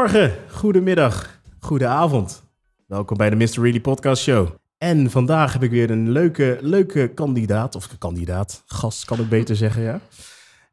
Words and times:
Goedemorgen, 0.00 0.38
goedemiddag, 0.50 1.40
goedenavond. 1.58 2.42
Welkom 2.86 3.16
bij 3.16 3.30
de 3.30 3.36
Mr. 3.36 3.60
Really 3.62 3.80
Podcast 3.80 4.22
Show. 4.22 4.48
En 4.78 5.10
vandaag 5.10 5.52
heb 5.52 5.62
ik 5.62 5.70
weer 5.70 5.90
een 5.90 6.10
leuke, 6.10 6.58
leuke 6.60 7.10
kandidaat, 7.14 7.74
of 7.74 7.98
kandidaat, 7.98 8.62
gast 8.66 9.04
kan 9.04 9.20
ik 9.20 9.28
beter 9.28 9.56
zeggen, 9.56 9.82
ja. 9.82 10.00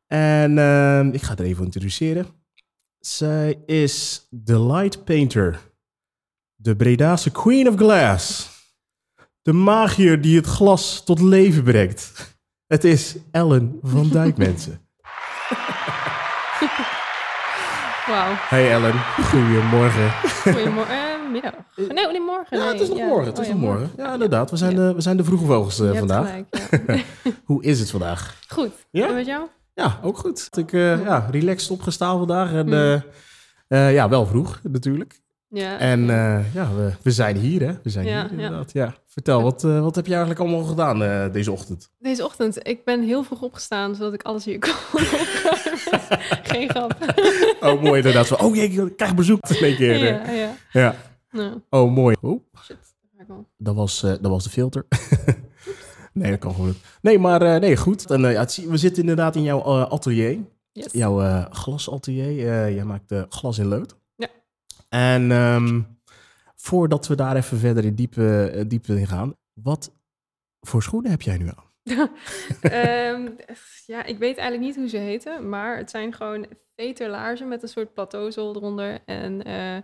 En 0.07 0.57
ehm, 0.57 1.09
ik 1.09 1.21
ga 1.21 1.31
het 1.31 1.39
even 1.39 1.63
introduceren. 1.63 2.25
Zij 2.99 3.63
is 3.65 4.27
de 4.29 4.61
light 4.61 5.03
painter, 5.03 5.59
de 6.55 6.75
Bredase 6.75 7.31
Queen 7.31 7.67
of 7.67 7.75
Glass, 7.75 8.49
de 9.41 9.53
magier 9.53 10.21
die 10.21 10.35
het 10.35 10.45
glas 10.45 11.03
tot 11.03 11.21
leven 11.21 11.63
brengt. 11.63 12.35
Het 12.67 12.83
is 12.83 13.15
Ellen 13.31 13.79
van 13.81 14.09
Dijk, 14.09 14.37
mensen. 14.47 14.86
Wauw. 18.07 18.33
Hey 18.35 18.71
Ellen, 18.71 18.93
goedemorgen. 19.23 20.11
Goedemorgen. 20.53 20.95
Eh, 20.95 21.31
middag. 21.31 21.53
Nee, 21.75 21.87
nee, 22.07 22.21
morgen. 22.21 22.57
Ja, 22.57 22.63
nee. 22.63 22.71
het 22.73 22.81
is 22.81 22.89
nog 22.89 22.97
morgen. 22.97 23.25
Het 23.25 23.37
Oh, 23.37 23.43
is 23.43 23.47
ja, 23.47 23.53
nog 23.53 23.63
morgen. 23.63 23.91
Ja, 23.97 24.13
inderdaad. 24.13 24.49
We 24.51 24.57
zijn, 24.57 24.75
de, 24.75 24.93
we 24.93 25.01
zijn 25.01 25.17
de 25.17 25.23
vroege 25.23 25.45
vogels 25.45 25.79
eh, 25.79 25.97
vandaag. 25.97 26.27
gelijk, 26.29 26.47
ja. 26.85 27.31
Hoe 27.45 27.63
is 27.63 27.79
het 27.79 27.89
vandaag? 27.91 28.35
Goed. 28.47 28.71
Ja? 28.91 29.07
En 29.07 29.13
met 29.13 29.25
jou? 29.25 29.47
Ja, 29.73 29.99
ook 30.03 30.17
goed. 30.17 30.49
Ik 30.57 30.71
uh, 30.71 31.03
ja, 31.03 31.27
relaxed 31.31 31.71
opgestaan 31.71 32.17
vandaag. 32.17 32.51
En 32.53 32.73
eh, 32.73 32.93
eh, 33.67 33.93
ja, 33.93 34.09
wel 34.09 34.25
vroeg 34.25 34.59
natuurlijk. 34.63 35.19
Ja. 35.49 35.79
En 35.79 36.05
ja. 36.05 36.37
eh, 36.37 36.53
ja, 36.53 36.73
we, 36.75 36.91
we 37.01 37.11
zijn 37.11 37.37
hier 37.37 37.61
hè. 37.61 37.73
We 37.83 37.89
zijn 37.89 38.05
Ja, 38.05 38.21
hier 38.21 38.31
inderdaad. 38.31 38.71
Ja. 38.73 38.95
Vertel, 39.05 39.41
wat, 39.41 39.63
eh, 39.63 39.81
wat 39.81 39.95
heb 39.95 40.05
je 40.05 40.11
eigenlijk 40.11 40.41
allemaal 40.41 40.63
gedaan 40.63 41.03
eh, 41.03 41.31
deze 41.31 41.51
ochtend? 41.51 41.91
Deze 41.99 42.25
ochtend, 42.25 42.67
ik 42.67 42.83
ben 42.83 43.03
heel 43.03 43.23
vroeg 43.23 43.41
opgestaan, 43.41 43.95
zodat 43.95 44.13
ik 44.13 44.23
alles 44.23 44.45
hier 44.45 44.59
kon. 44.59 44.71
Geen 46.51 46.69
grap. 46.69 46.95
Oh, 47.59 47.81
mooi 47.81 47.97
inderdaad. 47.97 48.27
Zo, 48.27 48.35
oh 48.35 48.55
jee, 48.55 48.69
ik 48.69 48.97
krijg 48.97 49.15
bezoek 49.15 49.39
twee 49.39 49.75
keer. 49.75 49.97
ja, 50.05 50.31
ja. 50.71 50.95
ja. 51.31 51.61
Oh, 51.69 51.93
mooi. 51.93 52.15
Oh, 52.21 52.41
shit. 52.63 52.77
Dat 53.57 53.75
was, 53.75 53.99
dat 54.01 54.27
was 54.27 54.43
de 54.43 54.49
filter. 54.49 54.85
nee, 56.13 56.31
dat 56.31 56.39
kan 56.39 56.51
gewoon 56.51 56.67
niet. 56.67 56.83
Nee, 57.01 57.19
maar 57.19 57.59
nee, 57.59 57.77
goed. 57.77 58.11
En, 58.11 58.21
ja, 58.21 58.45
we 58.67 58.77
zitten 58.77 59.01
inderdaad 59.01 59.35
in 59.35 59.43
jouw 59.43 59.61
atelier. 59.63 60.39
Yes. 60.71 60.91
jouw 60.91 61.45
glasatelier. 61.51 62.71
Jij 62.73 62.83
maakt 62.83 63.13
glas 63.29 63.57
in 63.57 63.65
lood. 63.65 63.95
En 64.97 65.31
ehm, 65.31 65.81
voordat 66.55 67.07
we 67.07 67.15
daar 67.15 67.35
even 67.35 67.57
verder 67.57 67.85
in 67.85 67.95
diepe, 67.95 68.49
eh, 68.53 68.63
diepe 68.67 68.99
in 68.99 69.07
gaan, 69.07 69.35
wat 69.53 69.91
voor 70.59 70.83
schoenen 70.83 71.11
heb 71.11 71.21
jij 71.21 71.37
nu 71.37 71.47
aan? 71.47 71.65
Ehm, 72.61 73.27
ja, 73.85 74.03
ik 74.03 74.17
weet 74.17 74.37
eigenlijk 74.37 74.59
niet 74.59 74.75
hoe 74.75 74.87
ze 74.89 74.97
heten, 74.97 75.49
maar 75.49 75.77
het 75.77 75.89
zijn 75.89 76.13
gewoon 76.13 76.45
veterlaarzen 76.75 77.47
met 77.47 77.61
een 77.63 77.67
soort 77.69 77.93
plateauzool 77.93 78.55
eronder. 78.55 78.99
En 79.05 79.43
eh, 79.43 79.75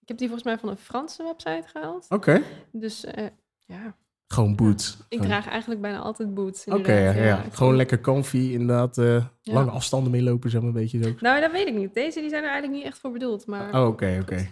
ik 0.00 0.08
heb 0.08 0.18
die 0.18 0.28
volgens 0.28 0.44
mij 0.48 0.58
van 0.58 0.68
een 0.68 0.76
Franse 0.76 1.22
website 1.22 1.68
gehaald. 1.68 2.06
Oké. 2.08 2.42
Dus 2.72 3.04
eh, 3.04 3.26
ja, 3.66 3.96
Gewoon 4.26 4.56
boots. 4.56 4.92
ik 4.92 5.04
Gewoon- 5.08 5.26
draag 5.26 5.48
eigenlijk 5.48 5.80
bijna 5.80 5.98
altijd 5.98 6.34
boots. 6.34 6.64
Oké, 6.66 6.92
ja, 6.98 7.12
ja. 7.12 7.44
Gewoon 7.50 7.76
lekker 7.76 8.00
comfy, 8.00 8.36
inderdaad. 8.52 8.96
Ja. 8.96 9.30
Lange 9.42 9.70
afstanden 9.70 10.10
meelopen, 10.10 10.50
zeg 10.50 10.60
maar, 10.60 10.68
een 10.68 10.76
beetje 10.76 11.02
zo. 11.02 11.14
Nou, 11.20 11.40
dat 11.40 11.52
weet 11.52 11.66
ik 11.68 11.74
niet. 11.74 11.94
Deze 11.94 12.20
die 12.20 12.28
zijn 12.28 12.42
er 12.44 12.50
eigenlijk 12.50 12.78
niet 12.82 12.92
echt 12.92 12.98
voor 13.00 13.10
bedoeld. 13.12 13.46
Maar 13.46 13.80
Oh, 13.80 13.86
oké, 13.86 14.18
oké. 14.22 14.48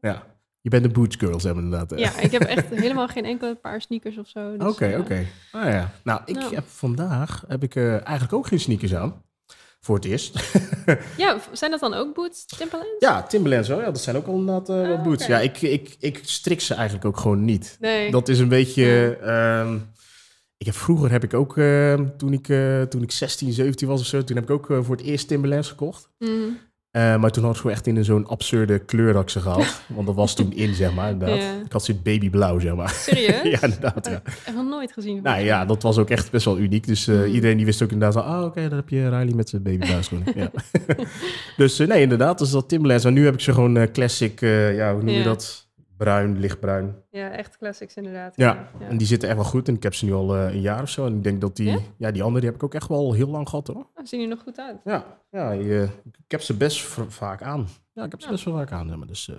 Ja. 0.00 0.26
Je 0.60 0.70
bent 0.70 0.82
de 0.82 0.88
boots 0.90 1.16
girl, 1.16 1.40
zeg 1.40 1.54
maar, 1.54 1.62
inderdaad. 1.62 1.92
eh. 1.92 1.98
ja, 1.98 2.18
ik 2.18 2.30
heb 2.32 2.42
echt 2.42 2.68
helemaal 2.68 3.08
geen 3.08 3.24
enkele 3.24 3.54
paar 3.54 3.80
sneakers 3.80 4.18
of 4.18 4.28
zo. 4.28 4.56
dus, 4.56 4.68
Oké, 4.68 4.86
eh, 4.86 4.98
oké. 5.00 5.26
Ah 5.52 5.64
ja. 5.64 5.90
Nou, 6.04 6.20
ik 6.24 6.34
Nou. 6.34 6.54
heb 6.54 6.64
vandaag 6.66 7.44
heb 7.48 7.62
ik 7.62 7.74
eh, 7.74 7.90
eigenlijk 7.92 8.32
ook 8.32 8.46
geen 8.46 8.60
sneakers 8.60 8.94
aan. 8.94 9.22
Voor 9.80 9.96
het 9.96 10.04
eerst. 10.04 10.38
Ja, 11.16 11.38
zijn 11.52 11.70
dat 11.70 11.80
dan 11.80 11.94
ook 11.94 12.14
boots, 12.14 12.44
Timberlands? 12.46 12.94
Ja, 12.98 13.22
Timberlands 13.22 13.68
wel. 13.68 13.78
Ja, 13.80 13.84
dat 13.84 14.00
zijn 14.00 14.16
ook 14.16 14.26
al 14.26 14.34
inderdaad 14.38 14.68
Ah, 14.70 15.02
boots. 15.02 15.26
Ja, 15.26 15.38
ik, 15.40 15.60
ik, 15.62 15.96
ik 15.98 16.20
strik 16.22 16.60
ze 16.60 16.74
eigenlijk 16.74 17.04
ook 17.04 17.16
gewoon 17.18 17.44
niet. 17.44 17.76
Nee. 17.80 18.10
Dat 18.10 18.28
is 18.28 18.38
een 18.38 18.48
beetje... 18.48 19.16
ehm, 19.22 19.74
ik 20.56 20.66
heb, 20.66 20.74
vroeger 20.74 21.10
heb 21.10 21.24
ik 21.24 21.34
ook, 21.34 21.56
ehm, 21.58 22.06
toen, 22.16 22.32
ik, 22.32 22.46
toen 22.90 23.02
ik 23.02 23.10
16, 23.10 23.52
17 23.52 23.88
was 23.88 24.00
of 24.00 24.06
zo... 24.06 24.24
toen 24.24 24.36
heb 24.36 24.44
ik 24.44 24.50
ook 24.50 24.66
voor 24.84 24.96
het 24.96 25.04
eerst 25.04 25.28
Timberlands 25.28 25.68
gekocht. 25.68 26.08
Mhm. 26.18 26.32
Eh, 26.90 27.16
maar 27.20 27.30
toen 27.30 27.42
had 27.44 27.52
ik 27.54 27.60
gewoon 27.60 27.76
echt 27.76 27.86
in 27.86 28.04
zo'n 28.04 28.26
absurde 28.26 28.78
kleur 28.78 29.12
dat 29.12 29.22
ik 29.22 29.28
ze 29.30 29.40
gehaald. 29.40 29.80
Want 29.94 30.06
dat 30.06 30.16
was 30.16 30.34
toen 30.34 30.52
in, 30.52 30.74
zeg 30.74 30.94
maar, 30.94 31.10
inderdaad. 31.10 31.38
Ja. 31.38 31.52
Ik 31.64 31.72
had 31.72 31.84
zo'n 31.84 32.00
babyblauw, 32.02 32.58
zeg 32.58 32.74
maar. 32.74 32.90
Serieus? 32.90 33.42
ja, 33.60 33.62
inderdaad, 33.62 34.06
Oh, 34.06 34.12
ja. 34.12 34.18
ik 34.24 34.42
heb 34.44 34.54
nog 34.54 34.68
nooit 34.68 34.92
gezien. 34.92 35.22
Nou 35.22 35.40
ja, 35.44 35.64
dat 35.64 35.82
was 35.82 35.98
ook 35.98 36.10
echt 36.10 36.30
best 36.30 36.44
wel 36.44 36.58
uniek. 36.58 36.86
Dus 36.86 37.08
eh, 37.08 37.16
Mm. 37.16 37.24
iedereen 37.24 37.56
die 37.56 37.66
wist 37.66 37.82
ook 37.82 37.90
inderdaad 37.92 38.22
van... 38.24 38.32
Ah, 38.34 38.44
oké, 38.44 38.68
dan 38.68 38.78
heb 38.78 38.88
je 38.88 39.02
Riley 39.08 39.34
met 39.34 39.48
zijn 39.48 39.62
babyblauwschoenen. 39.62 40.32
ja. 40.36 40.50
dus 41.56 41.78
eh, 41.78 41.86
nee, 41.88 42.02
inderdaad. 42.02 42.38
Dus 42.38 42.50
dat 42.50 42.68
Timberlands. 42.68 43.04
Maar 43.04 43.12
nu 43.12 43.24
heb 43.24 43.34
ik 43.34 43.40
ze 43.40 43.52
gewoon 43.52 43.90
classic... 43.92 44.40
ja, 44.40 44.92
hoe 44.92 45.02
noem 45.02 45.14
je 45.14 45.22
dat? 45.22 45.67
Bruin, 45.98 46.38
lichtbruin. 46.38 46.94
Ja, 47.10 47.30
echt 47.30 47.56
classics 47.58 47.94
inderdaad. 47.94 48.36
Ja, 48.36 48.68
ja. 48.80 48.86
en 48.88 48.96
die 48.96 49.06
zitten 49.06 49.28
echt 49.28 49.38
wel 49.38 49.46
goed. 49.46 49.68
En 49.68 49.74
ik 49.74 49.82
heb 49.82 49.94
ze 49.94 50.04
nu 50.04 50.12
al 50.12 50.36
eh, 50.36 50.54
een 50.54 50.60
jaar 50.60 50.82
of 50.82 50.88
zo. 50.88 51.06
En 51.06 51.14
ik 51.16 51.22
denk 51.22 51.40
dat 51.40 51.56
die... 51.56 51.70
Ja? 51.70 51.78
Ja? 51.96 52.10
die 52.10 52.22
andere 52.22 52.40
die 52.40 52.48
heb 52.50 52.58
ik 52.58 52.64
ook 52.64 52.74
echt 52.74 52.88
wel 52.88 53.12
heel 53.12 53.28
lang 53.28 53.48
gehad, 53.48 53.66
hoor. 53.66 53.76
Oh, 53.94 54.04
zien 54.04 54.20
er 54.20 54.28
nog 54.28 54.40
goed 54.42 54.58
uit. 54.58 54.76
Ja, 54.84 55.04
ja 55.30 55.50
je- 55.50 55.88
ik 56.04 56.30
heb 56.30 56.40
ze 56.40 56.54
best 56.56 56.80
vaak 57.08 57.42
aan. 57.42 57.68
Ja, 57.92 58.04
ik 58.04 58.10
heb 58.10 58.20
ze 58.20 58.26
Ja. 58.26 58.32
best 58.32 58.44
wel 58.44 58.54
vaak 58.54 58.72
aan. 58.72 58.98
Maar, 58.98 59.06
dus, 59.06 59.28
eh. 59.28 59.36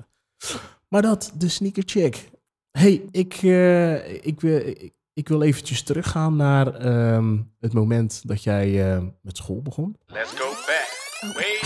maar 0.88 1.02
dat, 1.02 1.32
de 1.38 1.50
sneaker 1.50 1.84
check. 1.86 2.30
hey, 2.72 3.02
ik, 3.12 3.34
eh, 3.34 4.26
ik, 4.26 4.42
wil- 4.42 4.68
ik, 4.68 4.94
ik 5.14 5.28
wil 5.28 5.42
eventjes 5.42 5.84
teruggaan 5.84 6.36
naar 6.36 6.74
ehm, 6.76 7.38
het 7.60 7.74
moment 7.74 8.28
dat 8.28 8.44
jij 8.44 8.94
eh, 8.96 9.04
met 9.22 9.38
school 9.38 9.62
begon. 9.62 9.96
Let's 10.06 10.32
go 10.32 10.50
back. 10.50 10.88
Way 11.36 11.60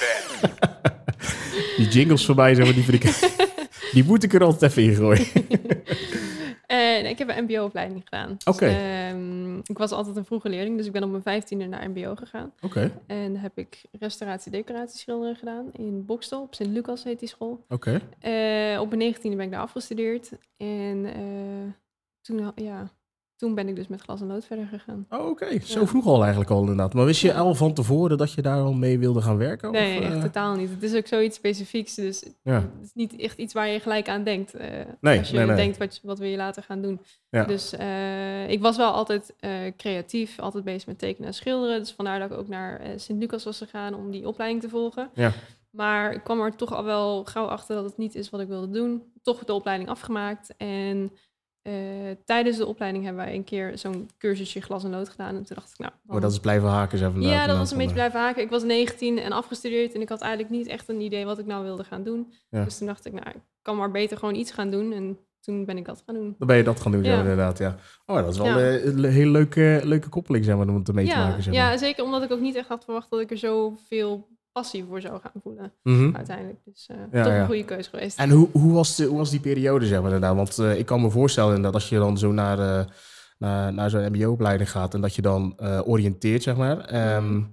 back. 0.00 0.56
Die 1.76 1.88
jingles 1.88 2.26
voorbij, 2.26 2.54
zeg 2.54 2.64
maar, 2.64 2.74
die 2.74 2.84
vind 2.84 3.04
ik... 3.04 3.10
die 3.92 4.04
moet 4.04 4.22
ik 4.22 4.32
er 4.34 4.42
altijd 4.44 4.70
even 4.70 4.82
in 4.82 4.94
gooien. 4.94 5.26
En 6.66 7.06
ik 7.06 7.18
heb 7.18 7.28
een 7.28 7.44
mbo-opleiding 7.44 8.02
gedaan. 8.04 8.34
Dus, 8.36 8.54
Oké. 8.54 8.66
ehm, 8.66 9.58
ik 9.58 9.78
was 9.78 9.90
altijd 9.92 10.16
een 10.16 10.24
vroege 10.24 10.48
leerling, 10.48 10.76
dus 10.76 10.86
ik 10.86 10.92
ben 10.92 11.02
op 11.02 11.10
mijn 11.10 11.22
vijftiende 11.22 11.66
naar 11.66 11.90
mbo 11.90 12.14
gegaan. 12.14 12.52
Oké, 12.60 12.92
En 13.06 13.36
heb 13.36 13.58
ik 13.58 13.82
restauratie-decoratieschilderen 13.98 15.36
gedaan 15.36 15.70
in 15.72 16.04
Bokstel, 16.04 16.42
op 16.42 16.54
Sint-Lucas 16.54 17.04
heet 17.04 17.18
die 17.18 17.28
school. 17.28 17.64
oké. 17.68 17.90
Eh, 18.20 18.80
op 18.80 18.86
mijn 18.88 18.98
negentiende 18.98 19.36
ben 19.36 19.46
ik 19.46 19.52
daar 19.52 19.60
afgestudeerd. 19.60 20.30
En 20.56 21.04
eh, 21.04 21.72
toen, 22.20 22.52
ja, 22.54 22.90
toen 23.38 23.54
ben 23.54 23.68
ik 23.68 23.76
dus 23.76 23.88
met 23.88 24.00
glas 24.00 24.20
en 24.20 24.26
lood 24.26 24.44
verder 24.44 24.66
gegaan. 24.66 25.06
Oh, 25.10 25.26
oké. 25.28 25.60
Zo 25.60 25.80
Ja. 25.80 25.86
vroeg 25.86 26.06
al 26.06 26.20
eigenlijk 26.20 26.50
al 26.50 26.60
inderdaad. 26.60 26.94
Maar 26.94 27.04
wist 27.04 27.20
je 27.20 27.34
al 27.34 27.54
van 27.54 27.72
tevoren 27.74 28.18
dat 28.18 28.32
je 28.32 28.42
daar 28.42 28.60
al 28.60 28.72
mee 28.72 28.98
wilde 28.98 29.20
gaan 29.22 29.36
werken? 29.36 29.72
Nee, 29.72 29.98
of, 29.98 30.04
echt 30.04 30.14
eh? 30.14 30.22
totaal 30.22 30.54
niet. 30.56 30.70
Het 30.70 30.82
is 30.82 30.94
ook 30.94 31.06
zoiets 31.06 31.36
specifieks, 31.36 31.94
dus 31.94 32.24
Ja. 32.42 32.54
het 32.54 32.84
is 32.84 32.94
niet 32.94 33.16
echt 33.16 33.38
iets 33.38 33.52
waar 33.52 33.68
je 33.68 33.80
gelijk 33.80 34.08
aan 34.08 34.22
denkt. 34.24 34.54
eh, 34.54 34.68
Nee, 35.00 35.18
als 35.18 35.30
je 35.30 35.36
nee, 35.36 35.46
nee. 35.46 35.56
denkt, 35.56 35.76
wat, 35.78 36.00
wat 36.02 36.18
wil 36.18 36.28
je 36.28 36.36
later 36.36 36.62
gaan 36.62 36.82
doen. 36.82 37.00
Ja. 37.30 37.44
Dus 37.44 37.72
eh, 37.72 38.50
ik 38.50 38.60
was 38.60 38.76
wel 38.76 38.92
altijd 38.92 39.34
creatief, 39.76 40.38
altijd 40.38 40.64
bezig 40.64 40.86
met 40.86 40.98
tekenen 40.98 41.28
en 41.28 41.34
schilderen. 41.34 41.78
Dus 41.78 41.92
vandaar 41.92 42.18
dat 42.18 42.30
ik 42.30 42.36
ook 42.38 42.48
naar 42.48 42.80
Sint-Lucas 42.96 43.44
was 43.44 43.58
gegaan 43.58 43.94
om 43.94 44.10
die 44.10 44.26
opleiding 44.28 44.62
te 44.62 44.68
volgen. 44.68 45.10
Ja. 45.14 45.32
Maar 45.70 46.12
ik 46.12 46.24
kwam 46.24 46.40
er 46.40 46.56
toch 46.56 46.74
al 46.74 46.84
wel 46.84 47.24
gauw 47.24 47.46
achter 47.46 47.74
dat 47.76 47.84
het 47.84 47.96
niet 47.96 48.14
is 48.14 48.30
wat 48.30 48.40
ik 48.40 48.48
wilde 48.48 48.70
doen. 48.70 49.02
Toch 49.22 49.44
de 49.44 49.52
opleiding 49.52 49.88
afgemaakt. 49.90 50.54
En 50.56 51.12
eh, 51.68 52.16
tijdens 52.24 52.56
de 52.56 52.66
opleiding 52.66 53.04
hebben 53.04 53.24
wij 53.24 53.34
een 53.34 53.44
keer 53.44 53.78
zo'n 53.78 54.10
cursusje 54.18 54.60
glas 54.60 54.84
en 54.84 54.90
lood 54.90 55.08
gedaan. 55.08 55.36
En 55.36 55.44
toen 55.44 55.56
dacht 55.56 55.70
ik, 55.70 55.78
nou... 55.78 55.92
Oh, 56.06 56.20
dat 56.20 56.32
is 56.32 56.38
blijven 56.40 56.68
haken, 56.68 57.12
maar. 57.12 57.22
ja, 57.22 57.46
dat 57.46 57.56
was 57.56 57.70
een 57.70 57.78
beetje 57.78 57.92
blijven 57.92 58.20
haken. 58.20 58.42
Ik 58.42 58.50
was 58.50 58.62
19 58.62 59.18
en 59.18 59.32
afgestudeerd 59.32 59.94
en 59.94 60.00
ik 60.00 60.08
had 60.08 60.20
eigenlijk 60.20 60.52
niet 60.52 60.66
echt 60.66 60.88
een 60.88 61.00
idee 61.00 61.24
wat 61.24 61.38
ik 61.38 61.46
nou 61.46 61.64
wilde 61.64 61.84
gaan 61.84 62.02
doen. 62.02 62.32
Ja. 62.50 62.64
Dus 62.64 62.78
toen 62.78 62.86
dacht 62.86 63.06
ik, 63.06 63.12
nou, 63.12 63.28
ik 63.28 63.42
kan 63.62 63.76
maar 63.76 63.90
beter 63.90 64.16
gewoon 64.18 64.34
iets 64.34 64.50
gaan 64.50 64.70
doen. 64.70 64.92
En 64.92 65.18
toen 65.40 65.64
ben 65.64 65.76
ik 65.76 65.84
dat 65.84 66.02
gaan 66.06 66.14
doen. 66.14 66.34
Dan 66.38 66.46
ben 66.48 66.56
je 66.56 66.62
dat 66.62 66.80
gaan 66.80 66.92
doen, 66.92 67.04
ja. 67.04 67.12
Ja. 67.12 67.18
inderdaad, 67.18 67.58
ja. 67.58 67.76
Oh, 68.06 68.16
dat 68.16 68.32
is 68.32 68.38
wel 68.38 68.46
Ja. 68.46 68.58
eh, 68.58 68.84
een 68.84 69.04
hele 69.04 69.30
leuke, 69.30 69.80
leuke 69.84 70.08
koppeling, 70.08 70.44
zeg 70.44 70.56
maar, 70.56 70.68
om 70.68 70.74
het 70.74 70.92
mee 70.92 71.08
te 71.08 71.16
maken, 71.16 71.42
zeg 71.42 71.54
maar. 71.54 71.62
ja, 71.62 71.76
zeker 71.76 72.04
omdat 72.04 72.22
ik 72.22 72.32
ook 72.32 72.40
niet 72.40 72.54
echt 72.54 72.68
had 72.68 72.84
verwacht 72.84 73.10
dat 73.10 73.20
ik 73.20 73.30
er 73.30 73.38
zoveel 73.38 74.28
passie 74.60 74.84
voor 74.88 75.00
zou 75.00 75.20
gaan 75.20 75.40
voelen 75.42 75.72
Mhm. 75.82 76.16
uiteindelijk. 76.16 76.58
Dus 76.64 76.88
Ja, 77.12 77.22
toch 77.22 77.32
ja. 77.32 77.40
een 77.40 77.46
goede 77.46 77.64
keuze 77.64 77.88
geweest. 77.90 78.18
En 78.18 78.30
hoe, 78.30 78.48
hoe, 78.52 78.72
was 78.72 78.96
de, 78.96 79.04
hoe 79.04 79.18
was 79.18 79.30
die 79.30 79.40
periode, 79.40 79.86
zeg 79.86 79.96
maar, 80.02 80.12
inderdaad? 80.12 80.36
Want 80.36 80.58
eh, 80.58 80.78
ik 80.78 80.86
kan 80.86 81.00
me 81.02 81.10
voorstellen 81.10 81.62
dat 81.62 81.74
als 81.74 81.88
je 81.88 81.96
dan 81.98 82.18
zo 82.18 82.32
naar, 82.32 82.58
eh, 82.58 82.84
naar, 83.38 83.72
naar 83.72 83.90
zo'n 83.90 84.06
mbo-opleiding 84.12 84.70
gaat 84.70 84.94
en 84.94 85.00
dat 85.00 85.14
je 85.14 85.22
dan 85.22 85.54
oriënteert, 85.84 86.42
zeg 86.42 86.56
maar. 86.56 86.78
ehm, 86.80 87.32
wa- 87.32 87.46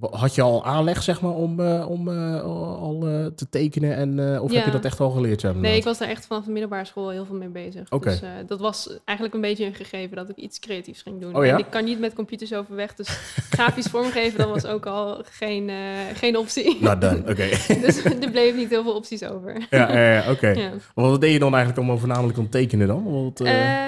had 0.00 0.34
je 0.34 0.42
al 0.42 0.64
aanleg, 0.64 1.02
zeg 1.02 1.20
maar, 1.20 1.32
om, 1.32 1.60
eh, 1.60 1.90
om 1.90 2.08
eh, 2.08 2.42
al 2.42 3.08
eh, 3.08 3.26
te 3.26 3.48
tekenen? 3.48 3.96
En, 3.96 4.40
of 4.40 4.52
heb 4.52 4.64
je 4.64 4.70
dat 4.70 4.84
echt 4.84 5.00
al 5.00 5.10
geleerd, 5.10 5.40
zeg 5.40 5.52
maar? 5.52 5.60
Nee, 5.60 5.76
ik 5.76 5.84
was 5.84 5.98
daar 5.98 6.08
echt 6.08 6.26
vanaf 6.26 6.44
de 6.44 6.50
middelbare 6.50 6.84
school 6.84 7.10
heel 7.10 7.24
veel 7.24 7.36
mee 7.36 7.48
bezig. 7.48 7.90
Oké. 7.90 8.08
Dus 8.10 8.20
dat 8.46 8.60
was 8.60 8.98
eigenlijk 9.04 9.36
een 9.36 9.40
beetje 9.40 9.64
een 9.64 9.74
gegeven 9.74 10.16
dat 10.16 10.28
ik 10.28 10.36
iets 10.36 10.58
creatiefs 10.58 11.02
ging 11.02 11.20
doen. 11.20 11.36
Oh 11.36 11.44
ja? 11.44 11.52
En 11.52 11.58
ik 11.58 11.70
kan 11.70 11.84
niet 11.84 11.98
met 11.98 12.14
computers 12.14 12.54
overweg, 12.54 12.94
dus 12.94 13.08
grafisch 13.56 13.86
vormgeven, 13.86 14.38
dat 14.38 14.48
was 14.48 14.66
ook 14.66 14.86
al 14.86 15.22
geen, 15.24 15.70
geen 16.14 16.36
optie. 16.36 16.76
Nou, 16.80 16.98
dan, 16.98 17.18
oké. 17.30 17.48
dus 17.80 18.04
er 18.04 18.30
bleef 18.30 18.56
niet 18.56 18.70
heel 18.70 18.82
veel 18.82 18.94
opties 18.94 19.24
over. 19.24 19.66
ja, 19.70 20.30
oké. 20.30 20.48
Ja. 20.48 20.70
Wat 20.94 21.20
deed 21.20 21.32
je 21.32 21.38
dan 21.38 21.54
eigenlijk 21.54 21.78
allemaal 21.78 21.98
voornamelijk 21.98 22.38
om 22.38 22.50
tekenen 22.50 22.86
dan? 22.86 23.32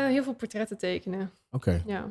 Heel 0.06 0.22
veel 0.22 0.34
portretten 0.34 0.78
tekenen, 0.78 1.30
oké. 1.50 1.82
ja. 1.86 2.06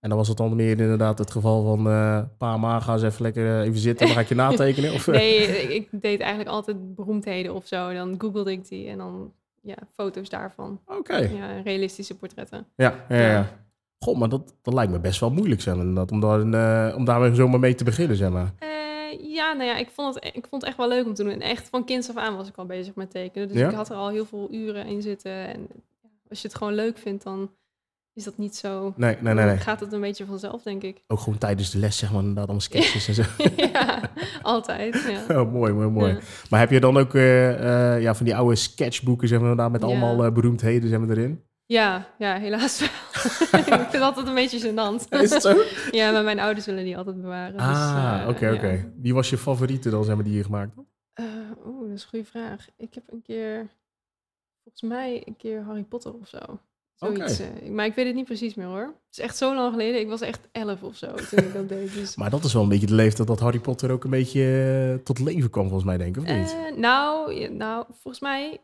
En 0.00 0.08
dan 0.08 0.18
was 0.18 0.28
het 0.28 0.36
dan 0.36 0.56
meer 0.56 0.80
inderdaad 0.80 1.18
het 1.18 1.30
geval 1.30 1.64
van... 1.64 1.86
eh 1.88 2.22
pa, 2.38 2.56
ma, 2.56 2.80
ga 2.80 2.92
eens 2.92 3.02
even 3.02 3.22
lekker 3.22 3.46
eh, 3.60 3.66
even 3.66 3.78
zitten. 3.80 4.06
Dan 4.06 4.14
ga 4.14 4.20
ik 4.22 4.28
je 4.28 4.34
natekenen. 4.44 4.92
Of, 4.92 5.06
Nee, 5.06 5.74
ik, 5.74 5.88
deed 5.90 6.20
eigenlijk 6.20 6.50
altijd 6.50 6.94
beroemdheden 6.94 7.54
of 7.54 7.66
zo. 7.66 7.92
Dan 7.92 8.14
googelde 8.18 8.52
ik 8.52 8.68
die 8.68 8.88
en 8.88 8.98
dan 8.98 9.32
ja, 9.62 9.76
foto's 9.94 10.28
daarvan. 10.28 10.80
Oké. 10.86 11.16
Ja, 11.16 11.60
realistische 11.64 12.16
portretten. 12.16 12.66
Ja, 12.76 13.04
ja, 13.08 13.16
ja. 13.16 13.30
Ja. 13.32 13.46
Goh, 13.98 14.18
maar 14.18 14.28
dat, 14.28 14.54
dat 14.62 14.74
lijkt 14.74 14.92
me 14.92 15.00
best 15.00 15.20
wel 15.20 15.30
moeilijk, 15.30 15.60
zeg 15.60 15.76
maar, 15.76 16.04
om, 16.06 16.20
daar, 16.20 16.40
eh, 16.88 16.96
om 16.96 17.04
daar 17.04 17.34
zomaar 17.34 17.60
mee 17.60 17.74
te 17.74 17.84
beginnen, 17.84 18.16
zeg 18.16 18.30
maar. 18.30 18.52
Eh, 18.58 18.68
ja, 19.34 19.52
nou 19.52 19.68
ja, 19.68 19.76
ik 19.76 19.88
vond, 19.90 20.14
het, 20.14 20.24
ik 20.24 20.46
vond 20.48 20.62
het 20.62 20.64
echt 20.64 20.76
wel 20.76 20.88
leuk 20.88 21.06
om 21.06 21.14
te 21.14 21.22
doen. 21.22 21.32
En 21.32 21.40
echt 21.40 21.68
van 21.68 21.84
kinds 21.84 22.08
af 22.08 22.16
aan 22.16 22.36
was 22.36 22.48
ik 22.48 22.56
al 22.56 22.66
bezig 22.66 22.94
met 22.94 23.10
tekenen. 23.10 23.48
Dus 23.48 23.56
Ja? 23.56 23.68
ik 23.68 23.74
had 23.74 23.90
er 23.90 23.96
al 23.96 24.08
heel 24.08 24.24
veel 24.24 24.48
uren 24.50 24.86
in 24.86 25.02
zitten. 25.02 25.32
En 25.32 25.60
ja, 26.02 26.08
als 26.28 26.42
je 26.42 26.48
het 26.48 26.56
gewoon 26.56 26.74
leuk 26.74 26.98
vindt, 26.98 27.24
dan 27.24 27.50
is 28.18 28.24
dat 28.24 28.36
niet 28.38 28.56
zo... 28.56 28.92
Nee, 28.96 29.16
nee, 29.20 29.34
nee, 29.34 29.44
nee. 29.44 29.56
Gaat 29.56 29.80
het 29.80 29.92
een 29.92 30.00
beetje 30.00 30.26
vanzelf, 30.26 30.62
denk 30.62 30.82
ik. 30.82 31.02
Ook 31.06 31.18
gewoon 31.20 31.38
tijdens 31.38 31.70
de 31.70 31.78
les, 31.78 31.96
zeg 31.96 32.10
maar, 32.10 32.20
inderdaad, 32.20 32.44
allemaal 32.44 32.62
sketches 32.62 33.08
en 33.08 33.14
zo. 33.14 33.22
ja, 33.72 34.10
altijd. 34.42 35.04
Ja. 35.08 35.24
Oh, 35.40 35.52
mooi, 35.52 35.72
mooi, 35.72 35.88
mooi. 35.88 36.12
Ja. 36.12 36.18
Maar 36.50 36.60
heb 36.60 36.70
je 36.70 36.80
dan 36.80 36.96
ook 36.96 37.14
eh, 37.14 37.94
eh, 37.94 38.02
ja, 38.02 38.14
van 38.14 38.24
die 38.24 38.36
oude 38.36 38.56
sketchboeken, 38.56 39.28
zeg 39.28 39.40
maar, 39.40 39.70
met 39.70 39.84
allemaal 39.84 40.24
eh, 40.24 40.32
beroemdheden, 40.32 40.88
zeg 40.88 40.98
maar, 40.98 41.10
erin? 41.10 41.42
Ja, 41.66 42.14
ja, 42.18 42.38
helaas 42.38 42.80
wel. 42.80 42.88
ik 43.60 43.66
vind 43.66 43.92
het 43.92 44.00
altijd 44.00 44.26
een 44.26 44.34
beetje 44.34 44.60
gênant. 44.60 45.08
Is 45.08 45.30
het 45.30 45.42
zo? 45.42 45.62
ja, 45.90 46.12
maar 46.12 46.24
mijn 46.24 46.40
ouders 46.40 46.66
willen 46.66 46.84
die 46.84 46.96
altijd 46.96 47.20
bewaren. 47.20 47.58
ah, 47.60 48.26
dus, 48.26 48.34
oké, 48.34 48.46
eh, 48.46 48.54
oké. 48.54 48.68
ja. 48.68 48.84
Wie 48.96 49.14
was 49.14 49.30
je 49.30 49.38
favoriete 49.38 49.90
dan, 49.90 50.04
zeg 50.04 50.14
maar, 50.14 50.24
die 50.24 50.36
je 50.36 50.44
gemaakt? 50.44 50.72
Eh, 51.12 51.24
Oeh, 51.66 51.80
dat 51.88 51.96
is 51.96 52.02
een 52.02 52.08
goede 52.08 52.24
vraag. 52.24 52.66
Ik 52.76 52.94
heb 52.94 53.04
een 53.06 53.22
keer, 53.22 53.68
volgens 54.62 54.82
mij 54.82 55.22
een 55.26 55.36
keer 55.36 55.62
Harry 55.62 55.82
Potter 55.82 56.14
of 56.14 56.28
zo. 56.28 56.60
Zoiets. 56.98 57.38
eh, 57.40 57.70
maar 57.70 57.86
ik 57.86 57.94
weet 57.94 58.06
het 58.06 58.14
niet 58.14 58.24
precies 58.24 58.54
meer 58.54 58.66
hoor. 58.66 58.80
Het 58.86 58.96
is 59.10 59.18
echt 59.18 59.36
zo 59.36 59.54
lang 59.54 59.70
geleden. 59.72 60.00
Ik 60.00 60.08
was 60.08 60.20
echt 60.20 60.48
elf 60.52 60.82
of 60.82 60.96
zo 60.96 61.14
toen 61.14 61.38
ik 61.38 61.52
dat 61.52 61.68
deed. 61.68 61.92
Dus. 61.98 62.16
Maar 62.16 62.30
dat 62.30 62.44
is 62.44 62.52
wel 62.52 62.62
een 62.62 62.68
beetje 62.68 62.86
de 62.86 62.94
leeftijd 62.94 63.28
dat 63.28 63.40
Harry 63.40 63.60
Potter 63.60 63.90
ook 63.90 64.04
een 64.04 64.10
beetje 64.10 64.42
eh, 64.98 65.04
tot 65.04 65.18
leven 65.18 65.50
kwam, 65.50 65.64
volgens 65.64 65.84
mij, 65.84 65.96
denk 65.96 66.16
ik, 66.16 66.22
of 66.22 66.28
niet? 66.36 66.56
Eh, 66.66 66.76
nou, 66.76 67.48
nou, 67.48 67.84
volgens 67.88 68.20
mij 68.20 68.60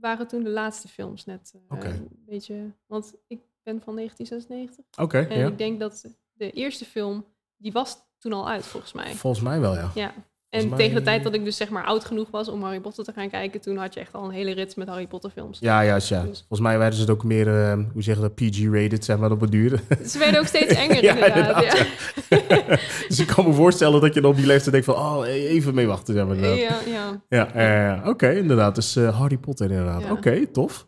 waren 0.00 0.26
toen 0.26 0.42
de 0.42 0.50
laatste 0.50 0.88
films 0.88 1.24
net 1.24 1.54
een 1.68 2.08
beetje... 2.26 2.72
Want 2.86 3.14
ik 3.26 3.40
ben 3.62 3.80
van 3.80 3.94
1996. 3.96 4.84
Oké, 5.04 5.18
En 5.18 5.38
ja. 5.38 5.46
ik 5.46 5.58
denk 5.58 5.80
dat 5.80 6.04
de 6.32 6.50
eerste 6.50 6.84
film, 6.84 7.24
die 7.56 7.72
was 7.72 7.96
toen 8.18 8.32
al 8.32 8.48
uit 8.48 8.66
volgens 8.66 8.92
mij. 8.92 9.14
Volgens 9.14 9.42
mij 9.42 9.60
wel, 9.60 9.74
ja. 9.74 9.90
Ja. 9.94 10.14
En 10.62 10.68
mij- 10.68 10.78
tegen 10.78 10.94
de 10.94 11.02
tijd 11.02 11.22
dat 11.22 11.34
ik 11.34 11.44
dus 11.44 11.56
zeg 11.56 11.68
maar 11.68 11.84
oud 11.84 12.04
genoeg 12.04 12.30
was 12.30 12.48
om 12.48 12.62
Harry 12.62 12.80
Potter 12.80 13.04
te 13.04 13.12
gaan 13.12 13.30
kijken, 13.30 13.60
toen 13.60 13.76
had 13.76 13.94
je 13.94 14.00
echt 14.00 14.12
al 14.14 14.24
een 14.24 14.30
hele 14.30 14.52
rits 14.52 14.74
met 14.74 14.88
Harry 14.88 15.06
Potter 15.06 15.30
films. 15.30 15.58
Ja, 15.60 15.84
juist, 15.84 16.08
ja. 16.08 16.22
Dus- 16.22 16.38
Volgens 16.38 16.60
mij 16.60 16.78
werden 16.78 16.94
ze 16.94 17.00
het 17.00 17.10
ook 17.10 17.24
meer, 17.24 17.48
eh, 17.62 17.78
hoe 17.92 18.02
zeg 18.02 18.14
je 18.14 18.20
dat, 18.20 18.34
PG-rated, 18.34 19.04
zeg 19.04 19.18
maar, 19.18 19.30
op 19.30 19.40
het 19.40 19.50
duur. 19.50 19.80
Ze 20.06 20.18
werden 20.18 20.40
ook 20.40 20.46
steeds 20.46 20.74
enger 20.84 21.02
Ja, 21.02 21.14
inderdaad. 21.14 21.62
inderdaad, 21.62 21.86
Ja. 22.28 22.78
dus 23.08 23.20
ik 23.20 23.26
kan 23.26 23.46
me 23.46 23.52
voorstellen 23.52 24.00
dat 24.00 24.14
je 24.14 24.20
dan 24.20 24.30
op 24.30 24.36
die 24.36 24.46
leeftijd 24.46 24.70
denkt 24.70 24.86
van, 24.86 24.94
oh, 24.96 25.26
even 25.26 25.74
mee 25.74 25.86
wachten, 25.86 26.14
zeg 26.14 26.26
maar. 26.26 26.36
Ja, 26.36 26.78
ja. 26.86 27.22
Ja, 27.54 28.02
oké, 28.06 28.30
inderdaad. 28.30 28.74
Dus 28.74 28.96
eh, 28.96 29.18
Harry 29.18 29.36
Potter 29.38 29.70
inderdaad. 29.70 30.10
Oké, 30.10 30.46
tof. 30.46 30.86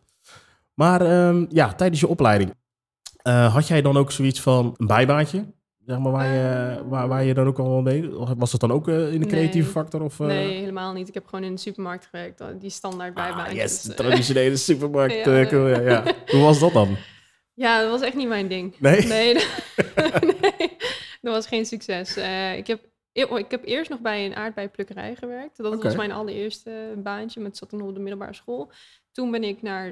Maar 0.74 1.00
ehm, 1.00 1.44
ja, 1.48 1.72
tijdens 1.74 2.00
je 2.00 2.08
opleiding, 2.08 2.54
eh, 3.22 3.54
had 3.54 3.68
jij 3.68 3.82
dan 3.82 3.96
ook 3.96 4.12
zoiets 4.12 4.40
van 4.40 4.74
een 4.76 4.86
bijbaantje? 4.86 5.44
Zeg 5.86 5.98
maar, 5.98 6.12
waar, 6.12 6.34
je, 6.34 6.74
Eh. 6.78 6.88
waar, 6.88 7.08
waar 7.08 7.24
je 7.24 7.34
dan 7.34 7.46
ook 7.46 7.58
al 7.58 7.82
mee... 7.82 8.18
of 8.18 8.30
Was 8.36 8.50
dat 8.50 8.60
dan 8.60 8.72
ook 8.72 8.88
eh, 8.88 9.12
in 9.12 9.20
de 9.20 9.26
creatieve 9.26 9.58
Nee. 9.64 9.72
factor? 9.72 10.02
Of, 10.02 10.20
eh? 10.20 10.26
Nee, 10.26 10.58
helemaal 10.58 10.92
niet. 10.92 11.08
Ik 11.08 11.14
heb 11.14 11.26
gewoon 11.26 11.44
in 11.44 11.54
de 11.54 11.60
supermarkt 11.60 12.04
gewerkt. 12.06 12.42
Die 12.60 12.70
standaard 12.70 13.16
Ah, 13.16 13.24
bijbaantjes. 13.26 13.56
yes, 13.62 13.82
de 13.88 13.94
traditionele 13.94 14.56
supermarkt. 14.56 15.14
Ja, 15.14 15.22
eh, 15.24 15.86
ja. 15.86 16.02
Hoe 16.26 16.40
was 16.42 16.58
dat 16.58 16.72
dan? 16.72 16.96
Ja, 17.54 17.80
dat 17.80 17.90
was 17.90 18.00
echt 18.00 18.14
niet 18.14 18.28
mijn 18.28 18.48
ding. 18.48 18.74
Nee? 18.78 19.06
Nee, 19.16 19.34
nee 20.40 20.76
dat 21.20 21.34
was 21.34 21.46
geen 21.46 21.66
succes. 21.66 22.16
Ik, 22.56 22.66
heb, 22.66 22.80
e- 23.12 23.36
ik 23.36 23.50
heb 23.50 23.64
eerst 23.64 23.90
nog 23.90 24.00
bij 24.00 24.26
een 24.26 24.34
aardbeiplukkerij 24.34 25.14
gewerkt. 25.16 25.56
Dat 25.56 25.82
was 25.82 25.96
mijn 25.96 26.12
allereerste 26.12 26.70
baantje, 27.02 27.40
met 27.40 27.56
zat 27.56 27.68
toen 27.68 27.80
op 27.82 27.94
de 27.94 28.00
middelbare 28.00 28.34
school. 28.34 28.70
Toen 29.12 29.30
ben 29.30 29.44
ik 29.44 29.62
naar 29.62 29.90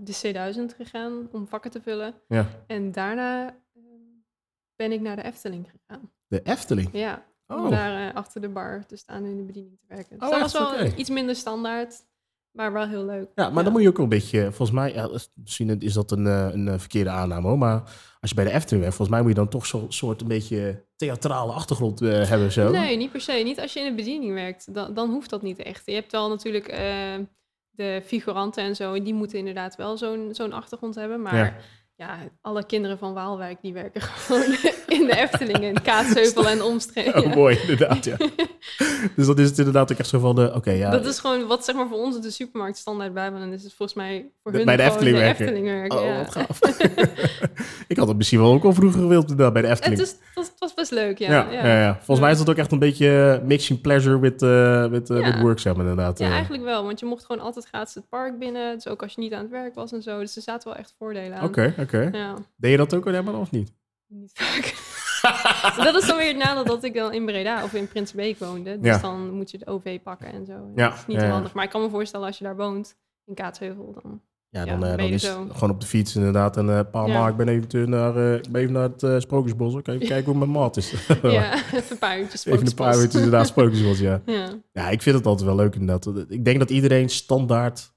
de 0.00 0.12
C1000 0.22 0.76
gegaan 0.76 1.28
om 1.32 1.48
vakken 1.48 1.70
te 1.70 1.80
vullen. 1.80 2.14
Ja. 2.28 2.46
En 2.66 2.92
daarna 2.92 3.56
ben 4.76 4.92
ik 4.92 5.00
naar 5.00 5.16
de 5.16 5.22
Efteling 5.24 5.70
gegaan. 5.70 6.10
De 6.26 6.42
Efteling. 6.42 6.88
Ja, 6.92 7.24
Oh. 7.46 7.64
om 7.64 7.70
daar 7.70 8.08
eh, 8.08 8.14
achter 8.16 8.40
de 8.40 8.48
bar 8.48 8.86
te 8.86 8.96
staan 8.96 9.24
en 9.24 9.30
in 9.30 9.36
de 9.36 9.42
bediening 9.42 9.78
te 9.78 9.84
werken. 9.94 10.18
Dus 10.18 10.28
Oh, 10.28 10.38
dat 10.40 10.52
was 10.52 10.74
wel 10.74 10.92
iets 10.96 11.10
minder 11.10 11.34
standaard, 11.36 11.94
maar 12.50 12.72
wel 12.72 12.88
heel 12.88 13.04
leuk. 13.04 13.30
Ja, 13.34 13.50
maar 13.50 13.64
dan 13.64 13.72
moet 13.72 13.82
je 13.82 13.88
ook 13.88 13.96
wel 13.96 14.04
een 14.04 14.10
beetje, 14.10 14.40
volgens 14.42 14.70
mij, 14.70 14.92
ja, 14.94 15.08
misschien 15.34 15.80
is 15.80 15.92
dat 15.92 16.10
een, 16.10 16.26
eh, 16.26 16.48
een 16.52 16.68
eh, 16.68 16.78
verkeerde 16.78 17.10
aanname 17.10 17.48
hoor, 17.48 17.58
maar 17.58 17.80
als 18.20 18.30
je 18.30 18.34
bij 18.36 18.44
de 18.44 18.50
Efteling 18.52 18.80
werkt, 18.80 18.96
volgens 18.96 19.08
mij 19.08 19.20
moet 19.20 19.28
je 19.36 19.42
dan 19.42 19.48
toch 19.48 19.66
zo'n 19.66 19.92
soort 19.92 20.20
een 20.20 20.28
beetje 20.28 20.84
theatrale 20.96 21.52
achtergrond 21.52 22.00
eh, 22.00 22.28
hebben 22.28 22.52
zo. 22.52 22.70
Nee, 22.70 22.96
niet 22.96 23.10
per 23.12 23.20
se. 23.20 23.32
Niet 23.32 23.60
als 23.60 23.72
je 23.72 23.80
in 23.80 23.86
de 23.90 23.94
bediening 23.94 24.34
werkt. 24.34 24.74
Dan, 24.74 24.94
dan 24.94 25.10
hoeft 25.10 25.30
dat 25.30 25.42
niet 25.42 25.58
echt. 25.58 25.82
Je 25.86 25.94
hebt 25.94 26.12
wel 26.12 26.28
natuurlijk 26.28 26.68
eh, 26.68 27.14
de 27.70 28.02
figuranten 28.04 28.64
en 28.64 28.76
zo. 28.76 29.02
Die 29.02 29.14
moeten 29.14 29.38
inderdaad 29.38 29.76
wel 29.76 29.96
zo'n 29.96 30.28
zo'n 30.34 30.52
achtergrond 30.52 30.94
hebben. 30.94 31.22
Maar 31.22 31.36
Ja. 31.36 31.54
Ja. 32.02 32.18
alle 32.40 32.66
kinderen 32.66 32.98
van 32.98 33.14
Waalwijk 33.14 33.58
die 33.62 33.72
werken 33.72 34.00
gewoon 34.02 34.56
in 34.92 35.06
de 35.06 35.16
Efteling. 35.16 35.64
In 35.64 35.82
Kaatsheuvel 35.82 36.48
en 36.48 36.62
omstreken. 36.62 37.24
Oh, 37.24 37.34
mooi, 37.34 37.58
inderdaad, 37.60 38.04
ja. 38.04 38.16
dus 39.16 39.26
dat 39.26 39.38
is 39.38 39.48
het 39.48 39.58
inderdaad 39.58 39.92
ook 39.92 39.98
echt 39.98 40.08
zo 40.08 40.18
van 40.18 40.34
de, 40.34 40.52
oké, 40.54 40.70
ja. 40.70 40.90
Dat 40.90 41.06
is 41.06 41.18
gewoon 41.18 41.46
wat 41.46 41.64
zeg 41.64 41.74
maar 41.74 41.88
voor 41.88 41.98
ons 41.98 42.20
de 42.20 42.30
supermarkt 42.30 42.76
standaard 42.76 43.14
bij. 43.14 43.30
Want 43.30 43.42
dan 43.42 43.52
is 43.52 43.62
het 43.62 43.72
volgens 43.72 43.98
mij 43.98 44.30
voor 44.42 44.52
hun 44.52 44.64
bij 44.64 44.76
de 44.76 44.82
Efteling 44.82 45.16
de 45.16 45.22
werken. 45.22 45.46
Efteling 45.46 45.66
werken. 45.66 45.98
Oh, 45.98 46.04
ja. 46.04 46.16
wat 46.16 46.32
gaaf. 46.32 46.58
ik 47.92 47.96
had 47.96 48.08
het 48.08 48.16
misschien 48.16 48.38
wel 48.40 48.52
ook 48.52 48.64
al 48.64 48.72
vroeger 48.72 49.00
gewild 49.00 49.30
inderdaad, 49.30 49.52
bij 49.52 49.62
de 49.62 49.68
Het, 49.68 49.78
Efteling. 49.78 50.02
is, 50.02 50.16
dat, 50.34 50.44
het 50.44 50.58
was 50.58 50.74
best 50.74 50.90
leuk, 50.90 51.18
ja. 51.18 51.30
ja, 51.30 51.50
ja. 51.52 51.80
Ja, 51.80 51.94
Volgens 51.96 52.20
mij 52.20 52.30
is 52.30 52.38
dat 52.38 52.50
ook 52.50 52.56
echt 52.56 52.72
een 52.72 52.78
beetje 52.78 53.42
mixing 53.44 53.80
pleasure 53.80 54.18
with, 54.18 54.42
eh, 54.42 54.86
with, 54.86 55.10
eh, 55.10 55.24
with 55.24 55.40
work, 55.40 55.58
zeg 55.58 55.76
maar 55.76 55.86
inderdaad. 55.86 56.18
Ja, 56.18 56.26
eh. 56.26 56.32
eigenlijk 56.32 56.64
wel. 56.64 56.84
Want 56.84 57.00
je 57.00 57.06
mocht 57.06 57.24
gewoon 57.24 57.42
altijd 57.42 57.66
gratis 57.66 57.94
het 57.94 58.08
park 58.08 58.38
binnen. 58.38 58.74
Dus 58.74 58.88
ook 58.88 59.02
als 59.02 59.14
je 59.14 59.20
niet 59.20 59.32
aan 59.32 59.42
het 59.42 59.50
werk 59.50 59.74
was 59.74 59.92
en 59.92 60.02
zo. 60.02 60.18
Dus 60.18 60.36
er 60.36 60.42
zaten 60.42 60.68
wel 60.68 60.78
echt 60.78 60.94
voordelen 60.98 61.38
aan. 61.38 61.44
Oké, 61.44 61.74
oké. 61.78 62.08
Ja, 62.12 62.34
Deed 62.56 62.70
je 62.70 62.76
dat 62.76 62.94
ook 62.94 63.06
al 63.06 63.12
helemaal 63.12 63.40
of 63.40 63.50
niet? 63.50 63.72
Niet 64.12 64.30
vaak. 64.34 64.74
dat 65.84 65.94
is 66.02 66.06
dan 66.06 66.16
weer 66.16 66.28
het 66.28 66.36
nadeel 66.36 66.64
dat 66.64 66.84
ik 66.84 66.94
dan 66.94 67.12
in 67.12 67.24
Breda 67.26 67.64
of 67.64 67.74
in 67.74 67.88
Prinsenbeek 67.88 68.38
woonde. 68.38 68.78
Dus 68.80 68.94
Ja. 68.94 68.98
dan 68.98 69.30
moet 69.30 69.50
je 69.50 69.58
de 69.58 69.66
OV 69.66 70.00
pakken 70.02 70.32
en 70.32 70.46
zo. 70.46 70.52
Ja, 70.74 70.88
Dat 70.88 70.98
is 70.98 71.06
niet 71.06 71.20
ja, 71.20 71.28
handig. 71.28 71.52
Maar 71.54 71.64
ik 71.64 71.70
kan 71.70 71.82
me 71.82 71.90
voorstellen 71.90 72.26
als 72.26 72.38
je 72.38 72.44
daar 72.44 72.56
woont, 72.56 72.96
in 73.26 73.34
Kaatsheuvel, 73.34 73.96
dan... 74.02 74.20
Ja, 74.48 74.64
Ja, 74.64 74.66
dan, 74.66 74.84
eh, 74.84 74.96
dan 74.96 75.06
is 75.08 75.22
zo. 75.22 75.46
gewoon 75.52 75.70
op 75.70 75.80
de 75.80 75.86
fiets 75.86 76.16
inderdaad. 76.16 76.56
En 76.56 76.70
eh 76.76 76.80
pa, 76.90 77.06
Ja. 77.06 77.28
ik 77.28 77.36
ben 77.36 77.48
even 77.48 77.90
naar, 77.90 78.16
eh, 78.16 78.34
ik 78.34 78.48
ben 78.50 78.60
even 78.60 78.72
naar 78.72 78.82
het 78.82 79.02
eh, 79.02 79.18
Sprookjesbos. 79.18 79.74
Ik 79.74 79.88
even 79.88 80.06
kijken 80.06 80.24
hoe 80.30 80.38
mijn 80.38 80.50
maat 80.50 80.76
is. 80.76 80.90
ja, 81.22 81.54
even 81.54 81.82
een 81.90 81.98
paar 81.98 82.18
uurtjes 82.20 82.44
even 82.46 82.66
een 82.66 82.74
paar 82.74 82.94
uurtjes 82.96 83.14
inderdaad 83.14 83.46
Sprookjesbos, 83.54 83.98
ja. 83.98 84.20
Ja. 84.26 84.48
Ja, 84.72 84.88
ik 84.88 85.02
vind 85.02 85.16
het 85.16 85.26
altijd 85.26 85.46
wel 85.46 85.56
leuk 85.56 85.74
inderdaad. 85.74 86.24
Ik 86.28 86.44
denk 86.44 86.58
dat 86.58 86.70
iedereen 86.70 87.08
standaard, 87.08 87.91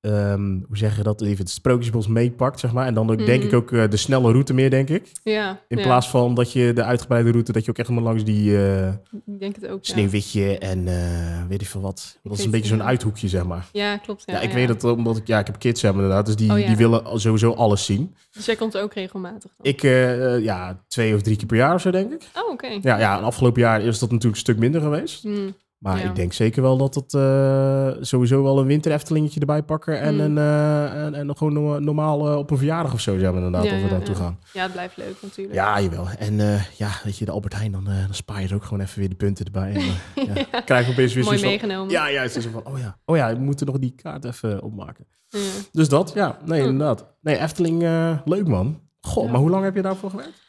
ehm, 0.00 0.58
hoe 0.66 0.76
zeg 0.76 0.96
je 0.96 1.02
dat, 1.02 1.20
even 1.22 1.36
het 1.38 1.50
Sprookjesbos 1.50 2.06
meepakt, 2.06 2.60
zeg 2.60 2.72
maar. 2.72 2.86
En 2.86 2.94
dan 2.94 3.10
ook, 3.10 3.26
denk 3.26 3.38
Mhm. 3.42 3.48
ik 3.48 3.54
ook 3.54 3.72
eh, 3.72 3.88
de 3.90 3.96
snelle 3.96 4.30
route 4.32 4.54
meer, 4.54 4.70
denk 4.70 4.88
ik. 4.88 5.12
ja, 5.22 5.60
In 5.68 5.76
ja. 5.78 5.82
plaats 5.82 6.08
van 6.10 6.34
dat 6.34 6.52
je 6.52 6.72
de 6.72 6.82
uitgebreide 6.84 7.30
route, 7.30 7.52
dat 7.52 7.64
je 7.64 7.70
ook 7.70 7.78
echt 7.78 7.88
helemaal 7.88 8.08
langs 8.10 8.24
die 8.24 8.56
eh 8.66 8.88
Ik 9.26 9.40
denk 9.40 9.54
het 9.54 9.66
ook, 9.68 9.84
ja. 9.84 9.92
Sneeuwwitje 9.92 10.58
en 10.58 10.88
eh, 10.88 11.46
weet 11.48 11.60
ik 11.62 11.66
veel 11.68 11.80
wat. 11.80 12.18
Dat 12.22 12.38
is 12.38 12.44
een 12.44 12.50
beetje 12.50 12.68
zo'n 12.68 12.82
uithoekje, 12.82 13.28
zeg 13.28 13.44
maar. 13.44 13.68
Ja, 13.72 13.96
klopt. 13.96 14.22
Ja, 14.26 14.32
Ja, 14.34 14.40
ik 14.40 14.52
weet 14.52 14.68
het 14.68 14.84
omdat 14.84 15.16
ik, 15.16 15.26
ja, 15.26 15.38
ik 15.38 15.46
heb 15.46 15.58
kids 15.58 15.82
hebben 15.82 16.02
inderdaad, 16.02 16.26
dus 16.26 16.36
die, 16.36 16.50
Oh, 16.50 16.66
die 16.66 16.76
willen 16.76 17.20
sowieso 17.20 17.52
alles 17.52 17.84
zien. 17.84 18.14
Dus 18.30 18.46
jij 18.46 18.56
komt 18.56 18.76
ook 18.78 18.94
regelmatig 18.94 19.50
dan? 19.56 19.66
Ik, 19.72 19.82
eh, 19.82 20.34
eh, 20.34 20.42
ja, 20.42 20.82
twee 20.88 21.14
of 21.14 21.22
drie 21.22 21.36
keer 21.36 21.46
per 21.46 21.56
jaar 21.56 21.74
of 21.74 21.80
zo, 21.80 21.90
denk 21.90 22.12
ik. 22.12 22.22
Oh, 22.34 22.50
oké. 22.52 22.66
Ja, 22.82 22.98
ja, 22.98 23.18
en 23.18 23.24
afgelopen 23.24 23.60
jaar 23.60 23.80
is 23.80 23.98
dat 23.98 24.10
natuurlijk 24.10 24.34
een 24.34 24.40
stuk 24.40 24.58
minder 24.58 24.80
geweest. 24.80 25.22
Hmm. 25.22 25.54
Maar 25.78 25.98
Ja. 25.98 26.04
ik 26.08 26.14
denk 26.14 26.32
zeker 26.32 26.62
wel 26.62 26.76
dat 26.76 26.94
het 26.94 27.14
eh, 27.14 27.90
sowieso 28.00 28.42
wel 28.42 28.58
een 28.58 28.66
winter 28.66 28.92
Eftelingetje 28.92 29.40
erbij 29.40 29.62
pakken. 29.62 30.00
En, 30.00 30.14
Hmm. 30.14 30.20
een, 30.20 30.38
eh, 30.38 31.04
en, 31.04 31.14
en 31.14 31.36
gewoon 31.36 31.52
no- 31.52 31.78
normaal 31.78 32.28
eh, 32.30 32.36
op 32.36 32.50
een 32.50 32.56
verjaardag 32.56 32.92
of 32.92 33.00
zo, 33.00 33.18
zijn 33.18 33.30
we 33.30 33.36
inderdaad, 33.36 33.64
Ja, 33.64 33.74
of 33.74 33.80
we 33.80 33.84
ja, 33.86 33.92
naartoe 33.92 34.14
ja. 34.14 34.20
gaan. 34.20 34.38
Ja, 34.52 34.62
het 34.62 34.72
blijft 34.72 34.96
leuk 34.96 35.16
natuurlijk. 35.22 35.56
Ja, 35.56 35.80
jawel. 35.80 36.08
En 36.18 36.36
ja, 36.76 36.90
weet 37.04 37.18
je, 37.18 37.24
de 37.24 37.30
Albert 37.30 37.54
Heijn, 37.54 37.72
dan, 37.72 37.84
dan 37.84 37.94
spaar 38.10 38.42
je 38.42 38.48
er 38.48 38.54
ook 38.54 38.64
gewoon 38.64 38.80
even 38.80 38.98
weer 38.98 39.08
de 39.08 39.14
punten 39.14 39.44
erbij. 39.44 39.72
En, 39.74 40.24
ja, 40.50 40.60
Krijg 40.60 40.86
je 40.86 40.92
opeens 40.92 41.14
weer 41.14 41.24
Mooi 41.24 41.38
van... 41.38 41.48
meegenomen. 41.48 41.90
Ja, 41.90 42.10
juist. 42.10 42.42
Zo 42.42 42.50
van, 42.50 42.66
oh 42.66 42.78
ja, 42.78 42.98
oh 43.04 43.16
ja, 43.16 43.32
we 43.36 43.40
moeten 43.40 43.66
nog 43.66 43.78
die 43.78 43.94
kaart 43.94 44.24
even 44.24 44.62
opmaken. 44.62 45.06
Ja. 45.28 45.38
Dus 45.72 45.88
dat, 45.88 46.12
ja. 46.14 46.38
Nee, 46.44 46.60
Hm. 46.62 46.68
inderdaad. 46.68 47.06
Nee, 47.20 47.38
Efteling, 47.38 47.80
leuk 48.24 48.46
man. 48.46 48.80
Goh, 49.00 49.24
Ja. 49.24 49.30
maar 49.30 49.40
hoe 49.40 49.50
lang 49.50 49.64
heb 49.64 49.74
je 49.74 49.82
daarvoor 49.82 50.10
gewerkt? 50.10 50.42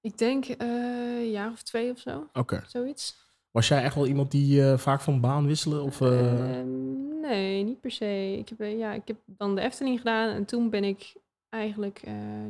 Ik 0.00 0.18
denk 0.18 0.44
een 0.58 1.30
jaar 1.30 1.50
of 1.52 1.62
twee 1.62 1.90
of 1.90 1.98
zo, 1.98 2.26
Oké. 2.32 2.62
zoiets. 2.66 3.26
Was 3.50 3.68
jij 3.68 3.82
echt 3.82 3.94
wel 3.94 4.06
iemand 4.06 4.30
die 4.30 4.62
eh, 4.70 4.78
vaak 4.78 5.00
van 5.00 5.20
baan 5.20 5.46
wisselen? 5.46 5.82
Of, 5.82 6.00
eh, 6.00 6.58
Ehm, 6.58 7.20
nee, 7.20 7.64
niet 7.64 7.80
per 7.80 7.90
se. 7.90 8.36
Ik 8.38 8.48
heb, 8.48 8.60
eh, 8.60 8.78
ja, 8.78 8.92
ik 8.92 9.02
heb 9.04 9.16
dan 9.26 9.54
de 9.54 9.60
Efteling 9.60 9.98
gedaan 9.98 10.28
en 10.34 10.44
toen 10.44 10.70
ben 10.70 10.84
ik 10.84 11.12
eigenlijk 11.48 12.02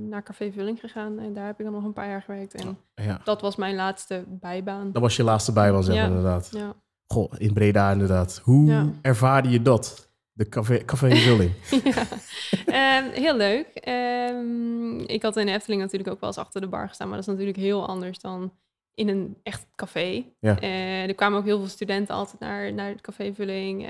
naar 0.08 0.22
Café 0.22 0.52
Vulling 0.52 0.80
gegaan. 0.80 1.18
En 1.18 1.32
daar 1.32 1.46
heb 1.46 1.58
ik 1.58 1.64
dan 1.64 1.74
nog 1.74 1.84
een 1.84 1.92
paar 1.92 2.08
jaar 2.08 2.22
gewerkt. 2.22 2.54
En 2.54 2.78
ja, 2.94 3.20
dat 3.24 3.40
was 3.40 3.56
mijn 3.56 3.74
laatste 3.74 4.24
bijbaan. 4.28 4.92
dat 4.92 5.02
was 5.02 5.16
je 5.16 5.22
laatste 5.22 5.52
bijbaan, 5.52 5.84
zeg 5.84 5.94
maar, 5.94 6.04
Ja. 6.04 6.08
inderdaad. 6.10 6.48
Ja. 6.52 6.74
Goh, 7.12 7.32
in 7.38 7.52
Breda 7.52 7.92
inderdaad. 7.92 8.40
Hoe 8.44 8.66
Ja. 8.70 8.88
ervaarde 9.02 9.48
je 9.48 9.62
dat? 9.62 10.10
De 10.32 10.48
café, 10.48 10.84
café 10.84 11.10
Vulling. 11.26 11.52
ja. 11.84 12.04
Ehm, 12.66 13.10
heel 13.10 13.36
leuk. 13.36 13.66
Ehm, 13.74 14.98
ik 14.98 15.22
had 15.22 15.36
in 15.36 15.46
de 15.46 15.52
Efteling 15.52 15.80
natuurlijk 15.82 16.10
ook 16.10 16.20
wel 16.20 16.28
eens 16.28 16.38
achter 16.38 16.60
de 16.60 16.66
bar 16.68 16.88
gestaan, 16.88 17.08
maar 17.08 17.16
dat 17.16 17.26
is 17.26 17.32
natuurlijk 17.32 17.58
heel 17.60 17.86
anders 17.86 18.18
dan 18.18 18.52
in 18.98 19.08
een 19.08 19.36
echt 19.42 19.66
café. 19.74 20.24
Ja. 20.40 20.60
Eh, 20.60 21.08
er 21.08 21.14
kwamen 21.14 21.38
ook 21.38 21.44
heel 21.44 21.58
veel 21.58 21.68
studenten 21.68 22.14
altijd 22.14 22.40
naar, 22.40 22.72
naar 22.72 22.92
de 22.92 23.00
cafévulling. 23.00 23.86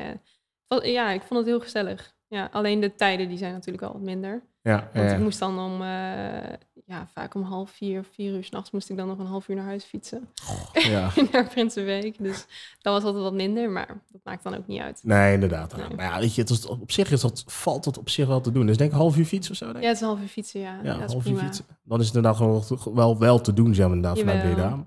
Eh, 0.69 0.93
ja, 0.93 1.11
ik 1.11 1.23
vond 1.23 1.41
het 1.41 1.49
heel 1.49 1.61
gezellig. 1.61 2.17
Ja, 2.27 2.49
alleen 2.53 2.81
de 2.81 2.95
tijden 2.95 3.29
die 3.29 3.38
zijn 3.38 3.53
natuurlijk 3.53 3.81
wel 3.83 3.93
wat 3.93 4.03
minder. 4.03 4.43
Ja, 4.62 4.91
Want 4.95 5.11
ja. 5.11 5.17
ik 5.17 5.23
moest 5.23 5.38
dan 5.38 5.59
om, 5.59 5.83
eh, 5.83 6.53
ja, 6.88 7.09
vaak 7.12 7.35
om 7.35 7.42
half 7.42 7.71
vier, 7.71 8.04
vier 8.12 8.35
uur 8.35 8.45
s'nachts 8.45 8.71
moest 8.71 8.90
ik 8.90 8.97
dan 8.97 9.07
nog 9.07 9.18
een 9.18 9.26
half 9.26 9.49
uur 9.49 9.57
naar 9.57 9.64
huis 9.64 9.85
fietsen. 9.85 10.28
ja. 10.73 11.11
naar 11.33 11.49
Prinsenweek. 11.49 12.18
Dus 12.18 12.47
dat 12.80 12.92
was 12.92 13.02
altijd 13.04 13.23
wat 13.23 13.33
minder, 13.33 13.71
maar 13.71 13.87
dat 13.87 14.21
maakt 14.25 14.42
dan 14.42 14.54
ook 14.57 14.66
niet 14.66 14.80
uit. 14.80 15.00
Nee, 15.04 15.35
inderdaad. 15.35 15.76
Nee. 15.76 15.97
Maar 15.97 16.04
ja, 16.04 16.18
weet 16.21 16.35
je, 16.35 16.40
het 16.40 16.50
is, 16.50 16.66
op 16.66 16.90
zich 16.92 17.11
is 17.11 17.21
dat, 17.21 17.45
valt 17.47 17.85
het 17.85 17.99
op 17.99 18.09
zich 18.09 18.26
wel 18.26 18.40
te 18.40 18.52
doen. 18.52 18.66
Dus 18.66 18.76
denk 18.76 18.92
half 18.92 19.16
uur 19.16 19.25
fietsen 19.25 19.52
of 19.52 19.59
zo. 19.59 19.73
Denk. 19.73 19.78
Ja, 19.78 19.87
het 19.87 19.97
is 19.97 20.02
een 20.02 20.09
half 20.09 20.21
uur 20.21 20.28
fietsen, 20.28 20.61
ja. 20.61 20.80
Ja, 20.83 20.99
dat 20.99 21.12
half 21.12 21.26
uur 21.26 21.37
fietsen. 21.38 21.64
Dan 21.85 22.00
is 22.00 22.07
het 22.07 22.14
inderdaad 22.14 22.40
gewoon 22.40 22.95
wel, 22.95 23.18
wel 23.18 23.40
te 23.40 23.52
doen, 23.52 23.75
zeg 23.75 23.87
maar, 23.87 23.97
inderdaad, 23.97 24.18
vanuit 24.18 24.42
Jawel. 24.42 24.54
Breda. 24.54 24.87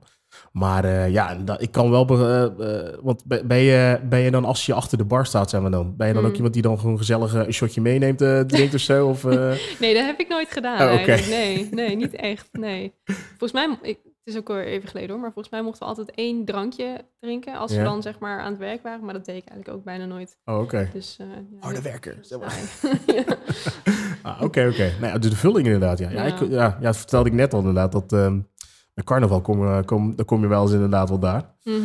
Maar 0.52 0.84
eh, 0.86 1.10
ja, 1.10 1.38
ik 1.58 1.72
kan 1.72 1.90
wel... 1.90 2.06
be- 2.06 2.52
eh, 2.60 2.88
eh, 2.90 2.98
want 3.02 3.24
ben 3.48 3.58
je, 3.58 4.00
ben 4.10 4.20
je 4.20 4.32
dan, 4.32 4.46
als 4.46 4.66
je 4.66 4.74
achter 4.74 4.98
de 4.98 5.06
bar 5.06 5.26
staat, 5.26 5.50
zeg 5.50 5.62
maar 5.62 5.72
dan... 5.72 5.96
Ben 5.98 6.08
je 6.08 6.14
dan 6.14 6.22
ook 6.22 6.28
Hmm. 6.28 6.36
iemand 6.36 6.54
die 6.54 6.64
dan 6.64 6.80
gewoon 6.80 6.98
gezellig 6.98 7.34
een 7.34 7.54
shotje 7.54 7.82
meeneemt, 7.82 8.18
drinkt 8.48 8.74
of 8.74 8.80
zo? 8.80 9.08
Of, 9.10 9.24
Nee, 9.80 9.94
dat 9.94 10.06
heb 10.06 10.20
ik 10.20 10.28
nooit 10.28 10.52
gedaan 10.52 11.00
Oh. 11.00 11.06
Nee, 11.30 11.68
nee, 11.72 11.96
niet 11.96 12.16
echt. 12.16 12.50
Nee. 12.52 12.94
Volgens 13.38 13.52
mij, 13.52 13.78
ik, 13.82 13.98
het 14.04 14.34
is 14.34 14.38
ook 14.38 14.48
weer 14.48 14.66
even 14.66 14.90
geleden 14.90 15.10
hoor, 15.10 15.20
maar 15.20 15.32
volgens 15.32 15.54
mij 15.54 15.64
mochten 15.64 15.82
we 15.82 15.88
altijd 15.96 16.12
één 16.16 16.46
drankje 16.46 17.06
drinken 17.20 17.58
als 17.58 17.72
Ja. 17.72 17.78
we 17.78 17.84
dan 17.84 18.02
zeg 18.02 18.20
maar 18.20 18.40
aan 18.40 18.50
het 18.52 18.60
werk 18.60 18.84
waren. 18.84 19.06
Maar 19.06 19.14
dat 19.14 19.26
deed 19.26 19.36
ik 19.38 19.48
eigenlijk 19.50 19.78
ook 19.78 19.84
bijna 19.86 20.06
nooit. 20.06 20.38
oh, 20.46 20.60
oké. 20.60 20.90
Dus, 20.94 21.18
eh 21.20 21.26
ja, 21.28 21.58
Harde 21.60 21.82
werker. 21.82 22.18
Ah, 24.24 24.42
Oké, 24.42 24.68
oké. 24.72 24.92
Nou 25.00 25.14
ja, 25.14 25.18
dus 25.18 25.30
de 25.30 25.36
vulling 25.36 25.66
inderdaad, 25.66 25.98
ja. 26.00 26.10
Ja, 26.10 26.26
Ja. 26.26 26.34
ik, 26.42 26.50
ja, 26.50 26.64
ja 26.64 26.78
dat 26.80 26.98
vertelde 26.98 27.30
ik 27.30 27.36
net 27.36 27.54
al 27.54 27.60
inderdaad, 27.60 27.92
dat 27.92 28.14
ehm 28.14 28.40
carnaval 29.04 29.42
kom, 29.42 29.66
eh, 29.68 29.80
kom, 29.86 30.16
dan 30.16 30.26
kom 30.26 30.42
je 30.42 30.48
wel 30.48 30.62
eens 30.62 30.72
inderdaad 30.72 31.10
wel 31.10 31.20
daar. 31.20 31.56
Mhm. 31.64 31.78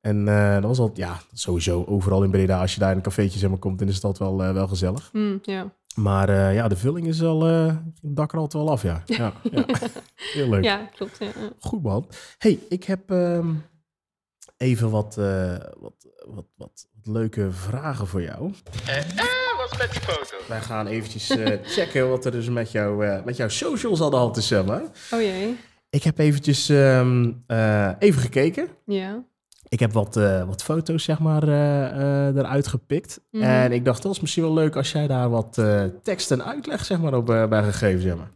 En 0.00 0.28
eh, 0.28 0.54
dat 0.54 0.64
was 0.64 0.78
al, 0.78 0.90
ja, 0.94 1.20
sowieso 1.32 1.84
overal 1.84 2.22
in 2.22 2.30
Breda, 2.30 2.60
als 2.60 2.74
je 2.74 2.80
daar 2.80 2.90
in 2.90 2.96
een 2.96 3.02
cafeetje 3.02 3.38
zeg 3.38 3.50
maar, 3.50 3.58
komt, 3.58 3.78
dan 3.78 3.88
is 3.88 3.94
het 3.94 4.04
altijd 4.04 4.28
wel, 4.30 4.42
eh, 4.42 4.52
wel 4.52 4.68
gezellig. 4.68 5.10
Mm, 5.12 5.38
ja. 5.42 5.72
Maar 5.94 6.28
eh, 6.28 6.54
ja, 6.54 6.68
de 6.68 6.76
vulling 6.76 7.06
is 7.06 7.22
al, 7.22 7.48
eh 7.48 7.66
het 7.66 8.16
dak 8.16 8.32
er 8.32 8.38
altijd 8.38 8.62
wel 8.62 8.72
af, 8.72 8.82
ja. 8.82 9.02
Ja, 9.06 9.32
ja. 9.42 9.64
Heel 10.34 10.48
leuk. 10.48 10.64
ja, 10.64 10.76
klopt. 10.94 11.18
Ja. 11.18 11.26
ja. 11.26 11.50
Goed 11.60 11.82
man. 11.82 12.06
hey, 12.38 12.58
ik 12.68 12.84
heb 12.84 13.10
ehm, 13.10 13.48
even 14.56 14.90
wat, 14.90 15.16
eh, 15.18 15.56
wat, 15.80 15.94
wat, 16.26 16.46
wat, 16.56 16.86
wat 16.94 17.14
leuke 17.14 17.52
vragen 17.52 18.06
voor 18.06 18.22
jou. 18.22 18.52
Eh, 18.86 18.98
eh, 18.98 19.06
wat 19.56 19.72
is 19.72 19.78
met 19.78 19.92
die 19.92 20.00
foto? 20.00 20.36
Wij 20.48 20.60
gaan 20.60 20.86
eventjes 20.86 21.30
eh, 21.30 21.58
checken 21.64 22.08
wat 22.08 22.24
er 22.24 22.30
dus 22.32 22.48
met, 22.48 22.72
jou, 22.72 23.06
eh, 23.06 23.24
met 23.24 23.36
jouw 23.36 23.48
socials 23.48 24.02
aan 24.02 24.10
de 24.10 24.16
hand 24.16 24.36
is, 24.36 24.46
zeg 24.46 24.64
maar. 24.64 24.82
Oh 25.10 25.20
jee. 25.20 25.56
Ik 25.92 26.02
heb 26.02 26.18
eventjes 26.18 26.68
ehm, 26.68 27.32
eh, 27.46 27.90
even 27.98 28.20
gekeken. 28.20 28.68
Ja. 28.84 29.24
Ik 29.68 29.80
heb 29.80 29.92
wat, 29.92 30.16
eh, 30.16 30.44
wat 30.44 30.62
foto's, 30.62 31.04
zeg 31.04 31.18
maar, 31.18 31.48
eh, 31.48 32.28
eh, 32.28 32.36
eruit 32.36 32.66
gepikt. 32.66 33.20
Mhm. 33.30 33.42
En 33.42 33.72
ik 33.72 33.84
dacht, 33.84 34.02
dat 34.02 34.12
is 34.12 34.20
misschien 34.20 34.42
wel 34.42 34.54
leuk 34.54 34.76
als 34.76 34.92
jij 34.92 35.06
daar 35.06 35.30
wat 35.30 35.60
tekst 36.02 36.30
en 36.30 36.44
uitleg, 36.44 36.84
zeg 36.84 37.00
maar, 37.00 37.14
op 37.14 37.26
bij 37.26 37.62
gegeven, 37.62 38.00
zeg 38.00 38.16
maar. 38.16 38.30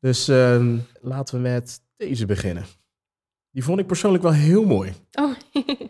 Dus 0.00 0.28
ehm, 0.28 0.76
laten 1.00 1.34
we 1.34 1.40
met 1.40 1.80
deze 1.96 2.26
beginnen. 2.26 2.64
Die 3.52 3.64
vond 3.64 3.78
ik 3.80 3.86
persoonlijk 3.86 4.22
wel 4.22 4.32
heel 4.32 4.64
mooi. 4.64 4.92
Oh, 5.12 5.32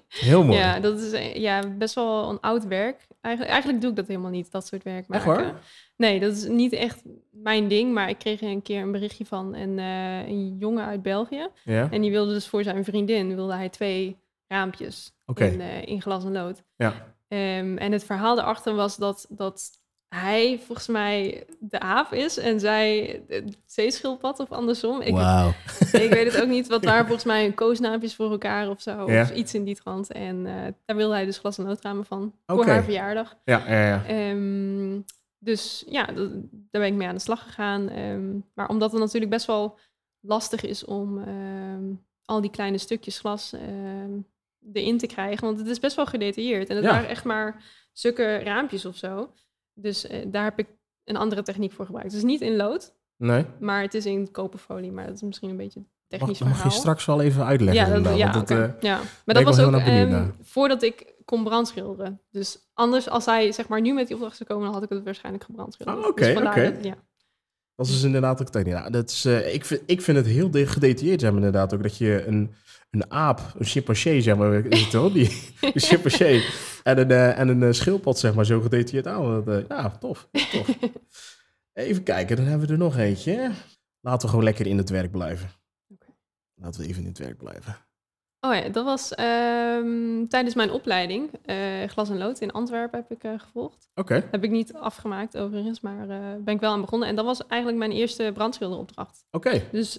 Heel 0.08 0.44
mooi. 0.46 0.58
ja, 0.58 0.80
dat 0.80 1.00
is 1.00 1.12
eh, 1.12 1.34
ja, 1.36 1.68
best 1.78 1.94
wel 1.94 2.30
een 2.30 2.40
oud 2.40 2.66
werk. 2.66 3.06
Eigenlijk, 3.20 3.52
eigenlijk 3.52 3.82
doe 3.82 3.90
ik 3.90 3.96
dat 3.96 4.06
helemaal 4.06 4.30
niet, 4.30 4.50
dat 4.50 4.66
soort 4.66 4.82
werk 4.82 5.08
Echt 5.08 5.24
maken. 5.24 5.44
waar? 5.44 5.60
Nee, 5.96 6.20
dat 6.20 6.32
is 6.36 6.48
niet 6.48 6.72
echt 6.72 7.02
mijn 7.30 7.68
ding, 7.68 7.92
maar 7.92 8.08
ik 8.08 8.18
kreeg 8.18 8.40
een 8.40 8.62
keer 8.62 8.82
een 8.82 8.92
berichtje 8.92 9.24
van 9.26 9.54
een, 9.54 9.78
eh, 9.78 10.28
een 10.28 10.56
jongen 10.58 10.84
uit 10.84 11.02
België. 11.02 11.48
Ja? 11.64 11.90
En 11.90 12.00
die 12.00 12.10
wilde 12.10 12.32
dus 12.32 12.48
voor 12.48 12.62
zijn 12.62 12.84
vriendin, 12.84 13.34
wilde 13.34 13.54
hij 13.54 13.68
twee 13.68 14.16
raampjes 14.48 15.12
in, 15.34 15.60
in 15.60 16.02
glas 16.02 16.24
en 16.24 16.32
lood. 16.32 16.62
Ja. 16.76 17.14
Ehm, 17.28 17.76
en 17.76 17.92
het 17.92 18.04
verhaal 18.04 18.36
daarachter 18.36 18.74
was 18.74 18.96
dat, 18.96 19.26
dat 19.28 19.79
hij 20.14 20.58
volgens 20.64 20.86
mij 20.88 21.46
de 21.58 21.80
aap 21.80 22.12
is 22.12 22.38
en 22.38 22.60
zij 22.60 23.22
het 23.28 23.56
zeeschildpad 23.66 24.38
of 24.40 24.50
andersom. 24.52 25.00
Ik, 25.00 25.06
ik 26.04 26.10
weet 26.12 26.32
het 26.32 26.42
ook 26.42 26.48
niet, 26.48 26.68
wat 26.68 26.84
waren 26.84 27.04
volgens 27.04 27.24
mij 27.24 27.52
koosnaampjes 27.52 28.14
voor 28.14 28.30
elkaar 28.30 28.68
of 28.68 28.80
zo. 28.82 29.10
Ja. 29.12 29.22
Of 29.22 29.30
iets 29.30 29.54
in 29.54 29.64
die 29.64 29.74
trant. 29.74 30.12
En 30.12 30.46
eh, 30.46 30.72
daar 30.84 30.96
wilde 30.96 31.14
hij 31.14 31.24
dus 31.24 31.38
glas 31.38 31.58
en 31.58 31.64
loodramen 31.64 32.04
van. 32.04 32.34
Voor 32.46 32.66
haar 32.66 32.84
verjaardag. 32.84 33.36
Ja, 33.44 33.64
ja, 33.68 33.86
ja. 33.86 34.04
Ehm, 34.06 35.00
dus 35.38 35.84
ja, 35.88 36.04
dat- 36.06 36.30
daar 36.50 36.80
ben 36.80 36.86
ik 36.86 36.94
mee 36.94 37.08
aan 37.08 37.14
de 37.14 37.20
slag 37.20 37.42
gegaan. 37.42 37.88
Ehm, 37.88 38.30
maar 38.54 38.68
omdat 38.68 38.90
het 38.92 39.00
natuurlijk 39.00 39.30
best 39.32 39.46
wel 39.46 39.78
lastig 40.20 40.62
is 40.64 40.84
om 40.84 41.18
ehm, 41.22 41.84
al 42.24 42.40
die 42.40 42.50
kleine 42.50 42.78
stukjes 42.78 43.18
glas 43.18 43.52
ehm, 43.52 44.10
erin 44.72 44.98
te 44.98 45.06
krijgen. 45.06 45.46
Want 45.46 45.58
het 45.58 45.68
is 45.68 45.78
best 45.80 45.96
wel 45.96 46.06
gedetailleerd. 46.06 46.68
En 46.68 46.76
het 46.76 46.84
Ja. 46.84 46.90
waren 46.90 47.08
echt 47.08 47.24
maar 47.24 47.62
zulke 47.92 48.36
raampjes 48.38 48.84
of 48.84 48.96
zo. 48.96 49.32
Dus 49.82 50.06
eh, 50.06 50.26
daar 50.26 50.44
heb 50.44 50.58
ik 50.58 50.66
een 51.04 51.16
andere 51.16 51.42
techniek 51.42 51.72
voor 51.72 51.84
gebruikt. 51.86 52.12
Dus 52.12 52.22
niet 52.22 52.40
in 52.40 52.56
lood, 52.56 52.94
Nee? 53.16 53.44
maar 53.60 53.82
het 53.82 53.94
is 53.94 54.06
in 54.06 54.30
koperfolie. 54.30 54.92
Maar 54.92 55.06
dat 55.06 55.14
is 55.14 55.22
misschien 55.22 55.50
een 55.50 55.56
beetje 55.56 55.80
een 55.80 55.86
Mag, 56.08 56.18
technisch 56.18 56.38
mag 56.40 56.48
je 56.48 56.54
verhaal. 56.54 56.78
straks 56.78 57.04
wel 57.04 57.20
even 57.20 57.44
uitleggen? 57.44 57.82
Ja, 57.82 57.88
dat, 57.88 57.96
inderdaad, 57.96 58.18
ja, 58.20 58.32
want 58.32 58.48
het, 58.48 58.58
oké. 58.58 58.76
eh, 58.76 58.82
ja. 58.82 59.00
Maar 59.24 59.34
dat 59.34 59.44
was 59.44 59.60
ook 59.60 59.72
ehm, 59.74 60.28
voordat 60.42 60.82
ik 60.82 61.14
kon 61.24 61.44
brandschilderen. 61.44 62.20
Dus 62.30 62.70
anders, 62.74 63.08
als 63.08 63.24
hij 63.26 63.52
zeg 63.52 63.68
maar 63.68 63.80
nu 63.80 63.92
met 63.94 64.06
die 64.06 64.16
opdracht 64.16 64.36
zou 64.36 64.48
komen, 64.48 64.64
dan 64.64 64.74
had 64.74 64.82
ik 64.82 64.88
het 64.88 65.04
waarschijnlijk 65.04 65.44
gebrandschilderd. 65.44 65.98
Ah, 65.98 66.06
oké, 66.06 66.24
dus 66.34 66.36
oké. 66.46 66.78
ja. 66.82 66.94
Dat 67.80 67.88
is 67.88 67.94
dus 67.94 68.04
inderdaad 68.04 68.40
ook 68.40 68.48
technisch. 68.48 68.72
Ja, 68.72 68.90
dat 68.90 69.10
is, 69.10 69.24
eh, 69.24 69.54
ik, 69.54 69.64
vind, 69.64 69.82
ik 69.86 70.02
vind 70.02 70.16
het 70.16 70.26
heel 70.26 70.50
de- 70.50 70.66
gedetailleerd, 70.66 71.20
zeg 71.20 71.30
maar, 71.30 71.38
inderdaad. 71.38 71.74
Ook 71.74 71.82
dat 71.82 71.96
je 71.96 72.24
een, 72.26 72.54
een 72.90 73.10
aap, 73.10 73.54
een 73.58 73.64
chimpansee, 73.64 74.20
zeg 74.22 74.36
maar, 74.36 74.54
is 74.66 74.82
het 74.82 74.92
wel? 74.92 75.12
Die, 75.12 75.52
een 75.60 75.80
chimpansee 75.80 76.44
en 76.82 76.98
een, 76.98 77.10
eh, 77.10 77.38
en 77.38 77.48
een 77.48 77.62
eh, 77.62 77.72
schildpad, 77.72 78.18
zeg 78.18 78.34
maar, 78.34 78.44
zo 78.44 78.60
gedetailleerd 78.60 79.06
aan. 79.06 79.44
Dat, 79.44 79.64
ja, 79.68 79.90
tof, 79.90 80.28
tof. 80.52 80.68
Even 81.72 82.02
kijken, 82.02 82.36
dan 82.36 82.44
hebben 82.44 82.66
we 82.66 82.72
er 82.72 82.78
nog 82.78 82.96
eentje. 82.96 83.50
Laten 84.00 84.20
we 84.20 84.28
gewoon 84.28 84.44
lekker 84.44 84.66
in 84.66 84.78
het 84.78 84.90
werk 84.90 85.10
blijven. 85.10 85.50
Laten 86.54 86.80
we 86.80 86.86
even 86.86 87.02
in 87.02 87.08
het 87.08 87.18
werk 87.18 87.36
blijven. 87.38 87.76
Oh 88.40 88.54
ja, 88.54 88.68
dat 88.68 88.84
was 88.84 89.14
ehm, 89.14 90.26
tijdens 90.28 90.54
mijn 90.54 90.70
opleiding. 90.70 91.30
eh, 91.44 91.56
glas 91.86 92.10
en 92.10 92.18
lood 92.18 92.40
in 92.40 92.52
Antwerpen 92.52 92.98
heb 92.98 93.10
ik 93.18 93.24
eh, 93.24 93.30
gevolgd. 93.36 93.88
Oké, 93.94 94.24
Heb 94.30 94.44
ik 94.44 94.50
niet 94.50 94.74
afgemaakt 94.74 95.36
overigens, 95.38 95.80
maar 95.80 96.08
eh, 96.08 96.16
ben 96.40 96.54
ik 96.54 96.60
wel 96.60 96.72
aan 96.72 96.80
begonnen. 96.80 97.08
En 97.08 97.16
dat 97.16 97.24
was 97.24 97.46
eigenlijk 97.46 97.78
mijn 97.80 97.92
eerste 97.92 98.30
brandschilderopdracht. 98.34 99.24
oké. 99.30 99.62
Dus 99.72 99.98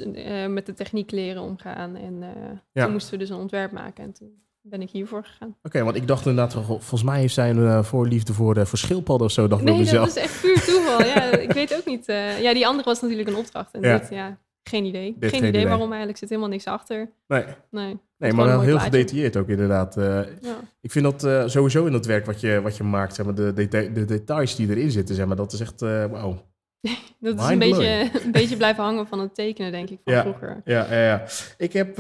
met 0.50 0.66
de 0.66 0.74
techniek 0.74 1.12
leren 1.12 1.42
omgaan. 1.42 1.96
En 1.96 2.24
Ja. 2.72 2.84
toen 2.84 2.92
moesten 2.92 3.12
we 3.14 3.18
dus 3.20 3.30
een 3.30 3.36
ontwerp 3.36 3.72
maken. 3.72 4.04
En 4.04 4.14
toen 4.14 4.30
ben 4.62 4.82
ik 4.82 4.90
hiervoor 4.90 5.24
gegaan. 5.24 5.56
Oké, 5.64 5.84
want 5.84 5.96
ik 5.96 6.08
dacht 6.08 6.26
inderdaad, 6.26 6.54
volgens 6.66 7.04
mij 7.04 7.20
heeft 7.20 7.34
zij 7.34 7.50
een 7.50 7.84
voorliefde 7.84 8.34
voor, 8.34 8.66
voor 8.68 8.78
schildpadden 8.78 9.28
of 9.28 9.34
zo, 9.34 9.48
dacht 9.48 9.64
Nee, 9.64 9.78
mezelf. 9.78 10.08
dat 10.08 10.18
is 10.18 10.24
echt 10.24 10.42
puur 10.42 10.62
toeval. 10.66 11.04
ja, 11.06 11.24
ik 11.48 11.52
weet 11.52 11.76
ook 11.76 11.86
niet. 11.86 12.06
ja, 12.42 12.54
die 12.54 12.68
andere 12.68 12.90
was 12.90 13.02
natuurlijk 13.02 13.30
een 13.30 13.36
opdracht. 13.36 13.74
En 13.74 13.82
Ja. 13.82 13.98
dit, 13.98 14.10
ja, 14.10 14.38
geen 14.64 14.86
idee. 14.86 15.16
Dit 15.20 15.30
geen 15.30 15.40
idee 15.40 15.50
idee. 15.52 15.68
waarom 15.68 15.88
eigenlijk. 15.90 16.18
zit 16.18 16.30
helemaal 16.30 16.50
niks 16.52 16.66
achter. 16.66 17.12
Nee, 17.28 17.44
Nee, 17.72 17.98
nee 18.22 18.34
maar 18.34 18.46
wel 18.48 18.62
heel 18.62 18.70
plaatje. 18.76 18.92
gedetailleerd 18.92 19.38
ook 19.38 19.48
inderdaad. 19.48 19.98
eh, 19.98 20.06
ja. 20.42 20.60
Ik 20.82 20.92
vind 20.92 21.06
dat 21.06 21.24
eh, 21.24 21.44
sowieso 21.48 21.86
in 21.86 21.92
dat 21.92 22.06
werk 22.06 22.26
wat 22.26 22.40
je, 22.42 22.62
wat 22.62 22.78
je 22.78 22.84
maakt, 22.84 23.16
zeg 23.16 23.26
maar, 23.26 23.36
de, 23.36 23.54
deta- 23.54 23.94
de 23.94 24.06
details 24.06 24.56
die 24.56 24.70
erin 24.70 24.92
zitten, 24.92 25.16
zeg 25.16 25.26
maar, 25.26 25.36
dat 25.36 25.54
is 25.54 25.60
echt, 25.60 25.82
eh 25.82 26.06
wauw. 26.06 26.50
Dat 27.20 27.40
is 27.40 27.46
een 27.50 27.60
beetje, 27.60 28.10
een 28.26 28.32
beetje 28.32 28.58
blijven 28.58 28.84
hangen 28.84 29.08
van 29.08 29.20
het 29.20 29.36
tekenen, 29.36 29.72
denk 29.72 29.90
ik, 29.90 30.00
van 30.04 30.14
Ja. 30.14 30.22
vroeger. 30.22 30.62
Ja, 30.66 30.88
ja, 30.94 31.04
ja. 31.06 31.24
Ik 31.58 31.74
heb 31.74 31.96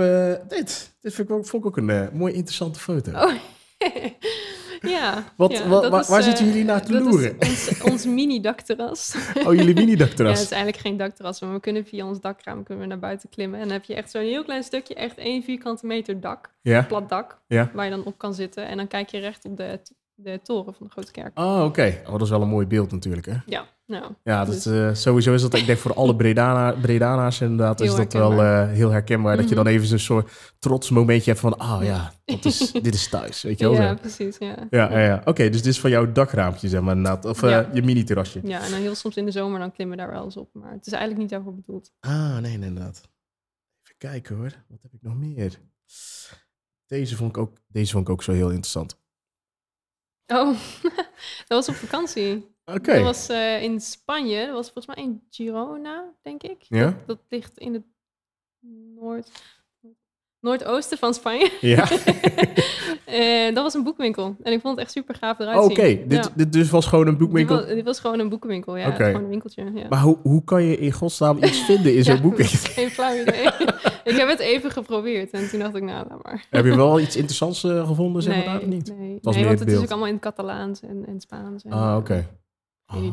dit. 0.48 0.94
Dit 1.02 1.14
vind 1.14 1.30
ik 1.30 1.36
ook, 1.36 1.46
vond 1.46 1.64
ik 1.64 1.70
ook 1.70 1.78
een 1.78 1.90
eh, 1.90 2.08
mooi 2.14 2.34
interessante 2.34 2.80
foto. 2.80 3.12
Oh, 3.12 3.34
ja. 4.82 5.24
Wat- 5.36 5.52
ja, 5.52 5.64
is, 6.00 6.08
waar 6.08 6.20
eh, 6.20 6.26
zitten 6.26 6.46
jullie 6.46 6.64
naar 6.64 6.86
te 6.86 6.92
dat 6.92 7.02
is 7.02 7.08
loeren? 7.08 7.36
Ons, 7.40 7.82
ons 7.82 8.06
mini-dakterras. 8.06 9.16
Oh, 9.36 9.44
jullie 9.44 9.58
Ja, 9.60 9.66
het 9.66 9.76
mini-dakterras. 9.76 10.42
is 10.42 10.52
eigenlijk 10.52 10.82
geen 10.82 10.98
dakterras, 10.98 11.42
maar 11.42 11.54
we 11.54 11.60
kunnen 11.60 11.86
via 11.86 12.06
ons 12.08 12.22
dakraam 12.22 12.64
kunnen 12.64 12.84
we 12.84 12.90
naar 12.90 13.00
buiten 13.00 13.30
klimmen. 13.30 13.60
En 13.60 13.66
dan 13.66 13.74
heb 13.74 13.84
je 13.86 13.96
echt 13.96 14.12
zo'n 14.12 14.22
heel 14.22 14.44
klein 14.44 14.64
stukje, 14.64 14.94
echt 14.96 15.18
één 15.18 15.44
vierkante 15.44 15.86
meter 15.86 16.20
dak, 16.20 16.50
Ja? 16.62 16.82
plat 16.84 17.10
dak, 17.10 17.38
Ja. 17.48 17.70
waar 17.74 17.86
je 17.86 17.92
dan 17.92 18.04
op 18.06 18.18
kan 18.18 18.34
zitten. 18.34 18.68
En 18.68 18.78
dan 18.78 18.88
kijk 18.88 19.10
je 19.10 19.20
recht 19.20 19.46
op 19.46 19.58
de, 19.58 19.80
de 20.24 20.40
toren 20.44 20.74
van 20.74 20.86
de 20.88 20.92
Grote 20.92 21.12
Kerk. 21.12 21.40
Oh, 21.40 21.64
oké. 21.64 22.02
Oh, 22.06 22.12
dat 22.12 22.22
is 22.22 22.30
wel 22.30 22.42
een 22.42 22.48
mooi 22.48 22.68
beeld 22.68 22.92
natuurlijk, 22.92 23.26
hè? 23.26 23.36
Ja, 23.46 23.66
nou, 23.86 24.14
Ja, 24.24 24.46
dat, 24.46 24.54
Dus- 24.54 24.66
eh, 24.66 24.94
sowieso 24.94 25.34
is 25.34 25.42
dat, 25.42 25.54
ik 25.54 25.66
denk 25.66 25.80
voor 25.80 25.94
alle 25.94 26.16
Bredana, 26.16 26.72
Bredana's 26.82 27.42
inderdaad, 27.42 27.80
is 27.82 27.96
dat 27.96 28.14
wel 28.14 28.32
eh, 28.42 28.68
heel 28.70 28.90
herkenbaar. 28.90 29.36
Dat 29.38 29.50
je 29.50 29.56
Mhm. 29.56 29.64
dan 29.64 29.74
even 29.74 29.88
zo'n 29.88 29.98
soort 30.00 30.32
trots 30.60 30.90
momentje 30.90 31.30
hebt 31.30 31.42
van, 31.42 31.58
ah 31.58 31.84
ja, 31.84 32.12
dat 32.26 32.46
is, 32.46 32.72
dit 32.72 32.94
is 32.94 33.10
thuis, 33.10 33.42
weet 33.42 33.60
je 33.60 33.66
wel? 33.70 33.74
ja, 33.82 33.88
zo. 33.90 33.96
precies, 33.96 34.38
ja. 34.38 34.56
Ja, 34.70 34.92
ja, 34.92 35.00
ja. 35.00 35.22
Oké, 35.26 35.50
dus 35.50 35.62
dit 35.62 35.72
is 35.74 35.80
van 35.80 35.90
jouw 35.90 36.12
dakraampje, 36.12 36.68
zeg 36.70 36.82
maar, 36.82 36.96
inderdaad. 36.96 37.26
Of 37.26 37.44
eh, 37.44 37.50
Ja. 37.50 37.70
je 37.74 37.82
mini-terrasje. 37.82 38.40
Ja, 38.44 38.64
en 38.66 38.72
dan 38.72 38.80
heel 38.80 38.96
soms 38.96 39.18
in 39.18 39.26
de 39.26 39.32
zomer 39.32 39.60
dan 39.60 39.72
klimmen 39.72 39.98
we 39.98 40.04
daar 40.04 40.12
wel 40.12 40.24
eens 40.24 40.38
op. 40.38 40.50
Maar 40.54 40.72
het 40.72 40.86
is 40.86 40.92
eigenlijk 40.92 41.22
niet 41.22 41.32
daarvoor 41.32 41.56
bedoeld. 41.56 41.92
Ah, 42.00 42.38
nee, 42.38 42.58
nee, 42.58 42.68
inderdaad. 42.68 42.98
Even 43.84 43.96
kijken 43.98 44.36
hoor. 44.36 44.52
Wat 44.68 44.80
heb 44.82 44.94
ik 44.94 45.02
nog 45.02 45.16
meer? 45.16 45.60
Deze 46.88 47.16
vond 47.16 47.30
ik 47.30 47.38
ook, 47.38 47.58
deze 47.68 47.92
vond 47.92 48.08
ik 48.08 48.14
ook 48.14 48.24
zo 48.24 48.32
heel 48.32 48.50
interessant. 48.50 49.00
Oh, 50.28 50.58
dat 51.48 51.66
was 51.66 51.70
op 51.70 51.76
vakantie. 51.76 52.56
Oké. 52.66 52.94
Dat 52.94 53.04
was 53.04 53.30
eh, 53.30 53.64
in 53.64 53.80
Spanje. 53.80 54.46
Dat 54.46 54.56
was 54.56 54.72
volgens 54.72 54.96
mij 54.96 55.06
in 55.06 55.24
Girona, 55.30 56.14
denk 56.22 56.44
ik. 56.44 56.62
Ja? 56.62 56.86
Dat, 56.86 57.08
dat 57.08 57.20
ligt 57.30 57.58
in 57.58 57.74
het 57.74 57.86
noord, 58.96 59.32
noordoosten 60.42 60.98
van 60.98 61.14
Spanje. 61.14 61.52
Ja. 61.62 61.88
Eh, 63.06 63.54
dat 63.54 63.64
was 63.64 63.74
een 63.74 63.84
boekwinkel. 63.84 64.36
En 64.44 64.54
ik 64.54 64.62
vond 64.62 64.76
het 64.76 64.84
echt 64.86 64.92
super 64.96 65.16
gaaf 65.16 65.40
eruit 65.40 65.58
Oh, 65.58 65.64
Oké, 65.66 65.86
zien. 65.88 66.08
dit, 66.08 66.26
Ja. 66.26 66.32
dit 66.36 66.54
dus 66.54 66.70
was 66.70 66.86
gewoon 66.86 67.08
een 67.08 67.18
boekwinkel. 67.18 67.56
Dit 67.58 67.66
was, 67.66 67.76
dit 67.76 67.86
was 67.86 68.00
gewoon 68.00 68.20
een 68.20 68.30
boekenwinkel, 68.30 68.76
ja. 68.78 68.88
Oké. 68.88 69.04
Gewoon 69.06 69.24
een 69.24 69.30
winkeltje, 69.30 69.72
ja. 69.76 69.86
Maar 69.90 70.00
hoe, 70.02 70.18
hoe 70.24 70.44
kan 70.44 70.64
je 70.64 70.78
in 70.78 70.92
godsnaam 70.92 71.38
iets 71.44 71.60
vinden 71.70 71.96
in 71.96 72.04
zo'n 72.04 72.16
Ja, 72.16 72.22
boekwinkel? 72.22 72.58
Geen 72.74 72.90
flauw 72.90 73.14
idee. 73.22 73.46
ik 74.04 74.16
heb 74.16 74.28
het 74.28 74.40
even 74.40 74.72
geprobeerd 74.72 75.32
en 75.32 75.50
toen 75.50 75.60
dacht 75.60 75.76
ik, 75.76 75.84
nou, 75.84 76.08
laat 76.10 76.24
maar. 76.24 76.46
Heb 76.50 76.66
je 76.66 76.76
wel 76.76 77.00
iets 77.00 77.16
interessants 77.16 77.64
eh, 77.64 77.88
gevonden, 77.88 78.22
zeg 78.24 78.36
maar 78.36 78.46
daar, 78.46 78.60
of 78.62 78.66
niet? 78.66 78.98
Nee, 78.98 79.20
was 79.22 79.36
nee 79.36 79.46
want 79.46 79.60
het 79.60 79.60
het 79.60 79.68
is 79.68 79.74
beeld. 79.74 79.84
ook 79.86 79.90
allemaal 79.92 80.08
in 80.08 80.14
het 80.14 80.24
Catalaans 80.24 80.82
en, 80.82 81.04
en 81.08 81.20
Spaans. 81.22 81.64
En, 81.64 81.72
Ah, 81.72 81.96
oké. 81.98 82.28
Ah, 82.86 83.06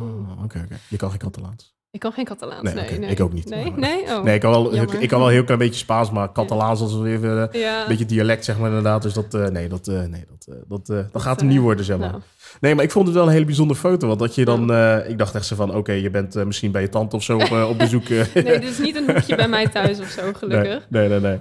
Oké, 0.44 0.58
oké. 0.64 0.78
Je 0.88 0.96
kan 0.96 1.10
geen 1.10 1.18
Catalaans. 1.18 1.76
Ik 1.90 2.00
kan 2.00 2.12
geen 2.12 2.24
Catalaans, 2.24 2.62
Nee, 2.62 2.74
nee. 2.74 2.98
nee. 2.98 3.10
ik 3.10 3.20
ook 3.20 3.32
niet. 3.32 3.48
Nee? 3.48 3.70
Maar- 3.70 3.78
Nee? 3.78 4.02
Oh. 4.02 4.22
Nee, 4.22 4.34
ik 4.34 4.40
kan 4.40 4.50
wel, 4.50 4.74
ik 4.74 5.08
kan 5.08 5.18
wel 5.18 5.28
een 5.28 5.34
heel 5.34 5.44
klein 5.44 5.58
beetje 5.58 5.78
Spaans, 5.80 6.10
maar 6.10 6.32
Catalaans 6.32 6.80
als 6.80 6.96
weer 6.96 7.14
even 7.16 7.52
eh, 7.52 7.60
ja. 7.60 7.82
een 7.82 7.88
beetje 7.88 8.06
dialect, 8.06 8.44
zeg 8.44 8.58
maar 8.58 8.68
inderdaad. 8.68 9.02
Dus 9.02 9.12
dat, 9.12 9.34
eh, 9.34 9.46
nee, 9.46 9.68
dat, 9.68 9.88
eh, 9.88 10.02
nee, 10.02 10.24
dat, 10.28 10.56
dat, 10.68 10.88
eh, 10.88 11.04
dat 11.12 11.22
gaat 11.22 11.40
hem 11.40 11.48
niet 11.48 11.60
worden, 11.60 11.84
zeg 11.84 11.98
maar. 11.98 12.10
nou, 12.10 12.22
Nee, 12.60 12.74
maar 12.74 12.84
ik 12.84 12.90
vond 12.90 13.06
het 13.06 13.16
wel 13.16 13.26
een 13.26 13.32
hele 13.32 13.44
bijzondere 13.44 13.80
foto. 13.80 14.06
Want 14.06 14.18
dat 14.18 14.34
je 14.34 14.44
dan, 14.44 14.62
ik 15.06 15.18
dacht 15.18 15.34
echt 15.34 15.46
zo 15.46 15.56
van, 15.56 15.74
oké, 15.74 15.92
je 15.92 16.10
bent 16.10 16.34
misschien 16.44 16.72
bij 16.72 16.82
je 16.82 16.88
tante 16.88 17.16
of 17.16 17.22
zo 17.22 17.38
op, 17.38 17.50
op 17.70 17.78
bezoek. 17.78 18.08
nee, 18.08 18.24
dit 18.34 18.62
is 18.62 18.78
niet 18.78 18.96
een 18.96 19.06
hoekje 19.10 19.36
bij 19.36 19.48
mij 19.48 19.68
thuis 19.68 20.00
of 20.00 20.08
zo, 20.08 20.32
gelukkig. 20.32 20.86
Nee, 20.90 21.08
nee, 21.08 21.20
nee. 21.20 21.30
nee. 21.30 21.38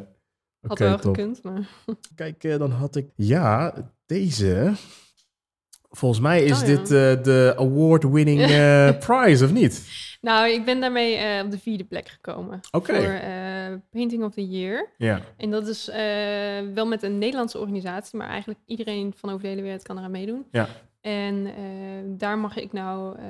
Had 0.67 0.79
wel 0.79 0.97
top. 0.97 1.15
gekund, 1.15 1.43
maar... 1.43 1.67
Kijk, 2.15 2.41
dan 2.59 2.71
had 2.71 2.95
ik... 2.95 3.05
Ja, 3.15 3.73
deze... 4.05 4.71
Volgens 5.89 6.21
mij 6.21 6.43
is 6.43 6.61
Oh, 6.61 6.67
ja. 6.67 6.75
dit 6.75 6.87
de 7.23 7.53
award-winning 7.57 8.39
prize, 9.05 9.45
of 9.45 9.51
niet? 9.51 10.05
Nou, 10.27 10.49
ik 10.49 10.65
ben 10.65 10.79
daarmee 10.81 11.15
eh, 11.15 11.43
op 11.45 11.51
de 11.51 11.59
vierde 11.59 11.83
plek 11.83 12.07
gekomen. 12.07 12.59
Oké. 12.71 12.93
Voor 12.95 13.03
eh, 13.13 13.31
Painting 13.91 14.23
of 14.23 14.33
the 14.33 14.47
Year. 14.47 14.89
Ja. 14.97 15.19
En 15.37 15.51
dat 15.51 15.67
is 15.67 15.89
eh, 15.89 15.97
wel 16.73 16.87
met 16.87 17.03
een 17.03 17.17
Nederlandse 17.17 17.59
organisatie, 17.59 18.17
maar 18.17 18.27
eigenlijk 18.29 18.59
iedereen 18.65 19.13
van 19.17 19.29
over 19.29 19.41
de 19.41 19.47
hele 19.47 19.61
wereld 19.61 19.83
kan 19.83 19.97
eraan 19.97 20.11
meedoen. 20.11 20.45
Ja. 20.51 20.67
En 21.01 21.47
daar 22.17 22.37
mag 22.37 22.57
ik 22.57 22.73
nou 22.73 23.17
eh, 23.17 23.23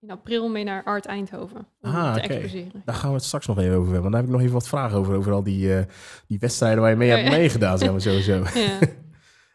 in 0.00 0.10
april 0.10 0.48
mee 0.48 0.64
naar 0.64 0.84
Art 0.84 1.06
Eindhoven 1.06 1.66
om 1.80 1.90
Ah, 1.90 2.14
te 2.14 2.20
oké. 2.22 2.32
exposeren. 2.32 2.82
Daar 2.84 2.94
gaan 2.94 3.08
we 3.10 3.14
het 3.16 3.24
straks 3.24 3.46
nog 3.46 3.58
even 3.58 3.76
over 3.76 3.92
hebben. 3.92 4.00
Want 4.00 4.12
daar 4.12 4.20
heb 4.20 4.30
ik 4.30 4.36
nog 4.36 4.40
even 4.42 4.54
wat 4.54 4.68
vragen 4.68 4.98
over. 4.98 5.14
Over 5.14 5.32
al 5.32 5.42
die, 5.42 5.84
die 6.26 6.38
wedstrijden 6.38 6.80
waar 6.80 6.90
je 6.90 6.96
mee 6.96 7.10
Oh, 7.10 7.16
hebt 7.16 7.28
ja. 7.28 7.36
meegedaan, 7.36 7.78
zeg 7.78 7.90
maar 7.90 8.00
sowieso. 8.00 8.42
Ja, 8.54 8.78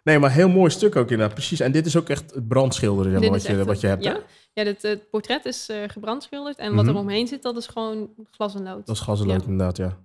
Nee, 0.05 0.19
maar 0.19 0.31
heel 0.31 0.49
mooi 0.49 0.69
stuk 0.71 0.95
ook 0.95 1.09
inderdaad. 1.11 1.33
Precies. 1.35 1.59
En 1.59 1.71
dit 1.71 1.85
is 1.85 1.95
ook 1.97 2.09
echt 2.09 2.33
het 2.33 2.47
brandschilderen, 2.47 3.11
zeg 3.11 3.21
maar, 3.21 3.31
Dit 3.31 3.47
wat 3.47 3.57
je, 3.57 3.63
wat 3.65 3.81
je 3.81 3.87
hebt. 3.87 4.03
Ja, 4.03 4.11
hè? 4.13 4.19
ja 4.53 4.63
dit, 4.63 4.81
het 4.81 5.09
portret 5.09 5.45
is 5.45 5.69
eh 5.69 5.77
gebrandschilderd 5.87 6.57
en 6.57 6.75
wat 6.75 6.85
Mhm. 6.85 6.93
er 6.93 6.99
omheen 7.01 7.27
zit, 7.27 7.41
dat 7.41 7.57
is 7.57 7.67
gewoon 7.67 8.09
glas 8.31 8.55
en 8.55 8.63
lood. 8.63 8.85
Dat 8.85 8.95
is 8.95 9.01
gas 9.01 9.19
en 9.21 9.27
lood 9.27 9.41
Ja. 9.41 9.47
inderdaad, 9.47 9.77
ja. 9.77 9.97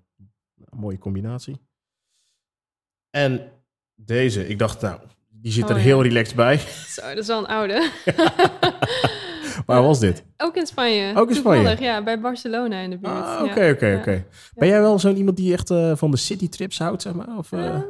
Nou, 0.54 0.82
mooie 0.82 0.98
combinatie. 0.98 1.60
En 3.10 3.52
deze, 3.94 4.48
ik 4.48 4.58
dacht, 4.58 4.80
nou, 4.80 5.00
die 5.28 5.52
zit 5.52 5.64
er 5.68 5.70
Oh, 5.70 5.76
ja. 5.76 5.82
heel 5.84 6.02
relaxed 6.02 6.36
bij. 6.36 6.58
Zo, 6.96 7.02
dat 7.08 7.18
is 7.18 7.26
wel 7.26 7.38
een 7.38 7.46
oude. 7.46 7.90
Waar 9.66 9.82
was 9.82 10.00
dit? 10.00 10.24
Ook 10.36 10.56
in 10.56 10.66
Spanje. 10.66 11.16
Ook 11.16 11.28
in 11.28 11.34
Spanje? 11.34 11.56
Toevallig, 11.58 11.80
ja, 11.80 12.02
bij 12.02 12.20
Barcelona 12.20 12.78
in 12.80 12.90
de 12.90 12.98
buurt. 12.98 13.14
Ah, 13.14 13.42
oké, 13.44 13.70
oké, 13.74 13.96
oké. 14.00 14.24
Ben 14.54 14.68
jij 14.68 14.80
wel 14.80 14.98
zo'n 14.98 15.16
iemand 15.16 15.36
die 15.36 15.52
echt 15.52 15.70
eh, 15.70 15.96
van 15.96 16.10
de 16.10 16.16
citytrips 16.16 16.78
houdt, 16.78 17.02
zeg 17.02 17.12
maar? 17.14 17.36
Of, 17.38 17.52
eh? 17.52 17.80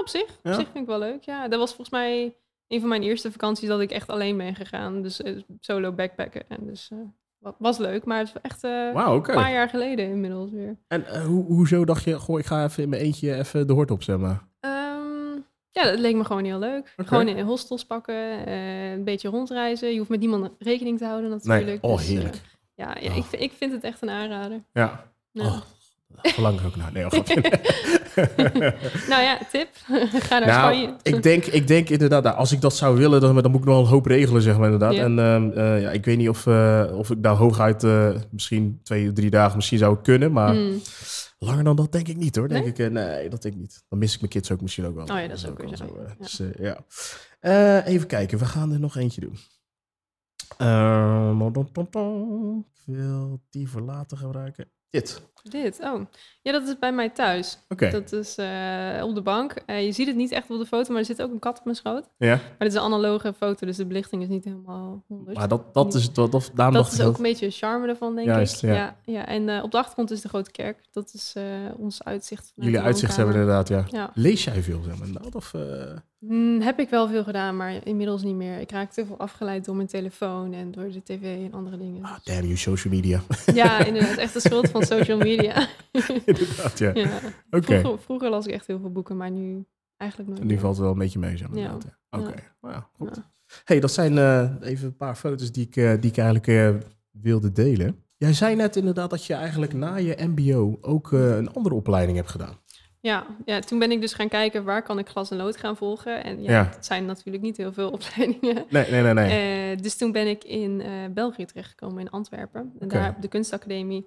Op 0.00 0.08
zich. 0.08 0.22
Op 0.42 0.52
zich 0.52 0.56
vind 0.72 0.74
ik 0.76 0.86
wel 0.86 0.98
leuk. 0.98 1.22
Ja, 1.22 1.48
dat 1.48 1.58
was 1.58 1.68
volgens 1.68 1.90
mij 1.90 2.34
een 2.68 2.80
van 2.80 2.88
mijn 2.88 3.02
eerste 3.02 3.30
vakanties 3.32 3.68
dat 3.68 3.80
ik 3.80 3.90
echt 3.90 4.08
alleen 4.08 4.36
ben 4.36 4.54
gegaan. 4.54 5.02
Dus 5.02 5.22
eh, 5.22 5.36
solo 5.60 5.92
backpacken. 5.92 6.42
En 6.48 6.58
dus 6.66 6.88
eh, 6.92 6.98
wa- 7.38 7.54
was 7.58 7.78
leuk, 7.78 8.04
maar 8.04 8.18
het 8.18 8.28
is 8.28 8.34
echt 8.42 8.64
oké. 8.64 9.30
een 9.30 9.36
paar 9.36 9.52
jaar 9.52 9.68
geleden 9.68 10.08
inmiddels 10.08 10.50
weer. 10.50 10.76
En 10.88 11.22
hoe, 11.24 11.44
hoezo 11.44 11.84
dacht 11.84 12.04
je, 12.04 12.18
goh, 12.18 12.38
ik 12.38 12.46
ga 12.46 12.64
even 12.64 12.82
in 12.82 12.88
mijn 12.88 13.02
eentje 13.02 13.34
even 13.34 13.66
de 13.66 13.72
hort 13.72 13.90
op, 13.90 14.02
zeg 14.02 14.16
maar? 14.18 14.44
Ehm, 14.60 15.40
ja, 15.70 15.82
dat 15.82 15.98
leek 15.98 16.14
me 16.14 16.24
gewoon 16.24 16.44
heel 16.44 16.58
leuk. 16.58 16.94
Gewoon 16.96 17.28
in 17.28 17.44
hostels 17.44 17.84
pakken, 17.84 18.48
een 18.52 19.04
beetje 19.04 19.28
rondreizen. 19.28 19.90
Je 19.92 19.98
hoeft 19.98 20.10
met 20.10 20.20
niemand 20.20 20.50
rekening 20.58 20.98
te 20.98 21.04
houden 21.04 21.30
natuurlijk. 21.30 21.64
Nee, 21.66 21.78
oh, 21.92 21.96
Dus, 21.96 22.06
heerlijk. 22.06 22.40
ja, 22.74 22.96
ja 23.00 23.10
Oh. 23.10 23.16
ik, 23.16 23.24
vind- 23.24 23.42
ik 23.42 23.52
vind 23.52 23.72
het 23.72 23.82
echt 23.84 24.02
een 24.02 24.10
aanrader. 24.10 24.60
Ja. 24.72 25.12
Ja. 25.32 25.44
Oh, 25.46 25.60
verlang 26.14 26.58
er 26.60 26.66
ook 26.66 26.76
naar. 26.76 26.92
Nee, 26.92 27.04
oh. 27.04 27.12
Nou 29.08 29.22
ja, 29.22 29.38
tip. 29.50 29.68
Ga 30.26 30.38
naar 30.38 30.48
nou, 30.48 30.74
Spanje. 30.74 30.96
ik 31.02 31.22
denk, 31.22 31.44
ik 31.44 31.66
denk 31.66 31.88
inderdaad, 31.88 32.22
nou, 32.22 32.36
als 32.36 32.52
ik 32.52 32.60
dat 32.60 32.76
zou 32.76 32.96
willen, 32.96 33.20
dan, 33.20 33.34
dan 33.34 33.50
moet 33.50 33.60
ik 33.60 33.66
nog 33.66 33.74
wel 33.74 33.84
een 33.84 33.90
hoop 33.90 34.06
regelen, 34.06 34.42
zeg 34.42 34.56
maar 34.56 34.70
inderdaad. 34.70 34.94
Ja. 34.94 35.02
En 35.04 35.18
eh, 35.56 35.82
ja, 35.82 35.90
ik 35.90 36.04
weet 36.04 36.16
niet 36.16 36.28
of, 36.28 36.46
eh, 36.46 36.92
of 36.94 37.10
ik 37.10 37.22
daar 37.22 37.34
hooguit 37.34 37.84
eh, 37.84 38.14
misschien 38.30 38.80
twee, 38.82 39.12
drie 39.12 39.30
dagen 39.30 39.56
misschien 39.56 39.78
zou 39.78 39.98
kunnen, 40.02 40.32
maar 40.32 40.54
Hmm. 40.54 40.80
langer 41.38 41.64
dan 41.64 41.76
dat 41.76 41.92
denk 41.92 42.08
ik 42.08 42.16
niet 42.16 42.36
hoor. 42.36 42.48
Denk 42.48 42.76
Nee? 42.76 42.86
ik, 42.86 42.92
nee, 42.92 43.28
dat 43.28 43.42
denk 43.42 43.54
ik 43.54 43.60
niet. 43.60 43.84
Dan 43.88 43.98
mis 43.98 44.14
ik 44.14 44.20
mijn 44.20 44.32
kids 44.32 44.50
ook 44.52 44.60
misschien 44.60 44.86
ook 44.86 44.94
wel. 44.94 45.04
Oh 45.04 45.20
ja, 45.20 45.28
dat 45.28 45.36
is 45.36 45.46
ook 45.46 45.58
weer 45.62 45.76
zo, 45.76 45.84
ja. 46.06 46.14
dus, 46.18 46.40
ja. 46.58 47.82
Even 47.84 48.06
kijken, 48.06 48.38
we 48.38 48.44
gaan 48.44 48.72
er 48.72 48.80
nog 48.80 48.96
eentje 48.96 49.20
doen. 49.20 49.38
Ehm, 50.56 51.42
ik 51.46 52.96
wil 52.96 53.40
die 53.50 53.68
voor 53.68 53.80
later 53.80 54.16
gebruiken. 54.16 54.70
Dit. 54.90 55.22
Dit, 55.48 55.78
oh. 55.82 56.00
Ja, 56.42 56.52
dat 56.52 56.68
is 56.68 56.78
bij 56.78 56.92
mij 56.92 57.08
thuis. 57.08 57.58
Oké. 57.68 57.90
Dat 57.90 58.12
is 58.12 58.36
eh, 58.36 59.02
op 59.04 59.14
de 59.14 59.22
bank. 59.22 59.54
Eh, 59.66 59.84
je 59.84 59.92
ziet 59.92 60.06
het 60.06 60.16
niet 60.16 60.32
echt 60.32 60.50
op 60.50 60.58
de 60.58 60.66
foto, 60.66 60.90
maar 60.90 60.98
er 61.00 61.04
zit 61.06 61.22
ook 61.22 61.30
een 61.30 61.38
kat 61.38 61.58
op 61.58 61.64
mijn 61.64 61.76
schoot. 61.76 62.08
Ja, 62.18 62.34
Maar 62.34 62.54
dit 62.58 62.68
is 62.68 62.74
een 62.74 62.80
analoge 62.80 63.32
foto, 63.32 63.66
dus 63.66 63.76
de 63.76 63.86
belichting 63.86 64.22
is 64.22 64.28
niet 64.28 64.44
helemaal 64.44 65.04
100. 65.08 65.36
maar 65.36 65.48
dat, 65.48 65.74
dat 65.74 65.94
is, 65.94 66.12
dat, 66.12 66.32
dat, 66.32 66.50
daarom 66.54 66.74
dat 66.74 66.86
is 66.92 67.00
ook 67.00 67.06
dat- 67.06 67.16
een 67.16 67.22
beetje 67.22 67.50
charme 67.50 67.88
ervan, 67.88 68.14
denk 68.14 68.26
Juist, 68.26 68.62
ik. 68.62 68.68
ja. 68.70 68.74
Ja, 68.74 68.96
ja. 69.04 69.26
En 69.26 69.48
eh, 69.48 69.62
op 69.62 69.70
de 69.70 69.78
achtergrond 69.78 70.10
is 70.10 70.20
de 70.20 70.28
grote 70.28 70.50
kerk. 70.50 70.78
Dat 70.92 71.10
is 71.14 71.34
ons 71.76 72.04
uitzicht. 72.04 72.52
jullie 72.56 72.80
uitzicht 72.80 73.16
hebben 73.16 73.34
inderdaad, 73.34 73.68
ja. 73.68 73.84
Ja, 73.90 74.10
Lees 74.14 74.44
jij 74.44 74.62
veel, 74.62 74.82
zeg 74.82 74.98
maar? 74.98 75.22
Of, 75.32 75.52
Hmm, 76.26 76.60
heb 76.60 76.78
ik 76.78 76.88
wel 76.88 77.08
veel 77.08 77.24
gedaan, 77.24 77.56
maar 77.56 77.72
inmiddels 77.84 78.22
niet 78.22 78.34
meer. 78.34 78.58
Ik 78.60 78.70
raak 78.70 78.92
te 78.92 79.06
veel 79.06 79.18
afgeleid 79.18 79.64
door 79.64 79.76
mijn 79.76 79.88
telefoon 79.88 80.52
en 80.52 80.70
door 80.70 80.90
de 80.90 81.02
tv 81.02 81.22
en 81.22 81.52
andere 81.52 81.76
dingen. 81.76 82.02
ah, 82.04 82.16
damn 82.24 82.42
you, 82.44 82.56
social 82.56 82.94
media. 82.94 83.20
Ja, 83.54 83.84
inderdaad. 83.84 84.16
Echt 84.16 84.32
de 84.32 84.40
schuld 84.40 84.68
van 84.70 84.82
social 84.82 85.18
media. 85.18 85.36
inderdaad, 86.24 86.78
ja. 86.78 86.90
ja. 87.04 87.08
Oké. 87.50 87.80
Vroeger, 87.80 87.98
vroeger 87.98 88.30
las 88.30 88.46
ik 88.46 88.52
echt 88.52 88.66
heel 88.66 88.78
veel 88.80 88.92
boeken, 88.92 89.16
maar 89.16 89.30
nu 89.30 89.64
eigenlijk 89.96 90.30
nooit 90.30 90.42
Nu 90.42 90.48
meer. 90.48 90.58
valt 90.60 90.74
het 90.74 90.82
wel 90.82 90.92
een 90.92 90.98
beetje 90.98 91.18
mee, 91.18 91.36
zeg 91.36 91.48
maar. 91.48 91.58
Ja. 91.58 91.64
ja. 92.10 92.18
Oké, 92.18 92.28
Ja. 92.28 92.34
nou 92.60 92.74
ja, 92.74 92.88
goed. 92.96 93.16
Ja. 93.16 93.30
hey, 93.64 93.80
dat 93.80 93.92
zijn 93.92 94.18
eh, 94.18 94.50
even 94.60 94.86
een 94.86 94.96
paar 94.96 95.14
foto's 95.14 95.52
die 95.52 95.66
ik, 95.66 95.76
eh, 95.76 95.90
die 96.00 96.10
ik 96.10 96.16
eigenlijk 96.18 96.46
eh, 96.46 96.70
wilde 97.10 97.52
delen. 97.52 98.02
Jij 98.16 98.32
zei 98.32 98.54
net 98.56 98.76
inderdaad 98.76 99.10
dat 99.10 99.24
je 99.24 99.34
eigenlijk 99.34 99.72
na 99.72 99.96
je 99.96 100.16
mbo 100.28 100.78
ook 100.80 101.12
een 101.12 101.52
andere 101.52 101.74
opleiding 101.74 102.16
hebt 102.16 102.30
gedaan. 102.30 102.56
Ja, 103.00 103.26
ja, 103.44 103.60
toen 103.60 103.78
ben 103.78 103.90
ik 103.90 104.00
dus 104.00 104.12
gaan 104.12 104.28
kijken 104.28 104.64
waar 104.64 104.82
kan 104.82 104.98
ik 104.98 105.08
glas 105.08 105.30
en 105.30 105.36
lood 105.36 105.56
gaan 105.56 105.76
volgen. 105.76 106.24
En 106.24 106.42
ja, 106.42 106.50
Ja. 106.52 106.68
het 106.74 106.84
zijn 106.86 107.06
natuurlijk 107.06 107.44
niet 107.44 107.56
heel 107.56 107.72
veel 107.72 107.90
opleidingen. 107.98 108.64
Nee, 108.70 108.90
nee, 108.90 109.02
nee, 109.02 109.14
nee. 109.14 109.76
Dus 109.76 109.96
toen 109.96 110.12
ben 110.12 110.26
ik 110.26 110.44
in 110.44 110.82
België 111.14 111.44
terechtgekomen, 111.44 112.00
in 112.00 112.10
Antwerpen. 112.10 112.72
En 112.78 112.88
daar 112.88 113.14
op 113.16 113.22
de 113.22 113.28
kunstacademie. 113.28 114.06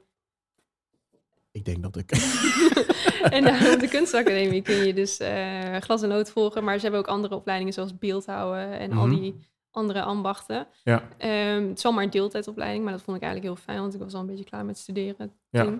Ik 1.51 1.65
denk 1.65 1.81
dat 1.83 1.95
ik... 1.97 2.11
en 3.35 3.43
daar 3.43 3.73
op 3.73 3.79
de 3.79 3.87
kunstacademie 3.89 4.61
kun 4.61 4.75
je 4.85 4.93
dus 4.93 5.17
eh, 5.19 5.75
glas 5.77 6.01
en 6.01 6.09
lood 6.09 6.29
volgen. 6.31 6.63
Maar 6.63 6.75
ze 6.75 6.81
hebben 6.81 6.99
ook 6.99 7.07
andere 7.07 7.35
opleidingen 7.35 7.73
zoals 7.73 7.97
beeldhouden 7.97 8.79
en 8.79 8.91
al 8.91 9.07
Mhm. 9.07 9.19
die 9.19 9.35
andere 9.71 10.01
ambachten. 10.01 10.67
ja, 10.83 11.07
Ehm, 11.17 11.67
het 11.67 11.77
is 11.77 11.83
wel 11.83 11.91
maar 11.91 12.03
een 12.03 12.09
deeltijdopleiding, 12.09 12.83
maar 12.83 12.93
dat 12.93 13.01
vond 13.01 13.17
ik 13.17 13.23
eigenlijk 13.23 13.53
heel 13.55 13.63
fijn, 13.65 13.79
want 13.81 13.93
ik 13.93 13.99
was 13.99 14.13
al 14.13 14.19
een 14.19 14.25
beetje 14.25 14.43
klaar 14.43 14.65
met 14.65 14.77
studeren 14.77 15.31
Ja. 15.49 15.79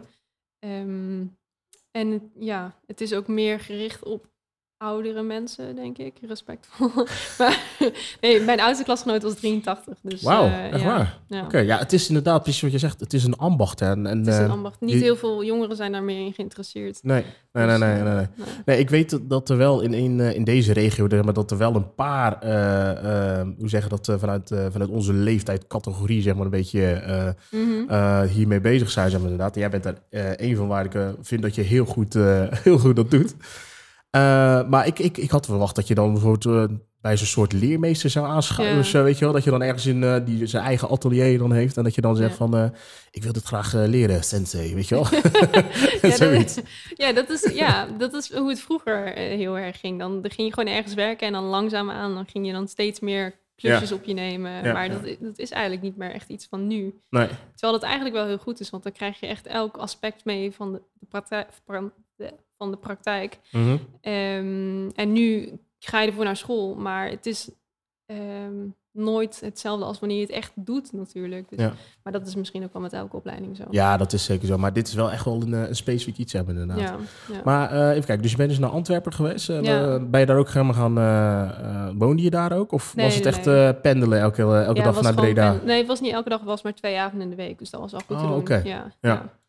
Ehm, 0.60 1.25
en 1.91 2.31
ja, 2.39 2.79
het 2.88 3.01
is 3.01 3.13
ook 3.13 3.27
meer 3.27 3.60
gericht 3.60 4.03
op 4.03 4.31
oudere 4.82 5.22
mensen, 5.22 5.76
denk 5.76 5.98
ik. 5.98 6.13
Respectvol. 6.28 6.91
maar 7.38 7.60
nee, 8.22 8.39
mijn 8.41 8.60
oudste 8.60 8.84
klasgenoot 8.84 9.24
was 9.24 9.34
83. 9.34 9.98
Dus, 10.02 10.22
wauw, 10.22 10.46
eh, 10.46 10.72
echt 10.72 10.80
ja, 10.82 10.86
waar. 10.86 11.20
Ja. 11.28 11.44
Oké, 11.44 11.58
ja, 11.60 11.78
het 11.78 11.94
is 11.94 12.08
inderdaad 12.08 12.44
precies 12.44 12.62
wat 12.62 12.72
je 12.72 12.78
zegt. 12.78 13.00
Het 13.00 13.13
is 13.13 13.24
een 13.24 13.38
ambacht. 13.38 13.80
Hè, 13.80 13.89
en, 13.89 14.08
en, 14.08 14.17
Het 14.17 14.28
is 14.28 14.38
een 14.38 14.44
eh, 14.46 14.52
ambacht. 14.52 14.82
Niet 14.82 14.91
je- 14.91 14.98
heel 14.98 15.15
veel 15.15 15.44
jongeren 15.44 15.76
zijn 15.76 15.91
daar 15.91 16.04
meer 16.04 16.26
in 16.26 16.34
geïnteresseerd. 16.34 17.00
Nee, 17.04 17.24
nee, 17.52 17.65
nee, 17.65 17.78
Dus, 17.78 17.80
nee, 17.88 17.98
eh, 17.98 18.04
nee, 18.04 18.13
nee. 18.13 18.26
nou, 18.36 18.50
Nee, 18.65 18.80
ik 18.80 18.89
weet 18.89 19.20
dat- 19.30 19.50
er 19.50 19.58
wel 19.58 19.82
in, 19.82 19.94
in, 19.94 20.20
in 20.20 20.44
deze 20.44 20.74
regio, 20.74 21.08
maar, 21.24 21.34
dat 21.34 21.52
er 21.52 21.58
wel 21.58 21.76
een 21.76 21.96
paar, 21.96 22.39
eh, 22.41 23.48
hoe 23.58 23.70
zeggen 23.70 23.89
dat, 23.89 24.13
vanuit, 24.20 24.52
vanuit 24.72 24.89
onze 24.89 25.13
leeftijdcategorie, 25.13 26.22
zeg 26.22 26.36
maar, 26.36 26.44
een 26.46 26.50
beetje 26.50 27.36
mhm. 27.52 28.26
hiermee 28.28 28.62
bezig 28.62 28.91
zijn, 28.91 29.10
zeg 29.10 29.20
maar, 29.20 29.30
inderdaad. 29.30 29.56
Jij 29.56 29.70
bent 29.70 29.86
er 29.86 29.98
eh 30.10 30.50
een 30.50 30.56
van 30.56 30.67
waar 30.67 30.86
ik 30.86 31.13
vind 31.22 31.41
dat 31.41 31.56
je 31.56 31.62
heel 31.62 31.86
goed, 31.86 32.13
heel 32.63 32.78
goed 32.78 32.96
dat 32.96 33.12
doet. 33.12 33.36
Eh, 34.12 34.21
maar 34.69 34.88
ik, 34.88 35.00
ik, 35.00 35.17
ik 35.17 35.30
had 35.30 35.45
verwacht 35.45 35.76
dat 35.76 35.88
je 35.88 35.95
dan 35.95 36.12
bijvoorbeeld 36.13 36.69
eh, 36.71 36.78
bij 37.02 37.17
zo'n 37.17 37.28
soort 37.28 37.54
leermeester 37.54 38.10
zou 38.10 38.26
aanschuiven. 38.28 38.76
Ja. 38.76 38.82
of 38.82 38.88
zo, 38.88 39.04
weet 39.04 39.17
je 39.17 39.24
wel, 39.26 39.34
dat 39.34 39.43
je 39.43 39.50
dan 39.50 39.62
ergens 39.62 39.86
in 39.86 40.04
eh, 40.04 40.15
die 40.26 40.45
zijn 40.47 40.63
eigen 40.63 40.89
atelier 40.89 41.38
dan 41.38 41.52
heeft 41.52 41.78
en 41.78 41.84
dat 41.84 41.95
je 41.95 42.02
dan 42.02 42.15
zegt 42.15 42.30
Ja. 42.30 42.36
van, 42.36 42.74
ik 43.12 43.24
wil 43.24 43.32
dit 43.34 43.43
graag 43.43 43.74
leren, 43.74 44.24
sensei, 44.24 44.76
weet 44.76 44.88
je 44.88 44.95
wel. 44.95 45.06
Ja, 46.02 46.15
Zoiets. 46.15 46.56
dat, 46.56 46.63
ja, 46.95 47.13
dat 47.13 47.30
is, 47.30 47.52
ja, 47.54 47.88
dat 47.97 48.13
is 48.13 48.34
hoe 48.34 48.50
het 48.50 48.60
vroeger 48.60 49.08
heel 49.15 49.58
erg 49.58 49.80
ging. 49.80 50.00
Dan, 50.00 50.21
dan 50.21 50.32
ging 50.32 50.47
je 50.47 50.54
gewoon 50.54 50.74
ergens 50.74 50.93
werken 50.93 51.28
en 51.28 51.34
dan 51.34 51.43
langzaamaan 51.43 52.13
dan 52.13 52.26
ging 52.28 52.45
je 52.45 52.52
dan 52.52 52.67
steeds 52.67 53.00
meer 53.00 53.39
klusjes 53.56 53.91
op 53.91 54.04
je 54.04 54.13
nemen. 54.13 54.74
Maar. 54.74 54.89
Dat, 54.89 55.04
dat 55.19 55.38
is 55.39 55.52
eigenlijk 55.52 55.82
niet 55.84 55.97
meer 55.97 56.12
echt 56.12 56.30
iets 56.30 56.47
van 56.50 56.67
nu. 56.67 57.02
Nee. 57.10 57.28
Terwijl 57.56 57.74
dat 57.80 57.84
eigenlijk 57.84 58.15
wel 58.15 58.26
heel 58.26 58.38
goed 58.38 58.60
is, 58.60 58.69
want 58.69 58.84
dan 58.84 58.91
krijg 58.91 59.19
je 59.19 59.28
echt 59.28 59.47
elk 59.47 59.78
aspect 59.78 60.26
mee 60.26 60.52
van 60.52 60.71
de, 60.71 60.82
de 60.93 61.06
praktijk. 61.06 61.47
Van 62.21 62.29
de, 62.29 62.34
van 62.57 62.71
de 62.71 62.77
praktijk. 62.77 63.39
Mhm. 63.51 63.77
Ehm, 64.01 64.89
en 64.95 65.12
nu 65.13 65.51
ga 65.79 66.01
je 66.01 66.07
ervoor 66.07 66.23
naar 66.25 66.38
school, 66.38 66.75
maar 66.75 67.10
het 67.10 67.25
is 67.25 67.49
ehm, 68.05 68.53
nooit 68.91 69.39
hetzelfde 69.39 69.86
als 69.86 69.99
wanneer 69.99 70.17
je 70.17 70.23
het 70.25 70.31
echt 70.36 70.51
doet 70.55 70.93
natuurlijk. 70.93 71.49
Dus, 71.49 71.60
Ja. 71.60 71.73
Maar 72.03 72.13
dat 72.13 72.27
is 72.27 72.36
misschien 72.36 72.63
ook 72.63 72.73
wel 72.73 72.81
met 72.81 72.93
elke 72.93 73.15
opleiding 73.15 73.55
zo. 73.57 73.63
Ja, 73.69 73.97
dat 73.97 74.13
is 74.13 74.23
zeker 74.23 74.47
zo. 74.47 74.57
Maar 74.57 74.73
dit 74.73 74.88
is 74.88 74.93
wel 74.93 75.12
echt 75.12 75.25
wel 75.25 75.41
een, 75.41 75.53
eh, 75.53 75.67
een 75.67 75.75
specifiek 75.75 76.17
iets 76.17 76.34
hebben 76.34 76.57
inderdaad. 76.57 76.79
ja, 77.29 77.36
ja. 77.36 77.41
Maar 77.43 77.71
eh, 77.71 77.89
even 77.89 78.05
kijken, 78.05 78.21
dus 78.21 78.31
je 78.31 78.38
bent 78.38 78.49
dus 78.49 78.60
naar 78.60 78.69
Antwerpen 78.69 79.13
geweest. 79.13 79.49
En, 79.49 79.63
Ja. 79.63 79.93
eh, 79.95 80.03
ben 80.10 80.19
je 80.19 80.25
daar 80.25 80.38
ook 80.38 80.49
gaan... 80.49 80.97
eh 80.97 81.41
eh, 81.41 81.93
woonde 81.97 82.21
je 82.23 82.29
daar 82.29 82.51
ook? 82.51 82.71
Of 82.71 82.95
Nee, 82.95 83.05
was 83.05 83.15
het 83.15 83.25
echt 83.25 83.45
nee. 83.45 83.67
eh, 83.67 83.81
pendelen 83.81 84.19
elke, 84.19 84.41
elke 84.41 84.81
dag 84.81 85.01
naar 85.01 85.13
Breda? 85.13 85.55
Nee, 85.65 85.77
het 85.77 85.88
was 85.88 85.99
niet 86.01 86.13
elke 86.13 86.29
dag, 86.29 86.39
het 86.39 86.47
was 86.47 86.62
maar 86.62 86.73
twee 86.73 86.99
avonden 86.99 87.21
in 87.31 87.36
de 87.36 87.43
week. 87.43 87.60
Dus 87.60 87.69
dat 87.69 87.79
was 87.81 87.91
wel 87.91 88.01
goed 88.07 88.17
te 88.17 88.23
Oh, 88.23 88.45
doen. 88.45 88.63
Ja, 88.71 88.91
Ja. 89.01 89.39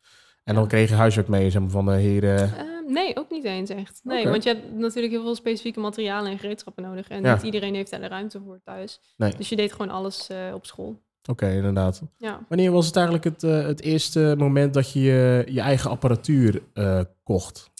En 0.43 0.55
dan 0.55 0.67
kreeg 0.67 0.89
je 0.89 0.95
huiswerk 0.95 1.27
mee 1.27 1.49
zeg 1.49 1.61
maar, 1.61 1.69
van 1.69 1.85
de 1.85 1.91
heren... 1.91 2.39
Ehm, 2.39 2.93
nee, 2.93 3.17
ook 3.17 3.31
niet 3.31 3.43
eens 3.43 3.69
echt. 3.69 3.99
Nee, 4.03 4.27
want 4.27 4.43
je 4.43 4.49
hebt 4.49 4.73
natuurlijk 4.73 5.13
heel 5.13 5.23
veel 5.23 5.35
specifieke 5.35 5.79
materialen 5.79 6.31
en 6.31 6.39
gereedschappen 6.39 6.83
nodig. 6.83 7.07
En 7.07 7.23
Ja. 7.23 7.33
niet 7.33 7.43
iedereen 7.43 7.75
heeft 7.75 7.91
daar 7.91 7.99
de 7.99 8.07
ruimte 8.07 8.41
voor 8.45 8.59
thuis. 8.63 8.99
Nee. 9.17 9.33
Dus 9.37 9.49
je 9.49 9.55
deed 9.55 9.71
gewoon 9.71 9.89
alles 9.89 10.29
eh, 10.29 10.37
op 10.53 10.65
school. 10.65 11.01
Oké, 11.29 11.49
inderdaad. 11.51 12.01
Ja. 12.17 12.39
Wanneer 12.49 12.71
was 12.71 12.85
het 12.85 12.95
eigenlijk 12.95 13.25
het, 13.25 13.43
eh, 13.43 13.65
het 13.65 13.81
eerste 13.81 14.35
moment 14.37 14.73
dat 14.73 14.91
je 14.91 14.99
je, 15.47 15.61
eigen 15.61 15.89
apparatuur 15.89 16.63
eh, 16.73 16.99
kocht? 17.23 17.71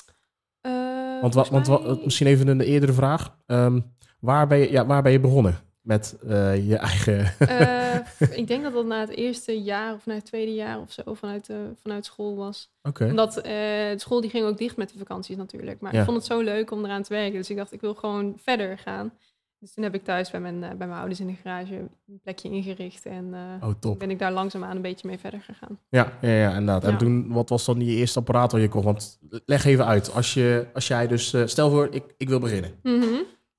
Want, 1.22 1.34
want 1.34 2.04
misschien 2.04 2.28
even 2.28 2.48
een 2.48 2.62
eerdere 2.62 2.94
vraag. 2.94 3.38
Ehm, 3.46 3.80
waar, 4.20 4.48
ben 4.48 4.58
je, 4.58 4.72
ja, 4.72 4.86
waar 4.86 5.02
ben 5.02 5.12
je 5.12 5.20
begonnen 5.20 5.60
met 5.84 6.18
eh, 6.28 6.68
je 6.70 6.76
eigen... 6.78 7.34
Eh, 7.40 7.96
ik 8.38 8.48
denk 8.52 8.64
dat 8.64 8.74
dat 8.74 8.86
na 8.86 9.00
het 9.00 9.10
eerste 9.10 9.62
jaar 9.62 9.94
of 9.94 10.06
na 10.06 10.14
het 10.14 10.26
tweede 10.26 10.54
jaar 10.54 10.80
of 10.80 10.92
zo 10.92 11.14
vanuit, 11.14 11.50
vanuit 11.82 12.06
school 12.06 12.36
was. 12.36 12.72
Oké. 12.82 13.06
Omdat 13.06 13.38
eh, 13.38 13.44
de 13.92 13.94
school 13.98 14.22
die 14.22 14.30
ging 14.30 14.46
ook 14.46 14.58
dicht 14.58 14.78
met 14.78 14.92
de 14.92 14.98
vakanties 14.98 15.36
natuurlijk. 15.38 15.80
Maar 15.80 15.94
Ja. 15.94 16.00
ik 16.00 16.06
vond 16.06 16.18
het 16.18 16.26
zo 16.26 16.40
leuk 16.42 16.72
om 16.72 16.86
eraan 16.86 17.04
te 17.04 17.14
werken. 17.14 17.34
Dus 17.34 17.50
ik 17.50 17.58
dacht, 17.58 17.74
ik 17.74 17.82
wil 17.82 17.94
gewoon 17.94 18.34
verder 18.44 18.78
gaan. 18.78 19.14
Dus 19.60 19.74
toen 19.74 19.84
heb 19.84 19.94
ik 19.96 20.04
thuis 20.04 20.32
bij 20.32 20.40
mijn, 20.40 20.60
bij 20.60 20.76
mijn 20.88 20.92
ouders 21.00 21.20
in 21.20 21.28
de 21.28 21.36
garage 21.44 21.76
een 21.76 22.20
plekje 22.24 22.50
ingericht. 22.50 23.06
En 23.06 23.34
Oh, 23.62 23.70
top. 23.80 24.00
ben 24.00 24.10
ik 24.10 24.20
daar 24.20 24.32
langzaamaan 24.32 24.76
een 24.76 24.82
beetje 24.82 25.08
mee 25.08 25.18
verder 25.18 25.42
gegaan. 25.42 25.80
Ja, 25.90 26.18
ja, 26.22 26.30
ja 26.30 26.50
inderdaad. 26.50 26.84
En 26.84 26.92
Ja. 26.92 26.98
toen, 26.98 27.28
wat 27.34 27.50
was 27.50 27.66
dan 27.66 27.80
je 27.86 27.96
eerste 27.96 28.20
apparaat 28.20 28.52
wat 28.52 28.62
je 28.62 28.70
kocht? 28.70 28.86
Want 28.86 29.20
leg 29.46 29.66
even 29.66 29.86
uit. 29.86 30.14
Als, 30.14 30.34
je, 30.34 30.68
als 30.74 30.88
jij 30.88 31.08
dus... 31.08 31.36
stel 31.46 31.70
voor, 31.70 31.88
ik, 31.92 32.04
ik 32.18 32.30
wil 32.30 32.40
beginnen. 32.40 32.72
Mhm. 32.84 33.06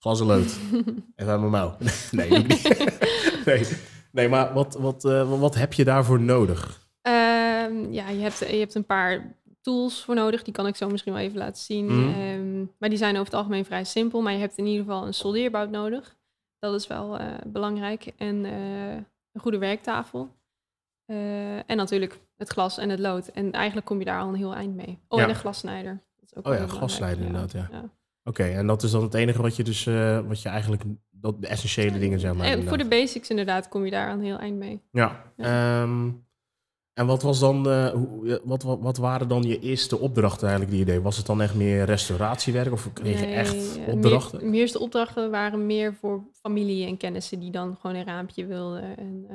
Glas 0.05 0.21
en 0.21 1.29
aan 1.29 1.41
mijn 1.41 1.51
mouw. 1.51 1.77
nee, 2.11 2.31
niet. 2.31 2.87
nee. 3.47 3.67
nee, 4.13 4.29
maar 4.29 4.53
wat, 4.53 4.75
wat, 4.75 5.05
eh, 5.05 5.41
wat 5.41 5.55
heb 5.55 5.73
je 5.73 5.85
daarvoor 5.85 6.21
nodig? 6.21 6.89
Ehm, 7.01 7.93
ja, 7.93 8.09
je 8.09 8.21
hebt, 8.21 8.39
je 8.39 8.57
hebt 8.57 8.75
een 8.75 8.85
paar 8.87 9.37
tools 9.61 10.05
voor 10.05 10.15
nodig. 10.15 10.43
Die 10.43 10.55
kan 10.55 10.67
ik 10.67 10.77
zo 10.77 10.89
misschien 10.89 11.13
wel 11.13 11.23
even 11.23 11.39
laten 11.39 11.63
zien. 11.63 11.87
Mhm. 11.87 12.21
Ehm, 12.21 12.65
maar 12.79 12.89
die 12.89 12.99
zijn 12.99 13.13
over 13.15 13.25
het 13.27 13.35
algemeen 13.35 13.65
vrij 13.65 13.85
simpel. 13.85 14.23
Maar 14.23 14.33
je 14.33 14.39
hebt 14.39 14.59
in 14.59 14.67
ieder 14.67 14.85
geval 14.85 15.07
een 15.07 15.15
soldeerbout 15.15 15.71
nodig. 15.71 16.17
Dat 16.59 16.75
is 16.75 16.87
wel 16.87 17.19
eh, 17.19 17.27
belangrijk. 17.47 18.13
En 18.17 18.45
eh, 18.45 18.95
een 19.33 19.41
goede 19.41 19.59
werktafel. 19.59 20.29
En 21.67 21.77
natuurlijk 21.77 22.21
het 22.37 22.49
glas 22.49 22.79
en 22.79 22.89
het 22.89 22.99
lood. 22.99 23.29
En 23.29 23.53
eigenlijk 23.53 23.87
kom 23.87 23.99
je 23.99 24.05
daar 24.05 24.21
al 24.21 24.29
een 24.29 24.35
heel 24.35 24.55
eind 24.55 24.75
mee. 24.75 24.99
Oh, 25.09 25.19
Ja. 25.19 25.25
en 25.25 25.31
een 25.31 25.37
glassnijder. 25.37 26.03
Dat 26.17 26.31
is 26.31 26.35
ook 26.37 26.47
Oh 26.47 26.55
ja, 26.55 26.67
glassnijder 26.67 27.27
inderdaad, 27.27 27.53
ja. 27.53 27.69
Oké, 28.25 28.45
en 28.45 28.67
dat 28.67 28.83
is 28.83 28.91
dan 28.91 29.03
het 29.03 29.15
enige 29.15 29.43
wat 29.43 29.57
je 29.57 29.65
dus... 29.65 29.87
eh, 29.87 30.21
wat 30.27 30.43
je 30.43 30.49
eigenlijk... 30.49 30.83
Dat, 31.11 31.41
de 31.43 31.47
essentiële 31.47 31.99
dingen, 31.99 32.21
zeg 32.21 32.35
maar. 32.35 32.47
En 32.47 32.69
voor 32.69 32.79
de 32.79 32.85
basics 32.89 33.29
inderdaad 33.31 33.69
kom 33.69 33.85
je 33.85 33.91
daar 33.91 34.11
een 34.13 34.23
heel 34.23 34.39
eind 34.39 34.57
mee. 34.59 34.81
Ja. 34.93 35.33
Ehm, 35.37 36.11
en 36.93 37.07
wat 37.07 37.23
was 37.23 37.39
dan... 37.41 37.69
eh, 37.71 37.89
hoe, 37.91 38.27
ja, 38.27 38.39
wat, 38.45 38.63
wat, 38.63 38.79
wat 38.81 38.97
waren 38.97 39.29
dan 39.29 39.43
je 39.43 39.59
eerste 39.59 39.99
opdrachten 39.99 40.49
eigenlijk 40.49 40.71
die 40.71 40.87
je 40.87 40.93
deed? 40.93 41.03
Was 41.03 41.17
het 41.17 41.27
dan 41.27 41.43
echt 41.43 41.55
meer 41.55 41.85
restauratiewerk? 41.85 42.73
Of 42.73 42.93
kreeg 42.93 43.21
je 43.21 43.27
Nee, 43.27 43.35
echt 43.35 43.79
eh, 43.79 43.89
opdrachten? 43.89 44.41
Meer, 44.41 44.51
meeste 44.51 44.79
opdrachten 44.79 45.31
waren 45.31 45.67
meer 45.67 45.95
voor 45.95 46.23
familie 46.33 46.87
en 46.87 46.97
kennissen 46.97 47.41
die 47.41 47.51
dan 47.51 47.77
gewoon 47.81 47.97
een 47.97 48.05
raampje 48.05 48.47
wilden. 48.47 48.97
En, 48.97 49.27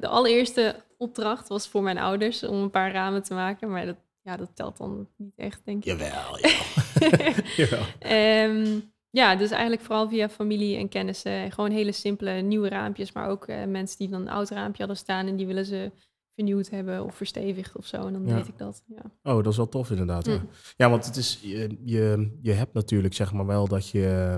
De 0.00 0.08
allereerste 0.08 0.76
opdracht 0.98 1.48
was 1.48 1.68
voor 1.68 1.82
mijn 1.82 1.98
ouders 1.98 2.42
om 2.46 2.56
een 2.62 2.70
paar 2.70 2.92
ramen 2.92 3.22
te 3.22 3.34
maken, 3.34 3.70
maar 3.70 3.86
dat, 3.86 3.96
ja, 4.22 4.36
dat 4.36 4.50
telt 4.54 4.76
dan 4.76 5.08
niet 5.16 5.36
echt, 5.36 5.60
denk 5.64 5.84
ik. 5.84 5.84
Jawel, 5.84 6.38
jawel. 6.38 6.56
Ehm, 7.98 8.78
ja, 9.10 9.36
dus 9.36 9.50
eigenlijk 9.50 9.82
vooral 9.82 10.08
via 10.08 10.28
familie 10.28 10.76
en 10.76 10.88
kennissen. 10.88 11.52
Gewoon 11.52 11.70
hele 11.70 11.92
simpele 11.92 12.32
nieuwe 12.40 12.68
raampjes, 12.68 13.12
maar 13.12 13.28
ook 13.28 13.46
eh, 13.46 13.64
mensen 13.64 13.98
die 13.98 14.08
dan 14.08 14.20
een 14.20 14.28
oud 14.28 14.50
raampje 14.50 14.78
hadden 14.78 14.96
staan 14.96 15.26
en 15.26 15.36
die 15.36 15.46
willen 15.46 15.64
ze 15.66 15.90
vernieuwd 16.34 16.68
hebben 16.70 17.04
of 17.04 17.14
verstevigd 17.14 17.76
of 17.76 17.86
zo. 17.86 17.96
En 18.06 18.12
dan 18.12 18.26
Ja. 18.26 18.36
deed 18.36 18.48
ik 18.48 18.58
dat. 18.58 18.82
Ja. 18.86 19.02
Oh, 19.32 19.42
dat 19.42 19.46
is 19.52 19.56
wel 19.56 19.68
tof 19.68 19.90
inderdaad. 19.90 20.26
Ja, 20.26 20.32
Mm. 20.32 20.48
ja 20.76 20.90
want 20.90 21.06
het 21.06 21.16
is, 21.16 21.38
je, 21.42 21.76
je, 21.84 22.36
je 22.42 22.52
hebt 22.52 22.72
natuurlijk 22.74 23.14
zeg 23.14 23.32
maar 23.32 23.46
wel 23.46 23.68
dat 23.68 23.88
je 23.88 24.36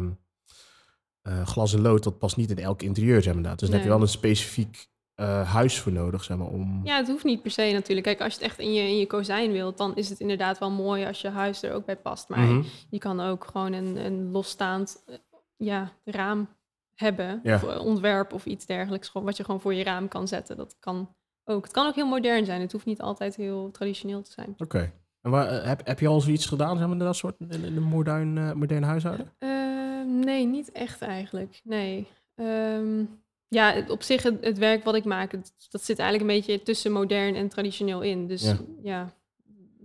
eh, 1.22 1.46
glas 1.46 1.74
en 1.74 1.80
lood, 1.80 2.02
dat 2.04 2.18
past 2.18 2.36
niet 2.36 2.50
in 2.50 2.58
elk 2.58 2.82
interieur, 2.82 3.14
zeg 3.14 3.24
maar. 3.24 3.34
inderdaad. 3.34 3.58
Dus 3.58 3.68
daar 3.68 3.78
heb 3.78 3.86
je 3.88 3.92
wel 3.94 4.02
een 4.02 4.08
specifiek 4.12 4.88
eh, 5.20 5.52
huis 5.52 5.80
voor 5.80 5.92
nodig, 5.92 6.24
zeg 6.24 6.36
maar, 6.36 6.46
om... 6.46 6.80
Ja, 6.84 6.96
het 6.96 7.08
hoeft 7.08 7.24
niet 7.24 7.42
per 7.42 7.50
se 7.50 7.70
natuurlijk. 7.72 8.06
Kijk, 8.06 8.20
als 8.20 8.34
je 8.34 8.38
het 8.40 8.48
echt 8.48 8.58
in 8.58 8.72
je, 8.72 8.82
in 8.82 8.98
je 8.98 9.06
kozijn 9.06 9.52
wilt, 9.52 9.78
dan 9.78 9.96
is 9.96 10.08
het 10.08 10.20
inderdaad 10.20 10.58
wel 10.58 10.70
mooi 10.70 11.06
als 11.06 11.20
je 11.20 11.28
huis 11.28 11.62
er 11.62 11.72
ook 11.72 11.84
bij 11.84 11.96
past. 11.96 12.28
Maar 12.28 12.38
Mhm. 12.38 12.62
je 12.90 12.98
kan 12.98 13.20
ook 13.20 13.44
gewoon 13.44 13.72
een, 13.72 13.96
een 14.04 14.30
losstaand 14.30 15.02
eh, 15.06 15.14
ja, 15.56 15.92
raam 16.04 16.48
hebben. 16.94 17.40
Ja. 17.42 17.54
Of 17.54 17.78
ontwerp 17.78 18.32
of 18.32 18.46
iets 18.46 18.66
dergelijks. 18.66 19.08
Gewoon, 19.08 19.26
wat 19.26 19.36
je 19.36 19.44
gewoon 19.44 19.60
voor 19.60 19.74
je 19.74 19.84
raam 19.84 20.08
kan 20.08 20.28
zetten. 20.28 20.56
Dat 20.56 20.76
kan 20.78 21.14
ook. 21.44 21.62
Het 21.62 21.72
kan 21.72 21.86
ook 21.86 21.94
heel 21.94 22.06
modern 22.06 22.44
zijn. 22.44 22.60
Het 22.60 22.72
hoeft 22.72 22.86
niet 22.86 23.00
altijd 23.00 23.36
heel 23.36 23.70
traditioneel 23.70 24.22
te 24.22 24.30
zijn. 24.32 24.54
Oké. 24.58 24.92
En 25.22 25.30
waar, 25.30 25.48
eh, 25.48 25.66
heb, 25.66 25.86
heb 25.86 26.00
je 26.00 26.08
al 26.08 26.20
zoiets 26.20 26.46
gedaan, 26.46 26.78
zeg 26.78 26.86
maar, 26.88 26.98
dat 26.98 27.16
soort, 27.16 27.34
in, 27.38 27.50
in 27.64 27.76
een 27.76 27.82
modern, 27.82 28.58
modern 28.58 28.82
huishouden? 28.82 29.32
Ehm, 29.38 30.18
nee, 30.18 30.46
niet 30.46 30.72
echt 30.72 31.02
eigenlijk. 31.02 31.60
Nee. 31.64 32.06
Ehm, 32.34 33.04
ja, 33.50 33.72
het- 33.72 33.90
op 33.90 34.02
zich 34.02 34.22
het, 34.22 34.44
het 34.44 34.58
werk 34.58 34.84
wat 34.84 34.94
ik 34.94 35.04
maak, 35.04 35.32
het- 35.32 35.52
dat 35.70 35.82
zit 35.84 35.98
eigenlijk 35.98 36.30
een 36.30 36.36
beetje 36.36 36.62
tussen 36.62 36.92
modern 36.92 37.34
en 37.34 37.48
traditioneel 37.48 38.00
in. 38.02 38.26
Dus 38.26 38.42
Ja. 38.42 38.56
ja, 38.82 39.12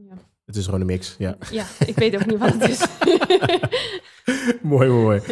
ja, 0.07 0.13
Het 0.45 0.55
is 0.55 0.65
gewoon 0.65 0.79
een 0.79 0.85
mix, 0.85 1.15
ja. 1.17 1.37
ja 1.51 1.65
ik 1.85 1.95
weet 1.95 2.15
ook 2.15 2.25
niet 2.25 2.37
wat 2.37 2.53
het 2.53 2.69
is. 2.69 2.85
mooi, 4.61 4.89
mooi, 4.89 5.03
mooi. 5.03 5.21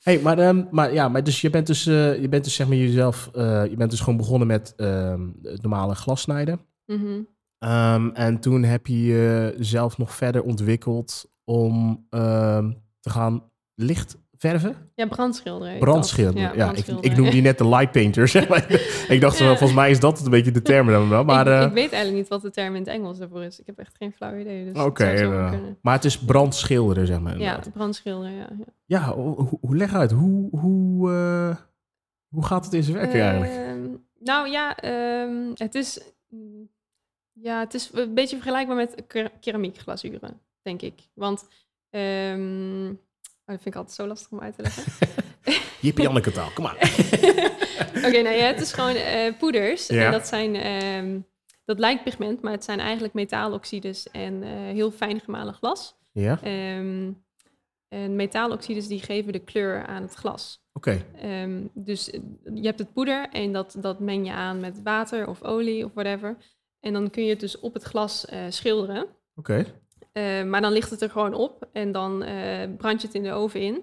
Hey, 0.00 0.20
maar, 0.20 0.38
ehm, 0.38 0.64
maar 0.70 0.92
ja, 0.92 1.08
maar 1.08 1.24
dus 1.24 1.40
je 1.40 1.50
bent 1.50 1.66
dus, 1.66 1.86
eh, 1.86 2.20
je 2.20 2.28
bent 2.28 2.44
dus 2.44 2.54
zeg 2.54 2.68
maar 2.68 2.76
jezelf, 2.76 3.30
eh, 3.32 3.64
je 3.66 3.76
bent 3.76 3.90
dus 3.90 4.00
gewoon 4.00 4.16
begonnen 4.16 4.46
met 4.48 4.72
ehm, 4.76 5.28
het 5.42 5.62
normale 5.62 5.94
glassnijden. 5.94 6.60
Mhm. 6.86 7.20
Ehm, 7.58 8.08
en 8.08 8.40
toen 8.40 8.62
heb 8.62 8.86
je 8.86 8.94
jezelf 8.96 9.98
nog 9.98 10.14
verder 10.14 10.42
ontwikkeld 10.42 11.30
om 11.44 12.06
te 13.00 13.10
gaan 13.10 13.42
licht 13.74 14.16
verven? 14.40 14.76
Ja, 14.94 15.06
brandschilderen. 15.06 15.78
Brandschilderen. 15.78 16.56
Ja, 16.56 16.72
ik, 16.72 16.86
ik 16.86 17.16
noemde 17.16 17.30
die 17.30 17.42
net 17.42 17.58
de 17.58 17.68
light 17.68 17.90
painter. 17.92 18.28
Zeg 18.38 18.48
maar. 18.48 18.70
ik 19.08 19.20
dacht, 19.20 19.38
Ja. 19.38 19.44
wel, 19.44 19.56
volgens 19.56 19.78
mij 19.78 19.90
is 19.90 20.00
dat 20.00 20.24
een 20.24 20.30
beetje 20.30 20.50
de 20.50 20.62
term 20.62 20.86
dan 20.86 21.08
wel. 21.08 21.24
Maar, 21.24 21.46
ik, 21.46 21.52
eh, 21.52 21.62
ik 21.66 21.72
weet 21.72 21.92
eigenlijk 21.92 22.14
niet 22.14 22.28
wat 22.28 22.42
de 22.42 22.50
term 22.50 22.74
in 22.74 22.80
het 22.80 22.90
Engels 22.90 23.18
daarvoor 23.18 23.42
is. 23.42 23.60
Ik 23.60 23.66
heb 23.66 23.78
echt 23.78 23.96
geen 23.96 24.12
flauw 24.12 24.36
idee. 24.38 24.72
Dus 24.72 24.82
Oké, 24.82 25.14
kunnen. 25.14 25.78
maar 25.82 25.94
het 25.94 26.04
is 26.04 26.18
brandschilderen, 26.18 27.06
zeg 27.06 27.20
maar. 27.20 27.38
Ja, 27.38 27.60
brandschilderen, 27.72 28.32
ja. 28.34 28.48
ja. 28.58 28.64
Ja, 28.86 29.14
hoe, 29.14 29.58
hoe 29.60 29.76
leg 29.76 29.94
uit? 29.94 30.10
Hoe, 30.10 30.48
hoe, 30.60 31.10
eh, 31.10 31.56
hoe 32.28 32.44
gaat 32.44 32.64
het 32.64 32.74
in 32.74 32.82
zijn 32.82 32.96
werk 32.96 33.14
eigenlijk? 33.14 33.52
Ehm, 33.52 33.88
nou 34.18 34.48
ja, 34.48 34.76
ehm, 34.76 35.50
het 35.54 35.74
is... 35.74 36.00
Ja, 37.32 37.60
het 37.60 37.74
is 37.74 37.90
een 37.92 38.14
beetje 38.14 38.36
vergelijkbaar 38.36 38.76
met 38.76 39.02
ker- 39.06 39.30
keramiekglazuren, 39.40 40.40
denk 40.62 40.82
ik. 40.82 40.94
Want... 41.14 41.48
ehm, 41.90 42.88
oh, 42.88 42.96
dat 43.52 43.62
vind 43.62 43.74
ik 43.74 43.80
altijd 43.80 43.96
zo 43.96 44.06
lastig 44.06 44.30
om 44.30 44.40
uit 44.40 44.54
te 44.56 44.62
leggen. 44.62 44.82
Jippie 45.80 46.04
Janneke 46.04 46.32
taal, 46.32 46.50
kom 46.54 46.64
maar. 46.64 46.76
Oké, 48.06 48.22
nou 48.22 48.36
ja, 48.36 48.44
het 48.46 48.60
is 48.60 48.72
gewoon 48.72 48.94
eh, 48.94 49.32
poeders. 49.38 49.86
Ja. 49.86 50.04
En 50.06 50.12
dat 50.12 50.26
zijn... 50.26 50.54
ehm, 50.56 51.18
dat 51.64 51.78
lijkt 51.78 52.04
pigment, 52.04 52.42
maar 52.42 52.52
het 52.52 52.64
zijn 52.64 52.80
eigenlijk 52.80 53.14
metaaloxides 53.14 54.10
en 54.10 54.42
eh, 54.42 54.50
heel 54.50 54.90
fijn 54.90 55.20
gemalen 55.20 55.54
glas. 55.54 55.96
Ja, 56.12 56.38
Ehm, 56.42 57.12
en 57.88 58.16
metaaloxides 58.16 58.86
die 58.88 59.00
geven 59.02 59.32
de 59.32 59.38
kleur 59.38 59.86
aan 59.86 60.02
het 60.02 60.14
glas. 60.14 60.62
oké. 60.72 61.04
Ehm, 61.16 61.66
dus 61.74 62.10
eh, 62.10 62.20
je 62.54 62.66
hebt 62.66 62.78
het 62.78 62.92
poeder 62.92 63.28
en 63.32 63.52
dat, 63.52 63.76
dat 63.78 64.00
meng 64.00 64.26
je 64.26 64.32
aan 64.32 64.60
met 64.60 64.82
water 64.82 65.28
of 65.28 65.42
olie 65.42 65.84
of 65.84 65.90
whatever. 65.94 66.36
En 66.80 66.92
dan 66.92 67.10
kun 67.10 67.24
je 67.24 67.30
het 67.30 67.40
dus 67.40 67.60
op 67.60 67.74
het 67.74 67.82
glas 67.82 68.26
schilderen. 68.48 69.06
Oké. 69.34 69.64
Eh, 70.12 70.42
maar 70.44 70.60
dan 70.60 70.72
ligt 70.72 70.90
het 70.90 71.00
er 71.02 71.10
gewoon 71.10 71.34
op 71.34 71.68
en 71.72 71.92
dan 71.92 72.22
eh, 72.22 72.68
brand 72.76 73.00
je 73.00 73.06
het 73.06 73.16
in 73.16 73.22
de 73.22 73.32
oven 73.32 73.60
in. 73.60 73.82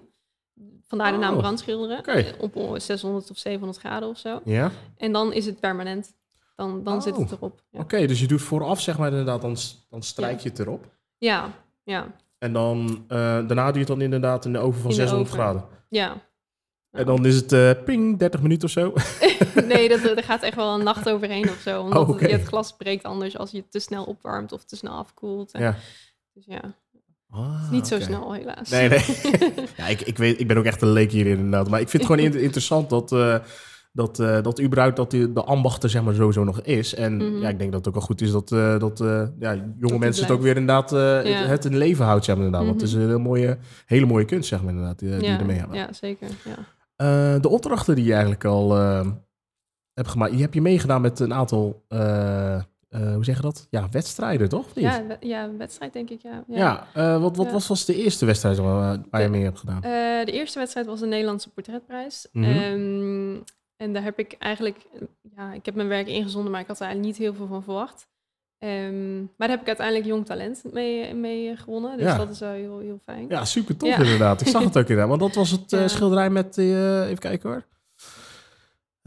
Vandaar 0.86 1.12
de 1.12 1.18
naam 1.18 1.32
Oh, 1.34 1.38
brandschilderen. 1.38 2.04
Eh, 2.04 2.32
op 2.38 2.56
eh, 2.56 2.72
600 2.76 3.30
of 3.30 3.38
700 3.38 3.78
graden 3.80 4.08
of 4.08 4.18
zo. 4.18 4.40
Ja, 4.44 4.70
En 4.96 5.12
dan 5.12 5.32
is 5.32 5.46
het 5.46 5.60
permanent. 5.60 6.16
Dan, 6.56 6.82
dan 6.84 7.02
zit 7.02 7.16
het 7.16 7.24
Oh, 7.24 7.32
erop. 7.32 7.62
Ja, 7.70 7.80
oké. 7.80 8.06
dus 8.06 8.20
je 8.20 8.26
doet 8.26 8.42
vooraf, 8.42 8.80
zeg 8.80 8.98
maar 8.98 9.10
inderdaad, 9.10 9.40
dan, 9.42 9.56
dan 9.88 10.02
strijk 10.02 10.40
je 10.40 10.48
het 10.48 10.58
erop. 10.58 10.84
ja, 11.18 11.52
ja. 11.84 12.06
En 12.38 12.52
dan, 12.52 13.04
daarna 13.08 13.64
doe 13.66 13.72
je 13.72 13.78
het 13.78 13.86
dan 13.88 14.00
inderdaad 14.00 14.44
in 14.44 14.52
de 14.52 14.58
oven 14.58 14.80
van 14.80 14.90
In 14.90 14.96
de 14.96 15.02
600 15.02 15.30
oven. 15.30 15.40
graden. 15.42 15.64
ja. 15.88 16.26
En 16.90 17.06
dan 17.06 17.26
is 17.26 17.36
het 17.50 17.84
ping, 17.84 18.18
30 18.18 18.42
minuten 18.42 18.64
of 18.64 18.70
zo. 18.70 18.92
nee, 19.74 19.88
dat, 19.88 20.00
er 20.18 20.22
gaat 20.22 20.42
echt 20.42 20.56
wel 20.56 20.74
een 20.74 20.84
nacht 20.84 21.08
overheen 21.10 21.48
of 21.48 21.58
zo. 21.60 21.82
Omdat 21.82 22.08
Oh, 22.08 22.18
het, 22.20 22.30
het 22.30 22.42
glas 22.42 22.76
breekt 22.76 23.04
anders 23.04 23.38
als 23.38 23.50
je 23.50 23.56
het 23.58 23.70
te 23.70 23.78
snel 23.78 24.04
opwarmt 24.04 24.52
of 24.52 24.64
te 24.64 24.76
snel 24.76 24.92
afkoelt. 24.92 25.52
En- 25.52 25.62
Ja. 25.62 25.74
Dus 26.38 26.46
ja, 26.46 26.74
Ah, 27.30 27.70
niet 27.70 27.86
zo 27.86 28.00
snel 28.00 28.32
helaas. 28.32 28.70
Nee, 28.70 28.88
nee. 28.88 29.04
ja, 29.76 29.86
ik, 29.86 30.00
ik, 30.00 30.18
weet, 30.18 30.40
ik 30.40 30.46
ben 30.48 30.56
ook 30.56 30.64
echt 30.64 30.82
een 30.82 30.92
leek 30.92 31.10
hierin 31.12 31.36
inderdaad. 31.36 31.68
Maar 31.68 31.80
ik 31.80 31.88
vind 31.88 32.02
het 32.02 32.12
gewoon 32.12 32.32
in- 32.32 32.40
interessant 32.42 32.90
dat, 32.90 33.12
eh, 33.12 33.38
dat, 33.92 34.18
eh, 34.20 34.42
dat 34.42 34.60
überhaupt 34.60 34.96
dat 34.96 35.10
die, 35.10 35.32
de 35.32 35.42
ambacht 35.44 35.82
er 35.82 35.90
zeg 35.90 36.02
maar 36.02 36.14
sowieso 36.14 36.44
nog 36.44 36.60
is. 36.60 36.94
En 36.94 37.16
Mhm. 37.16 37.36
ja, 37.42 37.48
ik 37.48 37.58
denk 37.58 37.70
dat 37.72 37.78
het 37.78 37.88
ook 37.88 37.94
wel 37.94 38.02
goed 38.06 38.20
is 38.20 38.30
dat, 38.30 38.52
eh, 38.52 38.78
dat 38.78 38.98
ja, 39.38 39.54
jonge 39.80 39.98
mensen 39.98 40.22
het 40.24 40.32
ook 40.32 40.42
weer 40.42 40.56
inderdaad 40.56 40.90
Ja. 40.90 40.98
het, 41.22 41.48
het 41.48 41.64
in 41.64 41.76
leven 41.76 42.04
houdt. 42.04 42.24
Zeg 42.24 42.36
maar, 42.36 42.44
inderdaad. 42.44 42.68
Want 42.68 42.80
het 42.80 42.90
is 42.90 42.94
Mhm. 42.96 43.04
een 43.04 43.10
heel 43.10 43.18
mooie, 43.20 43.58
hele 43.86 44.06
mooie 44.06 44.24
kunst 44.24 44.48
zeg 44.48 44.60
maar, 44.62 44.70
inderdaad, 44.72 44.98
die, 44.98 45.08
die 45.10 45.20
ja, 45.22 45.32
je 45.32 45.38
ermee 45.38 45.58
hebben. 45.58 45.76
ja, 45.76 45.92
zeker. 45.92 46.28
Ja. 46.96 47.38
De 47.38 47.48
opdrachten 47.48 47.94
die 47.94 48.04
je 48.04 48.10
eigenlijk 48.12 48.44
al 48.44 48.72
hebt 49.92 50.08
gemaakt. 50.08 50.32
Je 50.32 50.40
hebt 50.40 50.54
je 50.54 50.60
meegedaan 50.60 51.00
met 51.00 51.20
een 51.20 51.34
aantal, 51.34 51.84
eh, 52.88 53.14
hoe 53.14 53.24
zeg 53.24 53.36
je 53.36 53.42
dat? 53.42 53.66
Ja, 53.70 53.88
wedstrijden 53.90 54.48
toch? 54.48 54.66
Ja, 54.74 55.06
we- 55.06 55.16
ja, 55.26 55.50
wedstrijd 55.56 55.92
denk 55.92 56.10
ik, 56.10 56.22
ja. 56.22 56.44
Ja, 56.48 56.86
eh, 56.94 57.20
wat, 57.20 57.36
wat 57.36 57.46
Ja. 57.46 57.52
was, 57.52 57.66
was 57.66 57.84
de 57.84 57.96
eerste 57.96 58.26
wedstrijd 58.26 58.58
waar, 58.58 58.98
waar 59.10 59.22
je 59.22 59.28
mee 59.28 59.42
hebt 59.42 59.58
gedaan? 59.58 59.82
Eh, 59.82 60.24
de 60.24 60.32
eerste 60.32 60.58
wedstrijd 60.58 60.86
was 60.86 61.00
de 61.00 61.06
Nederlandse 61.06 61.50
portretprijs. 61.50 62.26
Mhm. 62.32 62.44
Ehm, 62.44 63.36
en 63.76 63.92
daar 63.92 64.02
heb 64.02 64.18
ik 64.18 64.36
eigenlijk, 64.38 64.86
ja, 65.36 65.52
ik 65.52 65.64
heb 65.66 65.74
mijn 65.74 65.88
werk 65.88 66.06
ingezonden, 66.08 66.50
maar 66.52 66.60
ik 66.60 66.66
had 66.66 66.80
er 66.80 66.86
eigenlijk 66.86 67.14
niet 67.16 67.26
heel 67.26 67.34
veel 67.34 67.46
van 67.46 67.62
verwacht. 67.62 68.08
Ehm, 68.58 69.16
maar 69.18 69.28
daar 69.36 69.48
heb 69.50 69.60
ik 69.60 69.66
uiteindelijk 69.66 70.06
jong 70.06 70.26
talent 70.26 70.62
mee, 70.72 71.14
mee 71.14 71.56
gewonnen. 71.56 71.96
Dus 71.96 72.06
Ja. 72.06 72.16
dat 72.16 72.30
is 72.30 72.38
wel 72.38 72.52
heel, 72.52 72.78
heel 72.78 73.00
fijn. 73.04 73.26
Ja, 73.28 73.44
super 73.44 73.76
tof 73.76 73.88
Ja. 73.88 73.96
inderdaad. 73.98 74.40
Ik 74.40 74.46
zag 74.48 74.64
het 74.68 74.76
ook 74.78 74.82
inderdaad. 74.88 75.08
Want 75.08 75.20
dat 75.20 75.34
was 75.34 75.50
het 75.50 75.70
Ja. 75.70 75.88
schilderij 75.88 76.30
met, 76.30 76.58
even 76.58 77.18
kijken 77.18 77.48
hoor. 77.50 77.64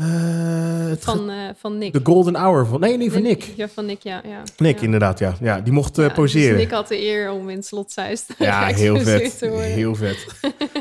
Eh, 0.02 0.90
het 0.90 1.04
Van, 1.04 1.30
eh, 1.30 1.36
van 1.58 1.78
Nick. 1.78 1.94
de 1.94 2.00
Golden 2.04 2.36
Hour 2.36 2.66
van, 2.66 2.80
nee, 2.80 2.98
nee, 2.98 3.12
van 3.12 3.22
Nick. 3.22 3.54
Ja, 3.56 3.68
van 3.70 3.86
Nick, 3.86 4.02
ja. 4.02 4.22
ja. 4.26 4.42
Nick, 4.58 4.78
ja. 4.78 4.84
inderdaad, 4.84 5.20
ja. 5.20 5.34
ja. 5.42 5.60
Die 5.60 5.74
mocht 5.74 5.98
eh, 5.98 6.06
dus 6.06 6.14
poseren. 6.14 6.58
Nick 6.58 6.72
had 6.72 6.88
de 6.88 7.02
eer 7.02 7.32
om 7.32 7.50
in 7.50 7.64
slot 7.64 7.92
Zeist 7.92 8.34
ja, 8.38 8.66
heel 8.84 9.00
vet. 9.00 9.38
te. 9.38 9.46
Heel 9.48 9.96
vet. 9.96 10.26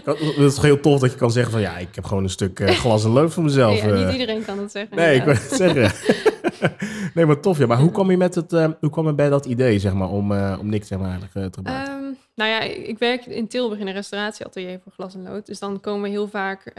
Dat 0.04 0.18
is 0.36 0.54
toch 0.54 0.64
heel 0.64 0.80
tof 0.80 1.00
dat 1.00 1.10
je 1.10 1.16
kan 1.16 1.30
zeggen 1.30 1.52
van, 1.52 1.60
ja, 1.60 1.78
ik 1.78 1.88
heb 1.94 2.04
gewoon 2.04 2.22
een 2.22 2.30
stuk 2.30 2.60
glas 2.64 3.04
en 3.04 3.10
lood 3.10 3.32
voor 3.32 3.42
mezelf. 3.42 3.82
Eh. 3.82 4.04
niet 4.04 4.12
iedereen 4.12 4.44
kan 4.44 4.56
dat 4.56 4.70
zeggen. 4.70 4.96
Nee, 4.96 5.16
ik 5.16 5.24
wil 5.24 5.34
inderdaad. 5.34 5.60
het 5.60 5.92
zeggen. 5.92 6.78
nee, 7.14 7.26
maar 7.26 7.40
tof, 7.40 7.58
ja. 7.58 7.66
Maar 7.66 7.78
hoe 7.78 7.90
kwam 7.90 8.10
je 8.10 8.16
met 8.16 8.34
het, 8.34 8.50
hoe 8.80 8.90
kwam 8.90 9.06
je 9.06 9.14
bij 9.14 9.28
dat 9.28 9.46
idee, 9.46 9.78
zeg 9.78 9.92
maar, 9.92 10.08
om, 10.08 10.32
om 10.32 10.68
Nick, 10.68 10.84
zeg 10.84 10.98
maar, 10.98 11.10
eigenlijk 11.10 11.52
te 11.52 11.58
gebruiken? 11.58 11.92
Ehm, 11.94 11.99
nou 12.40 12.52
ja, 12.52 12.60
ik 12.60 12.98
werk 12.98 13.26
in 13.26 13.48
Tilburg 13.48 13.80
in 13.80 13.86
een 13.86 13.92
restauratieatelier 13.92 14.80
voor 14.80 14.92
glas 14.92 15.14
en 15.14 15.22
lood. 15.22 15.46
Dus 15.46 15.58
dan 15.58 15.80
komen 15.80 16.02
we 16.02 16.08
heel 16.08 16.28
vaak 16.28 16.74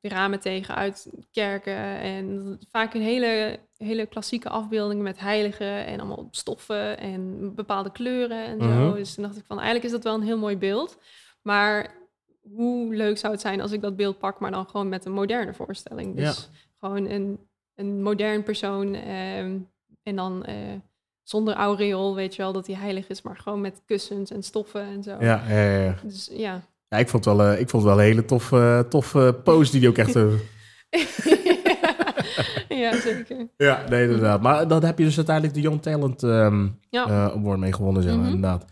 de 0.00 0.08
ramen 0.08 0.40
tegen 0.40 0.74
uit 0.74 1.12
kerken. 1.30 2.00
En 2.00 2.58
vaak 2.70 2.94
een 2.94 3.02
hele, 3.02 3.58
hele 3.76 4.06
klassieke 4.06 4.48
afbeeldingen 4.48 5.02
met 5.02 5.20
heiligen 5.20 5.86
en 5.86 6.00
allemaal 6.00 6.28
stoffen 6.30 6.98
en 6.98 7.54
bepaalde 7.54 7.92
kleuren 7.92 8.44
en 8.44 8.60
zo. 8.60 8.66
Mhm. 8.66 8.94
Dus 8.94 9.14
toen 9.14 9.24
dacht 9.24 9.36
ik 9.36 9.44
van, 9.44 9.56
eigenlijk 9.56 9.86
is 9.86 9.92
dat 9.92 10.04
wel 10.04 10.14
een 10.14 10.26
heel 10.26 10.38
mooi 10.38 10.56
beeld. 10.56 10.98
Maar 11.42 11.94
hoe 12.40 12.94
leuk 12.94 13.18
zou 13.18 13.32
het 13.32 13.42
zijn 13.42 13.60
als 13.60 13.72
ik 13.72 13.80
dat 13.80 13.96
beeld 13.96 14.18
pak, 14.18 14.40
maar 14.40 14.50
dan 14.50 14.68
gewoon 14.68 14.88
met 14.88 15.04
een 15.04 15.12
moderne 15.12 15.54
voorstelling. 15.54 16.16
Dus 16.16 16.48
gewoon 16.80 17.10
een, 17.10 17.38
een 17.74 18.02
modern 18.02 18.42
persoon 18.42 18.94
ehm, 18.94 19.58
en 20.02 20.16
dan... 20.16 20.44
eh, 20.44 20.54
zonder 21.22 21.54
aureool, 21.54 22.14
weet 22.14 22.34
je 22.34 22.42
wel, 22.42 22.52
dat 22.52 22.66
hij 22.66 22.76
heilig 22.76 23.08
is, 23.08 23.22
maar 23.22 23.36
gewoon 23.36 23.60
met 23.60 23.82
kussens 23.86 24.30
en 24.30 24.42
stoffen 24.42 24.82
en 24.82 25.02
zo. 25.02 25.16
ja, 25.20 25.42
ja, 25.48 25.78
ja. 25.82 25.94
Dus 26.02 26.28
ja. 26.32 26.60
Ja, 26.88 26.98
ik 26.98 27.08
vond 27.08 27.24
het 27.24 27.36
wel, 27.36 27.46
eh, 27.46 27.60
ik 27.60 27.68
vond 27.70 27.82
het 27.84 27.92
wel 27.92 28.00
een 28.02 28.08
hele 28.10 28.24
tof, 28.24 28.52
eh 28.52 28.78
tof 28.78 29.14
eh, 29.14 29.28
pose 29.44 29.70
die 29.70 29.80
hij 29.80 29.88
ook 29.88 29.96
echt... 29.98 30.16
eh, 30.20 30.32
ja, 32.68 32.96
zeker. 33.00 33.46
ja, 33.68 33.84
nee, 33.88 34.02
inderdaad. 34.04 34.40
Maar 34.42 34.68
dan 34.68 34.84
heb 34.84 34.98
je 34.98 35.04
dus 35.04 35.16
uiteindelijk 35.16 35.54
de 35.54 35.60
Young 35.60 35.82
Talent 35.82 36.22
ehm 36.22 36.68
Ja. 36.90 37.04
Award 37.30 37.58
mee 37.58 37.72
gewonnen, 37.72 38.02
zeg 38.02 38.12
maar, 38.12 38.20
Mhm. 38.24 38.34
inderdaad. 38.34 38.64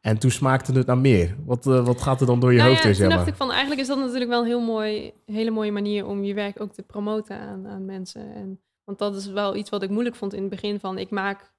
En 0.00 0.18
toen 0.18 0.30
smaakte 0.30 0.72
het 0.72 0.86
naar 0.86 0.98
meer. 0.98 1.36
Wat, 1.44 1.64
wat 1.64 2.02
gaat 2.02 2.20
er 2.20 2.26
dan 2.26 2.40
door 2.40 2.52
je 2.52 2.58
Nou 2.58 2.70
hoofd 2.70 2.82
ja, 2.82 2.92
zeg 2.92 3.08
dacht 3.08 3.20
maar? 3.20 3.28
ik 3.28 3.34
van, 3.34 3.50
eigenlijk 3.50 3.80
is 3.80 3.86
dat 3.86 3.98
natuurlijk 3.98 4.30
wel 4.30 4.40
een 4.40 4.46
heel 4.46 4.60
mooi, 4.60 5.12
hele 5.26 5.50
mooie 5.50 5.72
manier 5.72 6.06
om 6.06 6.24
je 6.24 6.34
werk 6.34 6.60
ook 6.60 6.72
te 6.72 6.82
promoten 6.82 7.38
aan, 7.38 7.66
aan 7.68 7.84
mensen. 7.84 8.34
En, 8.34 8.60
want 8.84 8.98
dat 8.98 9.16
is 9.16 9.26
wel 9.26 9.56
iets 9.56 9.70
wat 9.70 9.82
ik 9.82 9.90
moeilijk 9.90 10.16
vond 10.16 10.34
in 10.34 10.40
het 10.40 10.50
begin 10.50 10.80
van, 10.80 10.98
ik 10.98 11.10
maak 11.10 11.52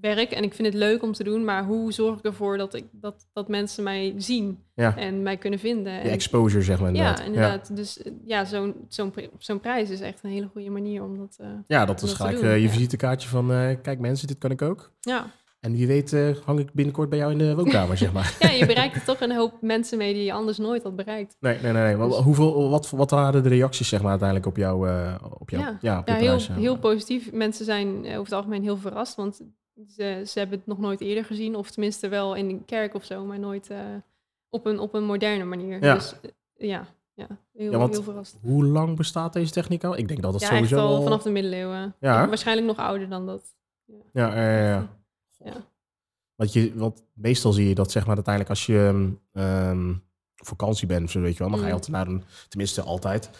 werk 0.00 0.30
en 0.30 0.42
ik 0.42 0.54
vind 0.54 0.68
het 0.68 0.76
leuk 0.76 1.02
om 1.02 1.12
te 1.12 1.24
doen, 1.24 1.44
maar 1.44 1.64
hoe 1.64 1.92
zorg 1.92 2.18
ik 2.18 2.24
ervoor 2.24 2.56
dat, 2.58 2.74
ik, 2.74 2.84
dat, 2.92 3.26
dat 3.32 3.48
mensen 3.48 3.82
mij 3.84 4.14
zien 4.16 4.58
Ja. 4.74 4.96
en 4.96 5.22
mij 5.22 5.36
kunnen 5.36 5.58
vinden? 5.58 5.92
En- 6.00 6.10
exposure, 6.10 6.62
zeg 6.62 6.78
maar, 6.80 6.88
inderdaad. 6.88 7.18
ja, 7.18 7.24
inderdaad. 7.24 7.76
Dus 7.76 8.02
eh, 8.02 8.12
ja, 8.24 8.44
zo'n 8.44 8.74
zo'n 8.88 9.12
zo'n 9.38 9.60
prijs 9.60 9.90
is 9.90 10.00
echt 10.00 10.20
een 10.24 10.30
hele 10.30 10.48
goede 10.52 10.70
manier 10.70 11.02
om 11.02 11.18
dat... 11.18 11.36
eh, 11.40 11.46
Ja, 11.66 11.84
dat 11.84 12.02
is 12.02 12.12
gelijk 12.12 12.36
doen, 12.36 12.44
eh, 12.46 12.62
je 12.62 12.68
visitekaartje 12.68 13.28
van... 13.28 13.46
kijk 13.82 13.98
mensen, 13.98 14.26
dit 14.26 14.38
kan 14.38 14.50
ik 14.50 14.62
ook. 14.62 14.92
ja. 15.00 15.26
En 15.60 15.72
wie 15.72 15.86
weet 15.86 16.12
eh, 16.12 16.36
hang 16.44 16.58
ik 16.58 16.72
binnenkort 16.72 17.08
bij 17.08 17.18
jou 17.18 17.32
in 17.32 17.38
de 17.38 17.54
woonkamer, 17.54 17.96
zeg 17.96 18.12
maar. 18.12 18.36
ja, 18.40 18.50
je 18.50 18.66
bereikt 18.66 18.94
er 18.94 19.04
toch 19.04 19.20
een 19.20 19.32
hoop 19.34 19.52
mensen 19.60 19.98
mee 19.98 20.14
die 20.14 20.24
je 20.24 20.32
anders 20.32 20.58
nooit 20.58 20.82
had 20.82 20.96
bereikt. 20.96 21.36
Nee, 21.40 21.58
nee, 21.62 21.72
nee. 21.72 21.96
Dus- 21.96 22.16
hoeveel, 22.16 22.70
wat, 22.70 22.90
wat 22.90 23.10
waren 23.10 23.42
de 23.42 23.48
reacties, 23.48 23.88
zeg 23.88 24.00
maar, 24.00 24.10
uiteindelijk 24.10 24.48
op 24.48 24.56
jou, 24.56 24.88
eh, 24.88 25.14
op 25.38 25.50
jou, 25.50 25.62
Ja. 25.62 25.78
ja. 25.80 25.98
op 25.98 26.08
Ja, 26.08 26.14
heel, 26.14 26.24
prijs, 26.24 26.48
heel 26.48 26.78
positief. 26.78 27.32
Mensen 27.32 27.64
zijn 27.64 28.04
eh, 28.04 28.10
over 28.10 28.24
het 28.24 28.32
algemeen 28.32 28.62
heel 28.62 28.76
verrast, 28.76 29.14
want 29.16 29.40
ze, 29.88 30.22
ze 30.26 30.38
hebben 30.38 30.58
het 30.58 30.66
nog 30.66 30.78
nooit 30.78 31.00
eerder 31.00 31.24
gezien. 31.24 31.56
Of 31.56 31.70
tenminste 31.70 32.08
wel 32.08 32.34
in 32.34 32.48
een 32.48 32.64
kerk 32.64 32.94
of 32.94 33.04
zo, 33.04 33.24
maar 33.24 33.38
nooit 33.38 33.70
op, 34.50 34.66
een, 34.66 34.78
op 34.78 34.94
een 34.94 35.04
moderne 35.04 35.44
manier. 35.44 35.84
Ja. 35.84 35.94
Dus 35.94 36.14
ja, 36.56 36.86
ja, 37.14 37.26
heel, 37.52 37.70
Ja, 37.72 37.78
want- 37.78 37.92
heel 37.94 38.02
verrast. 38.02 38.38
Hoe 38.42 38.64
lang 38.64 38.96
bestaat 38.96 39.32
deze 39.32 39.52
techniek 39.52 39.84
al? 39.84 39.96
Ik 39.96 40.08
denk 40.08 40.22
dat 40.22 40.32
het 40.32 40.42
Ja, 40.42 40.48
sowieso 40.48 40.76
echt 40.76 40.84
al 40.84 40.94
al... 40.96 41.02
vanaf 41.02 41.22
de 41.22 41.30
middeleeuwen. 41.30 41.94
Ja? 42.00 42.28
Waarschijnlijk 42.28 42.66
nog 42.66 42.76
ouder 42.76 43.08
dan 43.08 43.26
dat. 43.26 43.42
Ja, 44.12 44.34
ja, 44.34 44.50
ja, 44.58 44.68
ja. 44.68 44.98
Ja. 45.44 45.52
Want, 46.34 46.52
je, 46.52 46.72
want 46.74 47.02
meestal 47.14 47.52
zie 47.52 47.68
je 47.68 47.74
dat, 47.74 47.90
zeg 47.90 48.06
maar, 48.06 48.14
uiteindelijk 48.14 48.54
als 48.54 48.66
je 48.66 48.86
ehm, 48.86 49.10
ehm, 49.44 49.90
op 50.40 50.46
vakantie 50.46 50.86
bent, 50.86 51.04
of 51.04 51.10
zo, 51.10 51.20
weet 51.20 51.32
je 51.32 51.38
wel, 51.38 51.48
dan 51.50 51.58
ga 51.58 51.64
je 51.64 51.70
Mm. 51.70 51.76
altijd 51.78 51.96
naar 51.96 52.06
een... 52.06 52.22
Tenminste, 52.48 52.82
altijd. 52.82 53.30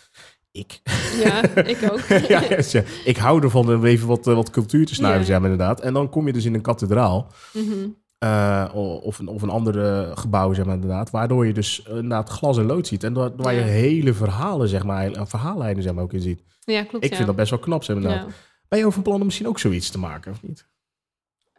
Ik. 0.53 0.81
Ja, 1.23 1.43
ik 1.75 1.79
ook. 1.93 2.01
ja, 2.29 2.43
ja, 2.49 2.59
ja. 2.71 2.83
ik 3.05 3.17
hou 3.17 3.43
ervan 3.43 3.69
om 3.75 3.85
even 3.85 4.07
wat, 4.09 4.27
eh, 4.27 4.35
wat 4.35 4.51
cultuur 4.51 4.87
te 4.87 4.95
snuiven, 4.95 5.21
Ja. 5.21 5.27
zeg 5.27 5.41
maar, 5.41 5.51
inderdaad. 5.51 5.81
En 5.81 5.93
dan 5.95 6.09
kom 6.09 6.27
je 6.27 6.33
dus 6.33 6.45
in 6.45 6.55
een 6.55 6.61
kathedraal. 6.63 7.27
Mhm. 7.53 7.89
eh, 8.19 8.71
of, 9.03 9.19
een, 9.19 9.29
of 9.29 9.43
een 9.43 9.49
andere 9.51 10.13
gebouw, 10.15 10.53
zeg 10.53 10.65
maar, 10.65 10.75
inderdaad. 10.75 11.11
Waardoor 11.11 11.47
je 11.47 11.53
dus 11.53 11.83
inderdaad 11.83 12.29
glas 12.29 12.59
en 12.59 12.65
lood 12.67 12.87
ziet. 12.87 13.05
En 13.05 13.13
waar, 13.15 13.37
waar 13.37 13.55
je 13.55 13.61
hele 13.61 14.15
verhalen, 14.15 14.69
zeg 14.69 14.85
maar, 14.85 15.13
en 15.13 15.27
verhaallijnen, 15.29 15.83
zeg 15.83 15.93
maar, 15.95 16.03
ook 16.05 16.13
in 16.13 16.21
ziet. 16.21 16.43
Ja, 16.65 16.85
klopt. 16.85 17.05
Ik 17.05 17.11
ja. 17.11 17.17
vind 17.17 17.29
dat 17.29 17.37
best 17.37 17.51
wel 17.51 17.59
knap, 17.59 17.85
zeg 17.85 17.97
maar, 17.97 18.05
inderdaad. 18.05 18.35
Ben 18.69 18.79
je 18.79 18.87
over 18.87 19.03
plan 19.03 19.19
om 19.21 19.25
misschien 19.25 19.49
ook 19.49 19.59
zoiets 19.59 19.91
te 19.91 19.99
maken, 19.99 20.33
of 20.33 20.43
niet? 20.43 20.69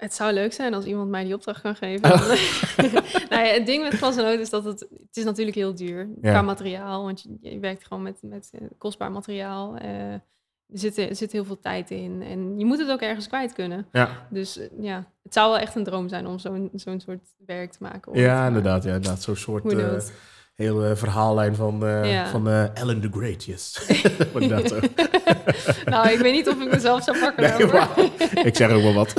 Het 0.02 0.14
zou 0.14 0.34
leuk 0.34 0.54
zijn 0.54 0.74
als 0.74 0.86
iemand 0.86 1.10
mij 1.10 1.24
die 1.24 1.34
opdracht 1.34 1.62
kan 1.62 1.76
geven. 1.76 2.10
nou 3.30 3.46
ja, 3.46 3.54
het 3.54 3.66
ding 3.66 3.84
met 3.84 3.94
glas 3.94 4.18
en 4.18 4.24
lood 4.24 4.40
is 4.40 4.50
dat 4.50 4.64
het... 4.64 4.80
Het 4.80 5.18
is 5.18 5.24
natuurlijk 5.24 5.56
heel 5.58 5.76
duur 5.76 6.10
Ja. 6.22 6.32
qua 6.32 6.42
materiaal. 6.42 7.04
Want 7.04 7.22
je, 7.22 7.38
je 7.52 7.60
werkt 7.60 7.86
gewoon 7.88 8.04
met, 8.04 8.18
met 8.22 8.50
eh, 8.52 8.62
kostbaar 8.78 9.12
materiaal. 9.12 9.76
eh, 9.78 10.14
er, 10.14 10.22
zit, 10.80 10.98
er 10.98 11.16
zit 11.16 11.32
heel 11.32 11.46
veel 11.46 11.60
tijd 11.60 11.92
in. 11.92 12.22
En 12.22 12.60
je 12.60 12.66
moet 12.66 12.80
het 12.80 12.90
ook 12.90 13.02
ergens 13.02 13.28
kwijt 13.28 13.54
kunnen. 13.54 13.88
Ja, 13.92 14.28
Dus 14.30 14.58
eh, 14.58 14.68
ja, 14.80 15.06
het 15.24 15.34
zou 15.34 15.50
wel 15.52 15.60
echt 15.60 15.76
een 15.76 15.84
droom 15.84 16.10
zijn 16.10 16.28
om 16.28 16.40
zo'n 16.40 16.70
zo'n 16.74 17.00
soort 17.00 17.34
werk 17.46 17.72
te 17.72 17.78
maken. 17.82 18.20
ja 18.20 18.48
inderdaad. 18.48 18.84
Ja, 18.84 18.94
inderdaad. 18.94 19.22
Zo'n 19.22 19.36
soort... 19.36 19.64
hele 20.62 20.96
verhaallijn 20.96 21.56
van, 21.56 21.80
Ja. 22.08 22.30
van 22.30 22.48
eh, 22.48 22.76
Ellen 22.76 23.02
the 23.02 23.10
Great, 23.12 23.44
yes. 23.44 23.72
zo. 24.70 24.80
nou, 25.92 26.10
ik 26.10 26.20
weet 26.20 26.34
niet 26.34 26.50
of 26.50 26.62
ik 26.62 26.72
mezelf 26.72 27.04
zou 27.04 27.20
pakken 27.20 27.44
Nee, 27.44 27.68
daarvoor. 27.68 27.74
maar- 27.98 28.46
ik 28.46 28.56
zeg 28.56 28.72
ook 28.72 28.82
wel 28.82 28.94
wat. 28.94 29.14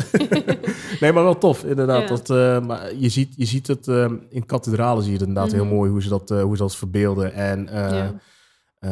nee, 1.01 1.13
maar 1.13 1.23
wel 1.25 1.39
tof, 1.39 1.65
inderdaad. 1.65 2.01
Ja. 2.03 2.07
Dat, 2.09 2.31
eh, 2.31 2.61
maar 2.67 2.95
je, 2.95 3.09
ziet, 3.09 3.35
je 3.37 3.45
ziet 3.47 3.67
het 3.67 3.87
in 4.29 4.47
kathedralen, 4.47 5.03
zie 5.03 5.13
je 5.13 5.19
het 5.19 5.27
inderdaad 5.29 5.53
heel 5.53 5.65
Mhm. 5.65 5.75
mooi 5.75 5.91
hoe 5.91 6.03
ze 6.03 6.09
dat, 6.09 6.29
hoe 6.29 6.57
ze 6.57 6.63
dat 6.63 6.77
verbeelden. 6.77 7.33
En 7.33 7.69
Ja. 7.71 8.15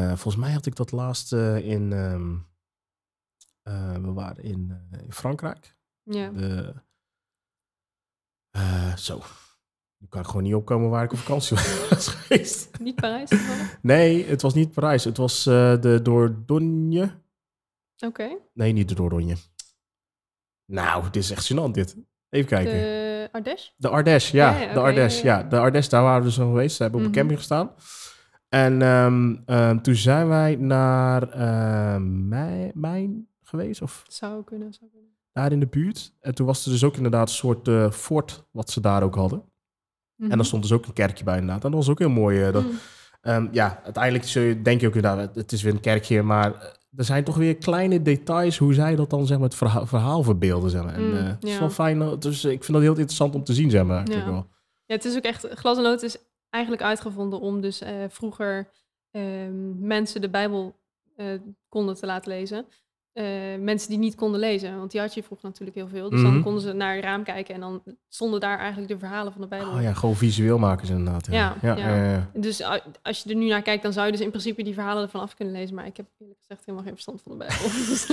volgens 0.09 0.37
mij 0.37 0.53
had 0.53 0.67
ik 0.67 0.77
dat 0.77 0.93
laatst 0.93 1.33
in, 1.63 1.93
ehm, 1.93 2.35
eh, 3.63 3.93
we 3.93 4.13
waren 4.13 4.43
in, 4.45 4.89
in 5.07 5.13
Frankrijk. 5.13 5.75
Ja. 6.03 6.29
De, 6.29 6.75
zo, 8.97 9.21
nu 10.01 10.07
kan 10.09 10.21
ik 10.21 10.27
gewoon 10.27 10.43
niet 10.43 10.55
opkomen 10.55 10.91
waar 10.91 11.05
ik 11.05 11.13
op 11.13 11.19
vakantie 11.19 11.57
was 11.91 12.09
geweest. 12.09 12.79
Niet 12.81 12.95
Parijs? 12.95 13.31
Nee, 13.83 14.27
het 14.27 14.43
was 14.43 14.55
niet 14.55 14.73
Parijs. 14.73 15.05
Het 15.05 15.17
was 15.17 15.47
eh, 15.47 15.81
de 15.81 16.01
Dordogne. 16.03 17.11
Oké. 18.07 18.29
Nee, 18.55 18.73
niet 18.73 18.89
de 18.89 18.95
Dordogne. 18.95 19.35
Nou, 20.67 21.03
dit 21.11 21.17
is 21.23 21.31
echt 21.31 21.53
gênant 21.53 21.71
dit. 21.71 21.97
Even 22.29 22.49
kijken. 22.49 22.73
De 22.73 23.29
Ardèche? 23.33 23.71
De 23.77 23.89
Ardèche, 23.89 24.37
ja. 24.37 24.51
Ja, 24.53 24.61
ja, 24.61 24.73
de 24.73 24.81
Ardèche, 24.81 25.25
ja. 25.25 25.43
De 25.43 25.59
Ardèche, 25.59 25.89
daar 25.89 26.03
waren 26.03 26.19
we 26.21 26.27
dus 26.27 26.35
geweest. 26.37 26.77
Ze 26.77 26.83
hebben 26.83 27.01
op 27.01 27.07
een 27.07 27.13
Mhm. 27.13 27.19
camping 27.21 27.39
gestaan. 27.39 27.75
En 28.49 28.83
ehm, 28.83 29.37
ehm, 29.47 29.81
toen 29.81 29.95
zijn 29.95 30.29
wij 30.29 30.57
naar 30.57 31.29
ehm 31.29 32.29
Mij- 32.29 32.71
Mijn 32.75 33.29
geweest, 33.43 33.83
of 33.83 34.05
Zou 34.09 34.45
kunnen, 34.45 34.73
zou 34.75 34.91
kunnen. 34.91 35.11
daar 35.33 35.53
in 35.53 35.61
de 35.61 35.67
buurt. 35.67 36.13
En 36.21 36.35
toen 36.35 36.47
was 36.47 36.65
er 36.65 36.71
dus 36.73 36.85
ook 36.85 36.97
inderdaad 36.97 37.29
een 37.29 37.35
soort 37.35 37.69
eh, 37.69 37.91
fort 37.91 38.45
wat 38.51 38.71
ze 38.71 38.81
daar 38.81 39.03
ook 39.03 39.15
hadden. 39.15 39.43
En 40.21 40.27
Mhm. 40.27 40.37
daar 40.37 40.45
stond 40.47 40.63
dus 40.63 40.73
ook 40.73 40.87
een 40.87 40.93
kerkje 40.93 41.25
bij 41.25 41.35
inderdaad. 41.39 41.65
En 41.65 41.71
dat 41.71 41.79
was 41.81 41.89
ook 41.89 41.99
heel 41.99 42.09
mooi. 42.11 42.43
eh, 42.43 42.53
dat, 42.53 42.65
Mm. 42.65 42.71
Ehm, 43.21 43.49
ja, 43.53 43.81
uiteindelijk 43.85 44.25
zul 44.25 44.43
je, 44.43 44.63
denk 44.63 44.81
je 44.81 44.87
ook 44.87 44.95
inderdaad, 44.95 45.35
het 45.35 45.53
is 45.53 45.63
weer 45.63 45.73
een 45.73 45.81
kerkje, 45.81 46.23
maar 46.23 46.55
eh, 46.55 46.69
er 46.97 47.05
zijn 47.05 47.25
toch 47.25 47.37
weer 47.37 47.57
kleine 47.57 48.03
details 48.03 48.59
hoe 48.59 48.75
zij 48.75 48.97
dat 48.97 49.11
dan 49.11 49.27
zeg 49.27 49.39
maar, 49.39 49.47
het 49.49 49.57
verhaal, 49.57 49.87
verhaal 49.87 50.23
verbeelden. 50.23 50.71
Zeg 50.71 50.83
maar. 50.85 50.95
En 50.95 51.19
eh, 51.19 51.27
het 51.27 51.45
is 51.45 51.59
wel 51.59 51.71
fijn, 51.71 52.19
dus 52.19 52.45
ik 52.45 52.65
vind 52.65 52.73
dat 52.73 52.81
heel 52.81 52.91
interessant 52.91 53.35
om 53.35 53.45
te 53.45 53.55
zien, 53.55 53.71
zeg 53.71 53.85
maar. 53.85 54.11
Ja. 54.11 54.25
wel. 54.25 54.47
Ja, 54.87 54.95
het 54.95 55.05
is 55.05 55.17
ook 55.17 55.23
echt, 55.23 55.47
glas 55.51 55.77
en 55.77 55.83
lood 55.83 56.03
is 56.03 56.17
eigenlijk 56.51 56.85
uitgevonden 56.85 57.41
om 57.41 57.61
dus 57.61 57.83
vroeger 58.09 58.69
ehm, 59.11 59.87
mensen 59.87 60.21
de 60.21 60.31
Bijbel 60.31 60.79
konden 61.69 61.95
te 61.95 62.07
laten 62.07 62.33
lezen. 62.33 62.67
Eh, 63.13 63.25
mensen 63.59 63.89
die 63.91 63.99
niet 63.99 64.15
konden 64.15 64.41
lezen, 64.41 64.77
want 64.79 64.91
die 64.91 65.01
had 65.01 65.15
je 65.15 65.23
vroeger 65.23 65.49
natuurlijk 65.49 65.77
heel 65.77 65.89
veel. 65.89 66.11
Dus 66.11 66.21
Mhm. 66.21 66.33
dan 66.33 66.43
konden 66.43 66.63
ze 66.63 66.73
naar 66.73 66.95
het 66.95 67.05
raam 67.05 67.23
kijken 67.25 67.55
en 67.55 67.61
dan 67.61 67.83
stonden 68.09 68.41
daar 68.41 68.59
eigenlijk 68.59 68.89
de 68.89 68.99
verhalen 68.99 69.33
van 69.33 69.41
de 69.41 69.47
Bijbel. 69.47 69.73
Oh 69.73 69.83
ja, 69.83 69.93
gewoon 69.93 70.17
visueel 70.17 70.59
maken 70.59 70.87
ze 70.87 70.93
inderdaad. 70.93 71.27
Ja, 71.27 71.57
Ja, 71.63 71.77
ja, 71.77 71.77
ja. 71.89 71.97
ja, 71.97 72.11
ja. 72.13 72.31
Dus 72.35 72.63
als 73.03 73.23
je 73.23 73.31
er 73.31 73.37
nu 73.37 73.49
naar 73.49 73.63
kijkt, 73.63 73.83
dan 73.83 73.93
zou 73.93 74.07
je 74.07 74.13
dus 74.13 74.21
in 74.21 74.29
principe 74.31 74.63
die 74.63 74.75
verhalen 74.75 75.03
ervan 75.03 75.21
af 75.21 75.35
kunnen 75.35 75.55
lezen. 75.55 75.75
Maar 75.75 75.87
ik 75.87 75.97
heb 75.97 76.07
eerlijk 76.19 76.39
gezegd 76.41 76.61
helemaal 76.65 76.85
geen 76.85 76.93
verstand 76.93 77.23
van 77.23 77.33
de 77.33 77.39
Bijbel. 77.39 77.57
Dus, 77.89 78.07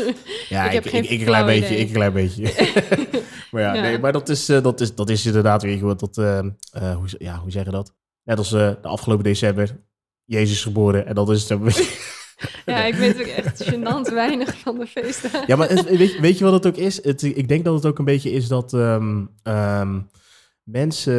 Ja, 0.50 0.62
Ik 0.62 0.68
ik, 0.68 0.74
heb 0.74 0.86
ik, 0.86 0.92
geen 0.92 1.20
ik, 1.20 1.26
klein 1.26 1.46
beetje, 1.46 1.76
ik 1.78 1.88
een 1.88 1.94
klein 1.94 2.14
beetje. 2.14 2.44
maar 3.52 3.62
ja. 3.62 3.72
Nee, 3.82 4.00
maar 4.00 4.12
dat 4.12 4.30
is, 4.30 4.50
eh, 4.50 4.64
dat 4.64 4.82
is, 4.82 4.96
dat 4.96 5.10
is 5.10 5.26
inderdaad 5.26 5.62
weer 5.62 5.78
goed. 5.78 6.00
Dat, 6.00 6.18
eh, 6.18 6.38
eh, 6.38 6.96
hoe, 6.96 7.08
ja, 7.18 7.38
hoe 7.38 7.52
zeg 7.52 7.66
je 7.66 7.72
dat? 7.72 7.94
Net 8.24 8.38
als 8.38 8.54
eh, 8.54 8.60
de 8.82 8.88
afgelopen 8.88 9.24
december, 9.24 9.78
Jezus 10.26 10.64
geboren. 10.64 11.06
En 11.08 11.16
dat 11.16 11.30
is 11.30 11.42
het 11.42 11.50
een 11.50 11.64
beetje... 11.64 12.16
ja, 12.66 12.84
ik 12.84 12.94
weet 12.96 13.20
ook 13.20 13.26
echt 13.28 13.64
gênant 13.74 14.14
weinig 14.14 14.58
van 14.58 14.80
de 14.80 14.88
feesten. 14.88 15.30
Ja, 15.48 15.56
maar 15.56 15.68
weet, 15.68 16.12
je- 16.14 16.22
weet 16.22 16.38
je 16.38 16.44
wat 16.44 16.54
het 16.54 16.68
ook 16.68 16.76
is? 16.78 17.04
Het, 17.04 17.24
ik 17.24 17.48
denk 17.48 17.64
dat 17.66 17.74
het 17.74 17.86
ook 17.86 18.00
een 18.00 18.06
beetje 18.06 18.32
is 18.32 18.48
dat 18.48 18.74
ehm, 18.74 19.26
ehm, 19.44 20.00
mensen 20.64 21.14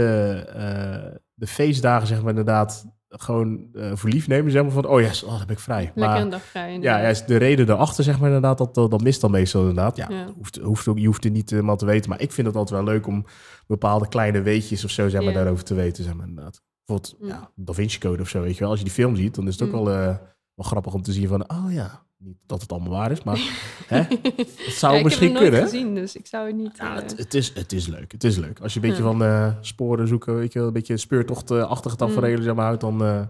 eh, 0.55 1.15
de 1.35 1.47
feestdagen, 1.47 2.07
zeg 2.07 2.21
maar, 2.21 2.29
inderdaad 2.31 2.87
gewoon 3.09 3.69
eh 3.75 3.91
voor 3.95 4.11
lief 4.11 4.29
nemen. 4.29 4.53
Zeg 4.53 4.63
maar 4.63 4.71
van, 4.71 4.87
oh 4.87 5.01
ja, 5.01 5.07
yes, 5.07 5.23
oh, 5.23 5.29
dan 5.37 5.47
ben 5.47 5.57
ik 5.57 5.63
vrij. 5.63 5.83
Lekker 5.85 6.03
Maar 6.05 6.21
een 6.21 6.31
dag 6.31 6.43
vrij. 6.43 6.63
ja, 6.69 6.75
inderdaad. 6.75 7.01
ja, 7.03 7.09
is 7.09 7.25
de 7.25 7.37
reden 7.37 7.69
erachter, 7.71 8.05
zeg 8.05 8.17
maar, 8.19 8.27
inderdaad, 8.27 8.59
dat, 8.59 8.75
dat, 8.75 8.91
dat 8.91 9.03
mist 9.03 9.21
dan 9.21 9.31
meestal 9.31 9.61
inderdaad. 9.61 9.97
Ja, 9.97 10.07
Ja. 10.11 10.27
Hoeft, 10.37 10.57
hoeft 10.57 10.89
ook, 10.89 10.99
je 10.99 11.07
hoeft 11.07 11.25
het 11.25 11.33
niet 11.33 11.51
helemaal 11.51 11.77
te 11.77 11.87
weten. 11.87 12.11
Maar 12.11 12.21
ik 12.21 12.33
vind 12.33 12.47
het 12.47 12.57
altijd 12.57 12.81
wel 12.85 12.93
leuk 12.95 13.07
om 13.07 13.25
bepaalde 13.67 14.09
kleine 14.09 14.41
weetjes 14.43 14.85
of 14.85 14.91
zo, 14.91 15.09
zeg 15.09 15.21
maar, 15.21 15.33
Ja. 15.33 15.39
daarover 15.39 15.65
te 15.65 15.75
weten, 15.75 16.05
zeg 16.05 16.15
maar, 16.15 16.27
inderdaad. 16.29 16.61
Bijvoorbeeld, 16.85 17.17
Mm. 17.23 17.29
ja, 17.29 17.51
Da 17.55 17.73
Vinci 17.73 17.99
Code 17.99 18.23
of 18.23 18.29
zo, 18.29 18.41
weet 18.43 18.55
je 18.55 18.61
wel. 18.61 18.69
Als 18.69 18.79
je 18.79 18.85
die 18.85 18.95
film 18.95 19.17
ziet, 19.17 19.35
dan 19.35 19.47
is 19.47 19.59
het 19.59 19.69
ook 19.69 19.75
Mm. 19.75 19.85
wel, 19.85 19.95
eh, 19.95 20.17
wel 20.59 20.67
grappig 20.67 20.95
om 20.95 21.03
te 21.03 21.13
zien 21.13 21.29
van, 21.29 21.51
oh 21.51 21.73
ja, 21.73 22.07
niet 22.17 22.37
dat 22.47 22.61
het 22.61 22.73
allemaal 22.73 22.91
waar 22.91 23.11
is, 23.11 23.23
maar 23.23 23.37
hè, 23.87 23.97
het 23.99 24.73
zou 24.75 24.93
Ja, 24.93 24.99
ik 24.99 25.05
misschien 25.05 25.35
heb 25.35 25.43
het 25.43 25.51
nooit 25.51 25.63
kunnen. 25.63 25.63
gezien, 25.71 25.95
dus 25.95 26.17
ik 26.17 26.27
zou 26.27 26.47
het 26.47 26.57
niet... 26.57 26.77
Ja, 26.77 26.95
eh, 26.97 27.03
het, 27.03 27.17
het, 27.19 27.35
is, 27.35 27.55
het 27.55 27.73
is 27.73 27.87
leuk. 27.87 28.13
Het 28.13 28.25
is 28.25 28.37
leuk. 28.37 28.61
Als 28.61 28.75
je 28.75 28.81
een 28.81 28.89
beetje 28.89 29.03
Ja. 29.03 29.09
van 29.11 29.23
eh, 29.23 29.53
sporen 29.61 30.09
zoeken, 30.09 30.37
weet 30.37 30.53
je 30.53 30.59
wel, 30.59 30.69
een 30.69 30.75
beetje 30.75 30.97
speurtochtachtige 30.97 31.97
tafereelen 31.97 32.43
zeg 32.45 32.55
maar, 32.55 32.65
houdt, 32.65 32.81
dan 32.81 33.03
eh, 33.05 33.23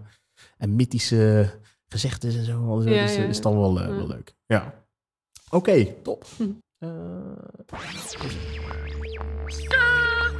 en 0.57 0.75
mythische 0.75 1.51
gezegdes 1.87 2.35
en 2.35 2.45
zo, 2.45 2.81
Ja, 2.83 3.01
dus, 3.01 3.15
ja, 3.15 3.23
is 3.23 3.41
dan 3.41 3.59
wel, 3.59 3.79
Ja. 3.81 3.87
wel 3.95 4.07
leuk. 4.07 4.33
Ja. 4.45 4.83
Oké, 5.49 5.85
top. 6.03 6.25
Hm. 6.37 6.43
Eh, 6.77 6.89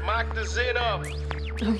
Maak 0.05 0.33
de 0.35 0.45
zin 0.47 0.77
af. 0.77 1.07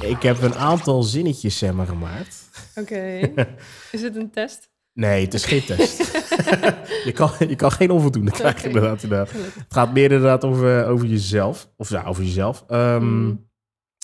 ik 0.03 0.21
heb 0.21 0.41
een 0.41 0.55
aantal 0.55 1.03
zinnetjes 1.03 1.57
zeg 1.57 1.73
maar, 1.73 1.85
gemaakt. 1.87 2.49
Oké. 2.75 3.19
Is 3.91 4.01
het 4.01 4.15
een 4.15 4.29
test? 4.31 4.69
Nee, 4.99 5.23
het 5.23 5.33
is 5.33 5.45
geen 5.45 5.65
test. 5.65 5.97
je, 7.07 7.11
kan, 7.13 7.31
je 7.47 7.55
kan 7.55 7.71
geen 7.71 7.91
onvoldoende 7.91 8.31
krijgen, 8.31 8.65
inderdaad, 8.65 9.03
inderdaad. 9.03 9.31
Het 9.31 9.65
gaat 9.67 9.93
meer 9.93 10.03
inderdaad 10.11 10.43
over, 10.45 10.85
over 10.87 11.07
jezelf. 11.07 11.69
Of 11.77 11.89
ja, 11.89 12.03
over 12.03 12.23
jezelf. 12.23 12.63
Ehm, 12.67 13.03
Mm. 13.03 13.47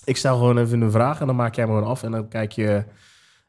Ik 0.04 0.18
stel 0.18 0.38
gewoon 0.38 0.58
even 0.58 0.82
een 0.82 0.92
vraag 0.92 1.20
en 1.20 1.28
dan 1.28 1.36
maak 1.36 1.56
jij 1.56 1.66
hem 1.66 1.74
gewoon 1.74 1.90
af. 1.90 2.04
En 2.04 2.12
dan 2.12 2.28
kijk 2.28 2.52
je... 2.52 2.86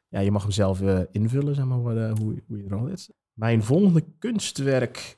Ja, 0.08 0.20
je 0.20 0.30
mag 0.30 0.42
hem 0.42 0.50
zelf 0.50 0.80
eh, 0.80 1.00
invullen, 1.10 1.54
zeg 1.54 1.64
maar, 1.64 1.96
eh, 1.96 2.12
hoe, 2.18 2.42
hoe 2.46 2.56
je 2.58 2.64
er 2.68 2.76
al 2.76 2.86
is. 2.86 3.10
Mijn 3.32 3.62
volgende 3.62 4.04
kunstwerk 4.18 5.16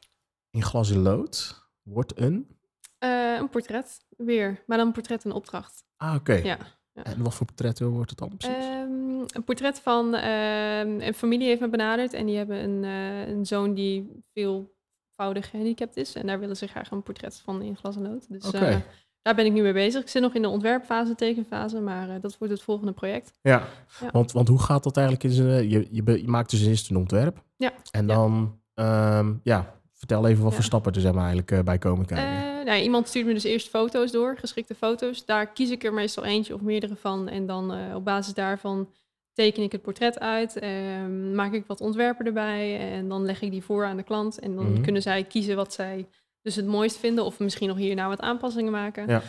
in 0.50 0.62
glas 0.62 0.90
en 0.90 0.98
lood 0.98 1.66
wordt 1.82 2.20
een... 2.20 2.56
Eh, 2.98 3.36
een 3.38 3.48
portret, 3.48 4.04
weer. 4.16 4.62
Maar 4.66 4.76
dan 4.78 4.86
een 4.86 4.92
portret 4.92 5.24
in 5.24 5.32
opdracht. 5.32 5.84
Ah, 5.96 6.14
oké. 6.14 6.32
Ja. 6.32 6.58
En 7.02 7.22
wat 7.22 7.34
voor 7.34 7.46
portret 7.46 7.80
wordt 7.80 8.10
het 8.10 8.18
dan 8.18 8.36
precies? 8.36 8.56
Ehm, 8.64 9.20
een 9.32 9.44
portret 9.44 9.80
van 9.80 10.14
ehm, 10.14 11.00
een 11.00 11.14
familie 11.14 11.46
heeft 11.48 11.60
me 11.60 11.68
benaderd. 11.68 12.12
En 12.12 12.26
die 12.26 12.36
hebben 12.36 12.62
een, 12.64 12.84
eh, 12.84 13.28
een 13.28 13.46
zoon 13.46 13.74
die 13.74 14.22
veelvoudig 14.32 15.50
gehandicapt 15.50 15.96
is. 15.96 16.14
En 16.14 16.26
daar 16.26 16.38
willen 16.40 16.56
ze 16.56 16.66
graag 16.66 16.90
een 16.90 17.02
portret 17.02 17.40
van 17.44 17.62
in 17.62 17.76
glas 17.76 17.96
en 17.96 18.02
lood. 18.02 18.26
Dus 18.28 18.50
eh, 18.50 18.76
daar 19.22 19.34
ben 19.34 19.46
ik 19.46 19.52
nu 19.52 19.62
mee 19.62 19.72
bezig. 19.72 20.02
Ik 20.02 20.08
zit 20.08 20.22
nog 20.22 20.34
in 20.34 20.42
de 20.42 20.48
ontwerpfase, 20.48 21.14
tekenfase. 21.14 21.80
Maar 21.80 22.08
eh, 22.08 22.20
dat 22.20 22.38
wordt 22.38 22.52
het 22.54 22.62
volgende 22.62 22.92
project. 22.92 23.32
ja, 23.42 23.62
ja. 24.00 24.10
Want, 24.12 24.32
want 24.32 24.48
hoe 24.48 24.58
gaat 24.62 24.82
dat 24.82 24.96
eigenlijk? 24.96 25.26
In 25.26 25.32
zijn, 25.32 25.68
je, 25.68 25.88
je, 25.90 26.20
je 26.20 26.28
maakt 26.28 26.50
dus 26.50 26.66
eerst 26.66 26.90
een 26.90 26.96
ontwerp. 26.96 27.44
Ja. 27.56 27.72
En 27.90 28.06
Ja. 28.06 28.14
dan... 28.14 28.60
ehm, 28.74 29.34
ja, 29.42 29.77
vertel 29.98 30.26
even 30.26 30.40
wat 30.42 30.50
Ja. 30.50 30.56
voor 30.56 30.64
stappen 30.66 30.92
er 30.92 31.00
zeg 31.00 31.12
maar, 31.12 31.20
eigenlijk 31.20 31.50
eh, 31.50 31.60
bij 31.60 31.78
komen 31.78 32.06
kijken. 32.06 32.58
Eh, 32.58 32.64
nou, 32.64 32.80
iemand 32.82 33.08
stuurt 33.08 33.26
me 33.26 33.32
dus 33.32 33.44
eerst 33.44 33.68
foto's 33.68 34.10
door, 34.12 34.36
geschikte 34.38 34.74
foto's. 34.74 35.24
Daar 35.24 35.46
kies 35.52 35.70
ik 35.70 35.84
er 35.84 35.92
meestal 35.94 36.24
eentje 36.24 36.54
of 36.54 36.60
meerdere 36.60 36.96
van. 36.96 37.28
En 37.28 37.46
dan 37.46 37.72
eh, 37.72 37.94
op 37.94 38.04
basis 38.04 38.34
daarvan 38.34 38.90
teken 39.32 39.62
ik 39.62 39.72
het 39.72 39.82
portret 39.82 40.18
uit. 40.20 40.58
ehm, 40.58 41.34
maak 41.34 41.52
ik 41.52 41.66
wat 41.66 41.80
ontwerpen 41.80 42.26
erbij. 42.26 42.78
En 42.92 43.08
dan 43.08 43.24
leg 43.24 43.40
ik 43.42 43.50
die 43.50 43.62
voor 43.64 43.84
aan 43.84 43.96
de 43.96 44.02
klant. 44.02 44.38
En 44.38 44.54
dan 44.56 44.72
Mhm. 44.72 44.82
kunnen 44.82 45.02
zij 45.02 45.24
kiezen 45.24 45.56
wat 45.56 45.72
zij 45.72 46.06
dus 46.42 46.54
het 46.56 46.66
mooist 46.66 46.96
vinden. 46.96 47.24
Of 47.24 47.38
misschien 47.38 47.68
nog 47.68 47.76
hierna 47.76 48.08
wat 48.08 48.20
aanpassingen 48.20 48.72
maken. 48.72 49.08
Ja. 49.08 49.22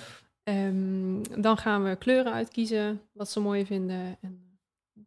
Ehm, 0.44 1.42
dan 1.42 1.58
gaan 1.58 1.84
we 1.84 1.96
kleuren 1.96 2.34
uitkiezen, 2.34 3.02
wat 3.14 3.30
ze 3.30 3.40
mooi 3.40 3.66
vinden. 3.66 4.18
En 4.22 4.58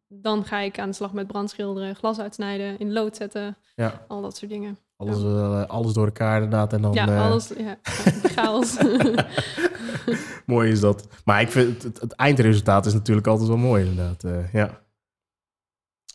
dan 0.09 0.45
ga 0.45 0.59
ik 0.59 0.79
aan 0.79 0.89
de 0.89 0.95
slag 0.95 1.13
met 1.13 1.27
brandschilderen, 1.27 1.97
glas 1.97 2.19
uitsnijden, 2.21 2.79
in 2.79 2.93
lood 2.93 3.17
zetten. 3.17 3.57
Ja. 3.75 4.05
Al 4.09 4.23
dat 4.23 4.37
soort 4.37 4.51
dingen. 4.51 4.79
Alles, 5.09 5.23
eh, 5.23 5.65
alles 5.67 5.93
door 5.93 6.05
elkaar 6.07 6.35
inderdaad. 6.43 6.73
En 6.73 6.83
dan, 6.83 6.93
ja, 6.93 7.09
eh, 7.09 7.27
alles. 7.31 7.49
Ja, 7.59 7.79
chaos. 8.35 8.77
mooi 10.47 10.71
is 10.71 10.81
dat. 10.81 11.07
Maar 11.25 11.41
ik 11.41 11.51
vind 11.51 11.75
het, 11.75 11.83
het, 11.83 12.01
het 12.01 12.13
eindresultaat 12.13 12.87
is 12.87 12.93
natuurlijk 12.93 13.27
altijd 13.27 13.49
wel 13.49 13.57
mooi 13.57 13.85
inderdaad. 13.87 14.25
eh, 14.25 14.53
ja. 14.53 14.81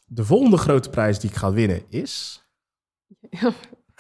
De 0.06 0.23
volgende 0.26 0.58
grote 0.58 0.89
prijs 0.89 1.19
die 1.19 1.30
ik 1.30 1.36
ga 1.36 1.52
winnen 1.52 1.82
is... 1.89 2.41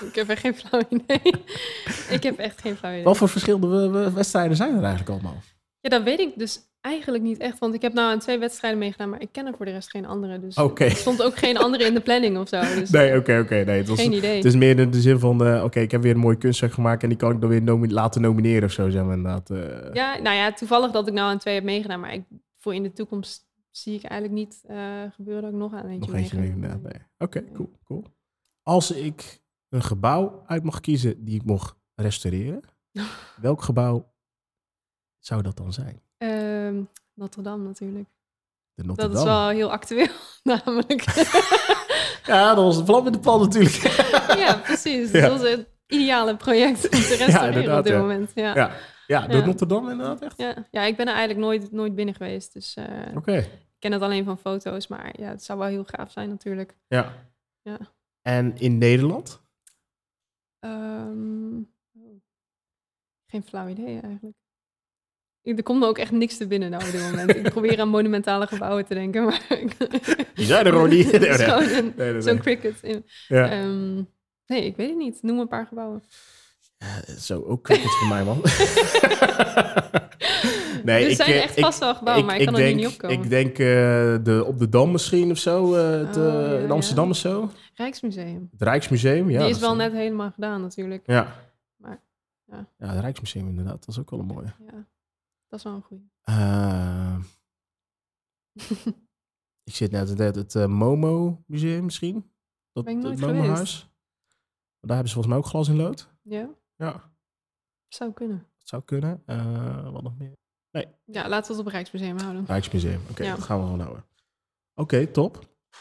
Ik 0.03 0.15
heb 0.15 0.29
echt 0.29 0.39
geen 0.41 0.55
flauw 0.55 0.81
idee. 0.89 1.33
ik 2.09 2.23
heb 2.23 2.37
echt 2.37 2.61
geen 2.61 2.75
flauw 2.77 2.91
idee. 2.91 3.03
Wat 3.03 3.17
voor 3.17 3.29
verschillende 3.29 3.67
we- 3.67 3.89
we- 3.89 4.11
wedstrijden 4.11 4.57
zijn 4.57 4.75
er 4.75 4.83
eigenlijk 4.83 5.09
allemaal? 5.09 5.41
Ja, 5.79 5.89
dat 5.89 6.03
weet 6.03 6.19
ik 6.19 6.33
dus 6.37 6.59
eigenlijk 6.87 7.23
niet 7.23 7.37
echt. 7.37 7.59
Want 7.59 7.73
ik 7.73 7.81
heb 7.81 7.93
nou 7.93 8.11
aan 8.11 8.19
twee 8.19 8.37
wedstrijden 8.39 8.79
meegedaan, 8.79 9.09
maar 9.09 9.21
ik 9.21 9.31
ken 9.31 9.45
er 9.45 9.53
voor 9.57 9.65
de 9.65 9.71
rest 9.71 9.89
geen 9.89 10.05
andere. 10.05 10.39
Dus 10.39 10.55
er 10.55 10.91
stond 10.91 11.23
ook 11.23 11.35
geen 11.37 11.57
andere 11.57 11.83
in 11.83 11.93
de 11.93 11.99
planning 12.01 12.37
of 12.37 12.47
zo. 12.47 12.59
Dus 12.59 12.89
Nee, 12.89 13.17
oké, 13.17 13.39
oké. 13.39 13.63
nee, 13.63 13.77
het, 13.77 13.87
was, 13.87 13.99
geen 13.99 14.13
idee. 14.13 14.35
het 14.35 14.45
is 14.45 14.55
meer 14.55 14.79
in 14.79 14.91
de 14.91 15.01
zin 15.01 15.19
van... 15.19 15.45
eh, 15.45 15.63
oké, 15.63 15.79
ik 15.79 15.91
heb 15.91 16.01
weer 16.01 16.13
een 16.13 16.19
mooi 16.19 16.37
kunstwerk 16.37 16.73
gemaakt... 16.73 17.03
en 17.03 17.09
die 17.09 17.17
kan 17.17 17.31
ik 17.31 17.41
dan 17.41 17.49
weer 17.49 17.61
nomi- 17.61 17.91
laten 17.91 18.21
nomineren 18.21 18.63
of 18.63 18.71
zo, 18.71 18.89
zeg 18.89 19.03
maar 19.03 19.15
inderdaad. 19.17 19.49
eh. 19.49 19.93
Ja, 19.93 20.17
nou 20.21 20.35
ja, 20.35 20.51
toevallig 20.53 20.91
dat 20.91 21.07
ik 21.07 21.13
nou 21.13 21.29
aan 21.31 21.37
twee 21.37 21.53
heb 21.55 21.63
meegedaan. 21.63 21.99
Maar 21.99 22.13
ik, 22.13 22.23
voor 22.57 22.75
in 22.75 22.83
de 22.83 22.93
toekomst 22.93 23.45
zie 23.71 23.95
ik 23.95 24.03
eigenlijk 24.03 24.39
niet 24.39 24.63
eh, 24.67 24.77
gebeuren 25.11 25.43
dat 25.43 25.51
ik 25.51 25.57
nog 25.57 25.73
aan 25.73 25.85
eentje 25.87 26.11
Nog 26.11 26.19
eentje. 26.19 26.37
Nee. 26.37 26.77
Oké, 27.17 27.43
cool, 27.53 27.71
cool. 27.83 28.03
Als 28.63 28.91
ik 28.91 29.41
een 29.69 29.83
gebouw 29.83 30.43
uit 30.45 30.63
mag 30.63 30.79
kiezen 30.79 31.25
die 31.25 31.35
ik 31.35 31.45
mocht 31.45 31.75
restaureren... 31.95 32.61
welk 33.41 33.61
gebouw 33.61 34.13
zou 35.19 35.41
dat 35.41 35.57
dan 35.57 35.73
zijn? 35.73 36.01
Ehm, 36.17 36.81
Notre 37.13 37.41
Dame 37.41 37.63
natuurlijk. 37.63 38.09
De 38.73 38.83
Notre 38.83 39.07
Dat 39.07 39.17
is 39.17 39.23
wel 39.23 39.49
heel 39.49 39.71
actueel, 39.71 40.07
namelijk. 40.43 41.05
Ja, 42.23 42.53
dat 42.55 42.63
was 42.63 42.83
plan 42.83 43.03
met 43.03 43.13
de 43.13 43.19
plan 43.19 43.39
natuurlijk. 43.39 43.75
ja, 44.45 44.55
precies. 44.55 45.11
Ja. 45.11 45.21
Dat 45.21 45.39
was 45.39 45.49
het 45.49 45.67
ideale 45.87 46.35
project 46.35 46.83
om 46.83 46.89
te 46.89 47.15
restaureren 47.15 47.53
inderdaad, 47.53 47.77
op 47.77 47.83
dit 47.83 47.93
ja. 47.93 47.99
moment. 47.99 48.31
Ja. 48.35 48.55
ja, 48.55 48.71
ja, 49.07 49.27
de 49.27 49.37
Ja. 49.37 49.45
Notre 49.45 49.65
Dame 49.65 49.91
inderdaad 49.91 50.21
echt. 50.21 50.37
Ja. 50.37 50.65
ja, 50.71 50.81
ik 50.83 50.95
ben 50.97 51.07
er 51.07 51.13
eigenlijk 51.13 51.45
nooit, 51.45 51.71
nooit 51.71 51.95
binnen 51.95 52.15
geweest. 52.15 52.53
Dus 52.53 52.77
Oké, 53.15 53.37
ik 53.37 53.49
ken 53.79 53.91
het 53.91 54.01
alleen 54.01 54.25
van 54.25 54.37
foto's. 54.37 54.87
Maar 54.87 55.19
ja, 55.19 55.29
het 55.29 55.43
zou 55.43 55.59
wel 55.59 55.67
heel 55.67 55.83
gaaf 55.85 56.11
zijn 56.11 56.29
natuurlijk. 56.29 56.75
ja. 56.87 57.13
Ja. 57.61 57.77
En 58.21 58.57
in 58.57 58.77
Nederland? 58.77 59.41
Ehm, 60.59 61.57
oh. 61.93 62.21
Geen 63.25 63.43
flauw 63.43 63.67
idee 63.67 63.99
eigenlijk. 63.99 64.37
Er 65.55 65.63
komt 65.63 65.79
me 65.79 65.85
ook 65.85 65.97
echt 65.97 66.11
niks 66.11 66.37
te 66.37 66.47
binnen 66.47 66.69
nou 66.69 66.83
op 66.85 66.91
dit 66.91 67.01
moment. 67.01 67.35
ik 67.35 67.49
probeer 67.49 67.79
aan 67.79 67.89
monumentale 67.89 68.47
gebouwen 68.47 68.85
te 68.85 68.93
denken, 68.93 69.23
maar... 69.23 69.41
Die 70.35 70.45
zijn 70.45 70.65
er 70.65 70.71
gewoon 70.71 70.89
niet. 70.89 71.11
Nee, 71.97 72.21
zo'n 72.21 72.39
cricket. 72.39 72.75
In, 72.81 73.05
Ja. 73.27 73.49
Ehm, 73.51 73.95
nee, 74.47 74.65
ik 74.65 74.75
weet 74.75 74.89
het 74.89 74.97
niet. 74.97 75.19
Noem 75.21 75.39
een 75.39 75.47
paar 75.47 75.65
gebouwen. 75.67 76.03
Zo, 77.19 77.43
ook 77.43 77.63
cricket 77.63 77.91
voor 77.91 78.07
mij, 78.07 78.23
man. 78.23 78.41
nee, 80.83 81.03
er 81.03 81.09
ik, 81.09 81.15
zijn 81.15 81.31
eh, 81.31 81.43
echt 81.43 81.57
ik- 81.57 81.63
vast 81.63 81.79
wel 81.79 81.95
gebouwen, 81.95 82.25
maar 82.25 82.37
ik 82.39 82.45
kan 82.45 82.55
er 82.55 82.59
denk, 82.61 82.75
nu 82.75 82.81
niet 82.81 82.91
opkomen. 82.91 83.21
Ik 83.23 83.29
denk 83.29 83.49
eh, 83.51 83.57
de, 84.23 84.43
op 84.47 84.59
de 84.59 84.69
Dam 84.69 84.91
misschien 84.91 85.31
of 85.31 85.37
zo. 85.37 85.73
eh, 85.75 86.07
het, 86.07 86.17
Oh, 86.17 86.23
ja, 86.23 86.55
in 86.55 86.61
ja. 86.61 86.67
Amsterdam 86.67 87.09
of 87.09 87.15
zo. 87.17 87.51
Rijksmuseum. 87.73 88.47
Het 88.51 88.61
Rijksmuseum, 88.61 89.29
ja. 89.29 89.39
Die 89.41 89.49
is 89.49 89.59
wel 89.59 89.75
net 89.75 89.91
helemaal 89.91 90.31
gedaan 90.31 90.61
natuurlijk. 90.61 91.03
Ja. 91.05 91.35
Maar, 91.77 91.99
ja. 92.45 92.67
ja, 92.77 92.87
het 92.87 92.99
Rijksmuseum 92.99 93.47
inderdaad. 93.47 93.79
Dat 93.79 93.87
is 93.87 93.99
ook 93.99 94.09
wel 94.09 94.19
een 94.19 94.25
mooie. 94.25 94.53
Ja, 94.71 94.85
dat 95.47 95.59
is 95.59 95.63
wel 95.65 95.73
een 95.73 95.81
goeie. 95.81 96.11
Eh, 96.21 97.17
Ik 99.63 99.75
zit 99.75 99.91
net 99.91 100.09
het, 100.09 100.35
het 100.35 100.55
eh, 100.55 100.65
Momo 100.65 101.43
Museum 101.47 101.83
misschien. 101.83 102.31
Dat 102.71 102.85
Ben 102.85 102.97
ik 102.97 103.03
nooit 103.03 103.19
het 103.19 103.33
Momo. 103.33 103.47
Huis. 103.53 103.79
Daar 104.79 104.95
hebben 104.95 105.07
ze 105.07 105.13
volgens 105.13 105.27
mij 105.27 105.37
ook 105.37 105.45
glas 105.49 105.67
in 105.67 105.75
lood. 105.75 106.09
Ja, 106.21 106.49
Ja, 106.75 107.11
zou 107.87 108.13
kunnen. 108.13 108.37
dat 108.57 108.67
zou 108.67 108.83
kunnen. 108.83 109.23
Eh, 109.25 109.91
wat 109.91 110.03
nog 110.03 110.17
meer? 110.17 110.35
Ja, 111.05 111.27
laten 111.29 111.41
we 111.47 111.51
het 111.51 111.57
op 111.59 111.65
het 111.65 111.73
Rijksmuseum 111.73 112.19
houden. 112.19 112.45
Rijksmuseum. 112.45 113.01
Oké, 113.09 113.23
Ja. 113.23 113.35
dat 113.35 113.43
gaan 113.43 113.59
we 113.59 113.63
gewoon 113.65 113.79
houden. 113.79 114.05
Oké, 114.73 115.07
top. 115.07 115.39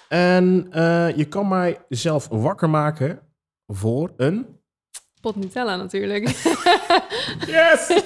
En 0.08 0.72
eh, 0.72 1.16
je 1.16 1.28
kan 1.28 1.48
mij 1.48 1.84
zelf 1.88 2.28
wakker 2.28 2.70
maken 2.70 3.32
voor 3.66 4.12
een... 4.16 4.60
Pot 5.26 5.36
Nutella 5.36 5.76
natuurlijk. 5.76 6.24
Yes! 7.46 7.88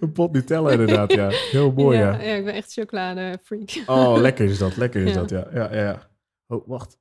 een 0.00 0.12
pot 0.12 0.32
Nutella 0.32 0.70
inderdaad, 0.70 1.12
ja. 1.12 1.28
Heel 1.30 1.72
mooi, 1.72 1.98
ja. 1.98 2.20
ja, 2.22 2.34
ik 2.34 2.44
ben 2.44 2.54
echt 2.54 2.72
chocolade 2.72 3.38
freak. 3.42 3.82
Oh, 3.86 4.16
lekker 4.20 4.44
is 4.44 4.58
dat. 4.58 4.76
Lekker 4.76 5.02
is 5.02 5.12
Ja. 5.12 5.20
dat, 5.20 5.30
ja. 5.30 5.46
ja, 5.52 5.74
ja, 5.74 5.82
ja. 5.82 6.08
Oh, 6.46 6.68
wacht. 6.68 6.98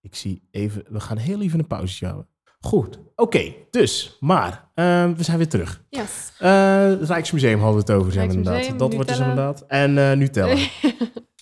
Ik 0.00 0.14
zie 0.14 0.48
even... 0.50 0.84
We 0.88 1.00
gaan 1.00 1.16
heel 1.16 1.40
even 1.40 1.58
een 1.58 1.66
pauze 1.66 2.04
houden. 2.04 2.28
Goed, 2.60 2.98
oké. 3.14 3.54
dus, 3.70 4.16
maar 4.20 4.70
eh, 4.74 5.10
we 5.16 5.22
zijn 5.22 5.36
weer 5.36 5.48
terug. 5.48 5.84
Yes. 5.88 6.32
Eh, 6.38 6.86
het 6.86 7.08
Rijksmuseum 7.08 7.60
hadden 7.60 7.84
we 7.84 7.92
het 7.92 8.00
over, 8.00 8.12
zijn 8.12 8.30
inderdaad. 8.30 8.78
Dat 8.78 8.94
wordt 8.94 9.08
dus 9.08 9.18
inderdaad. 9.18 9.64
En 9.66 9.98
eh, 9.98 10.16
Nutella. 10.16 10.56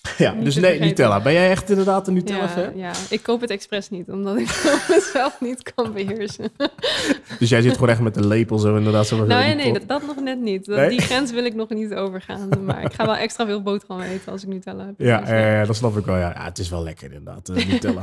ja, 0.17 0.33
Niet 0.33 0.45
dus 0.45 0.55
nee. 0.55 0.79
Nutella. 0.79 1.21
Ben 1.21 1.33
jij 1.33 1.49
echt 1.49 1.69
inderdaad 1.69 2.07
een 2.07 2.13
Nutella-fan? 2.13 2.77
ja, 2.77 2.91
ik 3.09 3.23
koop 3.23 3.41
het 3.41 3.49
expres 3.49 3.89
niet, 3.89 4.09
omdat 4.09 4.37
ik 4.37 4.47
mezelf 4.89 5.41
niet 5.41 5.73
kan 5.73 5.93
beheersen. 5.93 6.51
Dus 7.39 7.49
jij 7.49 7.61
zit 7.61 7.73
gewoon 7.73 7.89
echt 7.89 7.99
met 7.99 8.13
de 8.13 8.27
lepel 8.27 8.57
zo 8.57 8.75
inderdaad. 8.75 9.07
Zo 9.07 9.15
nou, 9.25 9.27
nee, 9.27 9.55
nee 9.55 9.73
dat, 9.73 9.87
dat 9.87 10.05
nog 10.07 10.19
net 10.19 10.39
niet. 10.39 10.65
Dat, 10.65 10.77
Nee? 10.77 10.89
Die 10.89 11.01
grens 11.01 11.31
wil 11.31 11.45
ik 11.45 11.55
nog 11.55 11.69
niet 11.69 11.93
overgaan. 11.93 12.49
Maar 12.65 12.83
ik 12.83 12.93
ga 12.93 13.05
wel 13.05 13.15
extra 13.15 13.45
veel 13.45 13.61
boterham 13.61 14.01
eten 14.01 14.31
als 14.31 14.43
ik 14.43 14.49
Nutella 14.49 14.85
heb. 14.85 14.93
Ja, 14.97 15.19
Dus, 15.19 15.29
ja, 15.29 15.37
ja, 15.37 15.65
dat 15.65 15.75
snap 15.75 15.97
ik 15.97 16.05
wel. 16.05 16.17
Ja, 16.17 16.33
het 16.35 16.59
is 16.59 16.69
wel 16.69 16.83
lekker 16.83 17.11
inderdaad, 17.13 17.49
eh, 17.49 17.67
Nutella. 17.67 18.01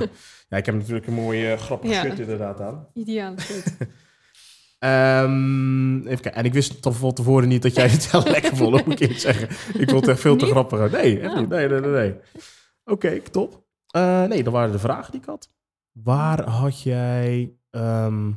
ja, 0.49 0.57
ik 0.57 0.67
heb 0.67 0.75
natuurlijk 0.75 1.07
een 1.07 1.15
mooie 1.15 1.53
uh, 1.53 1.59
grappige 1.59 1.95
shirt 1.95 2.19
inderdaad 2.19 2.61
aan. 2.61 2.87
Ideaal 2.95 3.35
fit. 3.37 3.77
Ehm, 4.81 5.97
even 5.97 6.09
kijken. 6.21 6.35
En 6.35 6.45
ik 6.45 6.53
wist 6.53 6.83
toch 6.83 6.97
van 6.97 7.13
tevoren 7.13 7.49
niet 7.49 7.63
dat 7.63 7.75
jij 7.75 7.89
het 7.89 8.11
wel 8.11 8.23
lekker 8.37 8.57
vond, 8.57 8.85
moet 8.87 8.95
ik 8.95 9.01
eerlijk 9.01 9.21
zeggen. 9.21 9.49
Ik 9.81 9.89
vond 9.91 10.01
het 10.01 10.09
echt 10.11 10.21
veel 10.21 10.37
te 10.37 10.47
grappig. 10.47 10.91
Nee, 10.91 11.21
echt 11.21 11.33
Oh. 11.33 11.39
niet. 11.41 11.49
Nee, 11.49 11.69
nee, 11.69 11.81
nee. 11.81 11.91
nee. 11.91 12.15
Oké, 12.85 13.21
top. 13.21 13.65
Eh, 13.87 14.25
nee, 14.25 14.43
dat 14.43 14.53
waren 14.53 14.73
de 14.73 14.79
vragen 14.79 15.13
die 15.13 15.21
ik 15.21 15.27
had. 15.27 15.49
Waar 15.93 16.49
had 16.49 16.83
jij 16.83 17.55
ehm, 17.71 18.33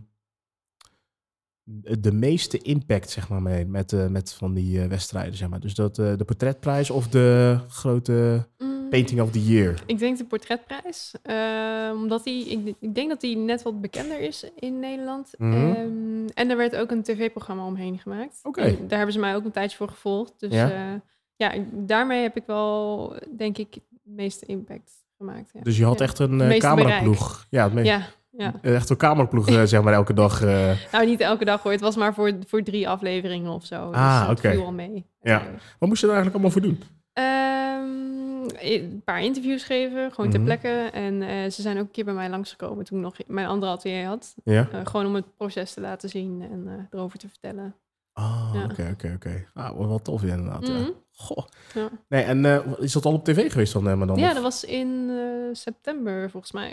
de 1.99 2.11
meeste 2.11 2.57
impact, 2.57 3.09
zeg 3.09 3.29
maar, 3.29 3.41
mee 3.41 3.65
met, 3.65 3.93
eh, 3.93 4.07
met 4.07 4.33
van 4.33 4.53
die 4.53 4.81
eh, 4.81 4.87
wedstrijden, 4.87 5.35
zeg 5.37 5.49
maar? 5.49 5.59
Dus 5.59 5.75
dat, 5.75 5.95
de 5.95 6.23
portretprijs 6.25 6.89
of 6.89 7.07
de 7.07 7.57
grote 7.67 8.47
Mm, 8.57 8.72
painting 8.93 9.21
of 9.21 9.31
the 9.31 9.43
year? 9.45 9.73
Ik 9.85 9.99
denk 9.99 10.17
de 10.17 10.25
portretprijs. 10.25 11.11
eh, 11.23 11.89
omdat 11.93 12.23
die, 12.23 12.45
ik, 12.49 12.75
ik 12.79 12.95
denk 12.95 13.09
dat 13.09 13.21
die 13.21 13.37
net 13.37 13.61
wat 13.61 13.81
bekender 13.81 14.19
is 14.19 14.45
in 14.59 14.79
Nederland. 14.79 15.33
Mhm. 15.37 15.53
Ehm, 15.53 16.27
en 16.33 16.49
er 16.49 16.57
werd 16.57 16.75
ook 16.75 16.91
een 16.91 17.03
tv-programma 17.03 17.65
omheen 17.65 17.99
gemaakt. 17.99 18.39
Oké. 18.43 18.61
Daar 18.87 18.97
hebben 18.97 19.13
ze 19.13 19.19
mij 19.19 19.35
ook 19.35 19.45
een 19.45 19.51
tijdje 19.51 19.77
voor 19.77 19.89
gevolgd. 19.89 20.33
Dus 20.37 20.53
Ja? 20.53 20.67
ja, 20.67 21.01
ja 21.35 21.51
daarmee 21.71 22.21
heb 22.21 22.35
ik 22.37 22.43
wel, 22.45 23.15
denk 23.37 23.57
ik, 23.57 23.73
het 23.73 23.83
meeste 24.03 24.45
impact 24.45 24.91
gemaakt. 25.17 25.49
Ja. 25.53 25.59
Dus 25.61 25.77
je 25.77 25.85
had 25.85 25.99
Ja. 25.99 26.05
echt 26.05 26.19
een 26.19 26.41
eh, 26.41 26.59
cameraploeg. 26.59 27.45
Ja, 27.49 27.69
het 27.71 27.85
Ja, 27.85 28.01
ja. 28.31 28.53
echt 28.61 28.89
een 28.89 28.97
cameraploeg, 28.97 29.47
eh, 29.49 29.63
zeg 29.63 29.81
maar, 29.83 29.93
elke 29.93 30.13
dag. 30.13 30.41
eh. 30.43 30.71
Nou, 30.91 31.05
niet 31.05 31.19
elke 31.19 31.45
dag 31.45 31.61
hoor. 31.63 31.71
Het 31.71 31.81
was 31.81 31.95
maar 31.95 32.13
voor, 32.13 32.31
voor 32.47 32.63
drie 32.63 32.89
afleveringen 32.89 33.51
of 33.51 33.65
zo. 33.65 33.91
Ah, 33.91 34.29
dus 34.29 34.37
oké. 34.39 34.51
viel 34.51 34.65
al 34.65 34.71
mee. 34.71 35.05
Ja. 35.21 35.39
Eh, 35.41 35.45
Wat 35.79 35.89
moest 35.89 36.01
je 36.01 36.07
er 36.07 36.13
eigenlijk 36.13 36.33
allemaal 36.43 36.51
voor 36.51 36.61
doen? 36.61 36.83
Ehm, 37.13 38.12
een 38.59 39.01
paar 39.05 39.21
interviews 39.23 39.63
geven, 39.63 40.11
gewoon 40.11 40.29
ter 40.29 40.39
Mhm. 40.39 40.47
plekke. 40.49 40.89
En 40.93 41.21
eh, 41.21 41.49
ze 41.51 41.61
zijn 41.61 41.77
ook 41.77 41.83
een 41.85 41.91
keer 41.91 42.05
bij 42.05 42.13
mij 42.13 42.29
langsgekomen 42.29 42.85
toen 42.85 42.97
ik 42.97 43.03
nog 43.03 43.15
mijn 43.27 43.47
andere 43.47 43.71
atelier 43.71 44.05
had. 44.05 44.35
Ja? 44.43 44.69
Eh, 44.71 44.79
gewoon 44.83 45.05
om 45.05 45.15
het 45.15 45.35
proces 45.37 45.73
te 45.73 45.81
laten 45.81 46.09
zien 46.09 46.41
en 46.51 46.67
eh, 46.67 46.73
erover 46.99 47.19
te 47.19 47.27
vertellen. 47.29 47.75
Ah, 48.13 48.65
oké, 48.71 48.89
oké, 48.91 49.11
oké. 49.15 49.45
Ah, 49.53 49.77
wel 49.77 49.87
wat 49.87 50.03
tof 50.03 50.23
inderdaad, 50.23 50.67
ja. 50.67 50.73
Mhm. 50.73 50.89
Goh. 51.15 51.45
Ja. 51.73 51.89
Nee, 52.07 52.23
en 52.23 52.45
eh, 52.45 52.59
is 52.79 52.91
dat 52.93 53.05
al 53.05 53.13
op 53.13 53.23
tv 53.25 53.51
geweest 53.51 53.73
dan, 53.73 53.89
eh, 53.89 53.95
maar 53.95 54.07
dan? 54.07 54.17
Ja, 54.17 54.27
of 54.27 54.33
dat 54.33 54.43
was 54.43 54.63
in 54.63 55.09
eh, 55.09 55.49
september 55.55 56.29
volgens 56.29 56.51
mij. 56.51 56.71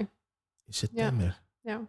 In 0.67 0.73
september. 0.73 1.41
Ja. 1.61 1.81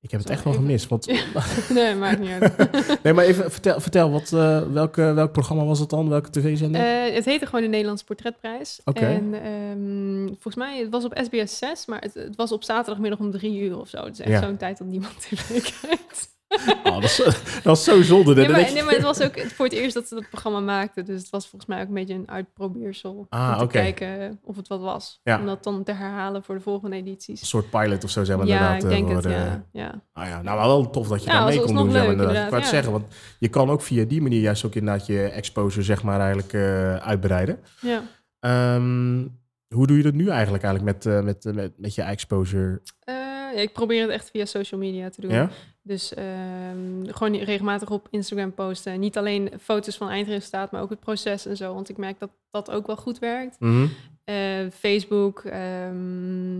Ik 0.00 0.10
heb 0.10 0.20
het 0.20 0.30
echt 0.30 0.44
wel 0.44 0.52
gemist. 0.52 0.88
Want... 0.88 1.06
nee, 1.74 1.94
maakt 1.94 2.18
niet 2.18 2.30
uit. 2.30 2.56
nee, 3.02 3.12
maar 3.12 3.24
even 3.24 3.50
vertel, 3.52 3.80
vertel 3.80 4.10
wat, 4.10 4.32
eh, 4.32 4.62
welke, 4.62 5.02
welk 5.12 5.32
programma 5.32 5.64
was 5.64 5.78
het 5.78 5.90
dan? 5.90 6.08
Welke 6.08 6.30
tv-zender? 6.30 6.80
Eh, 6.80 7.14
het 7.14 7.24
heette 7.24 7.46
gewoon 7.46 7.60
de 7.62 7.68
Nederlandse 7.68 8.04
Portretprijs. 8.04 8.80
Oké. 8.84 9.00
En 9.06 9.34
ehm, 9.34 10.26
volgens 10.26 10.54
mij, 10.56 10.78
het 10.78 10.90
was 10.90 11.04
op 11.04 11.20
SBS 11.22 11.58
6, 11.58 11.86
maar 11.86 12.00
het, 12.00 12.14
het 12.14 12.36
was 12.36 12.52
op 12.52 12.64
zaterdagmiddag 12.64 13.18
om 13.18 13.30
drie 13.30 13.60
uur 13.60 13.78
of 13.78 13.88
zo. 13.88 14.04
Het 14.04 14.12
is 14.12 14.20
echt 14.20 14.30
Ja. 14.30 14.40
zo'n 14.42 14.56
tijd 14.56 14.78
dat 14.78 14.86
niemand 14.86 15.20
tv 15.28 15.72
kijkt. 15.80 16.36
Oh, 16.84 16.94
dat, 16.94 17.04
is, 17.04 17.16
dat 17.62 17.76
is 17.76 17.84
zo 17.84 18.02
zonde. 18.02 18.34
Nee 18.34 18.48
maar, 18.48 18.72
nee, 18.72 18.84
het 18.84 19.02
was 19.02 19.20
ook 19.20 19.40
voor 19.40 19.64
het 19.64 19.74
eerst 19.74 19.94
dat 19.94 20.08
ze 20.08 20.14
dat 20.14 20.28
programma 20.28 20.60
maakten. 20.60 21.04
Dus 21.04 21.20
het 21.20 21.30
was 21.30 21.48
volgens 21.48 21.70
mij 21.70 21.80
ook 21.82 21.88
een 21.88 21.94
beetje 21.94 22.14
een 22.14 22.30
uitprobeersel. 22.30 23.26
Ah, 23.28 23.58
om 23.60 23.66
te 23.66 23.72
kijken 23.72 24.40
of 24.44 24.56
het 24.56 24.68
wat 24.68 24.80
was. 24.80 25.20
Ja. 25.22 25.38
Om 25.38 25.46
dat 25.46 25.64
dan 25.64 25.84
te 25.84 25.92
herhalen 25.92 26.44
voor 26.44 26.54
de 26.54 26.60
volgende 26.60 26.96
Een 26.96 27.02
edities. 27.02 27.48
soort 27.48 27.70
pilot 27.70 28.04
of 28.04 28.10
zo, 28.10 28.24
zeg 28.24 28.36
maar. 28.36 28.46
ja, 28.46 28.54
inderdaad, 28.54 28.82
ik 28.82 28.88
denk 28.88 29.08
het, 29.08 29.24
eh, 29.24 29.32
ja. 29.32 29.64
ja. 29.72 30.02
Ah 30.12 30.26
ja, 30.26 30.42
nou 30.42 30.58
maar 30.58 30.66
wel 30.66 30.90
tof 30.90 31.08
dat 31.08 31.24
je 31.24 31.30
daar 31.30 31.44
mee 31.44 31.60
kon 31.60 31.74
doen. 31.74 31.92
Leuk, 31.92 32.10
inderdaad. 32.10 32.44
Ik 32.44 32.50
wou 32.50 32.62
het 32.62 32.70
zeggen, 32.70 32.92
want 32.92 33.14
je 33.38 33.48
kan 33.48 33.70
ook 33.70 33.82
via 33.82 34.04
die 34.04 34.22
manier 34.22 34.40
juist 34.40 34.64
ook 34.64 34.74
inderdaad 34.74 35.06
je 35.06 35.22
exposure 35.22 35.82
zeg 35.82 36.02
maar 36.02 36.20
eigenlijk 36.20 36.52
eh, 36.52 36.96
uitbreiden. 36.96 37.58
ja. 37.80 38.02
Ehm, 38.40 39.26
hoe 39.74 39.86
doe 39.86 39.96
je 39.96 40.02
dat 40.02 40.14
nu 40.14 40.28
eigenlijk, 40.28 40.64
eigenlijk 40.64 40.94
met, 40.96 41.14
eh, 41.14 41.22
met, 41.22 41.44
met, 41.54 41.72
met 41.76 41.94
je 41.94 42.02
exposure? 42.02 42.80
Ja, 43.04 43.60
ik 43.60 43.72
probeer 43.72 44.02
het 44.02 44.10
echt 44.10 44.30
via 44.30 44.44
social 44.44 44.80
media 44.80 45.10
te 45.10 45.20
doen. 45.20 45.50
Dus 45.88 46.14
ehm, 46.14 47.04
gewoon 47.06 47.36
regelmatig 47.36 47.90
op 47.90 48.06
Instagram 48.10 48.52
posten. 48.54 49.00
Niet 49.00 49.16
alleen 49.16 49.50
foto's 49.60 49.96
van 49.96 50.08
eindresultaat, 50.08 50.70
maar 50.70 50.82
ook 50.82 50.90
het 50.90 51.00
proces 51.00 51.46
en 51.46 51.56
zo. 51.56 51.74
Want 51.74 51.88
ik 51.88 51.96
merk 51.96 52.18
dat 52.18 52.30
dat 52.50 52.70
ook 52.70 52.86
wel 52.86 52.96
goed 52.96 53.18
werkt. 53.18 53.60
Mhm. 53.60 53.86
Eh, 54.24 54.66
Facebook. 54.72 55.40
ehm, 55.44 56.56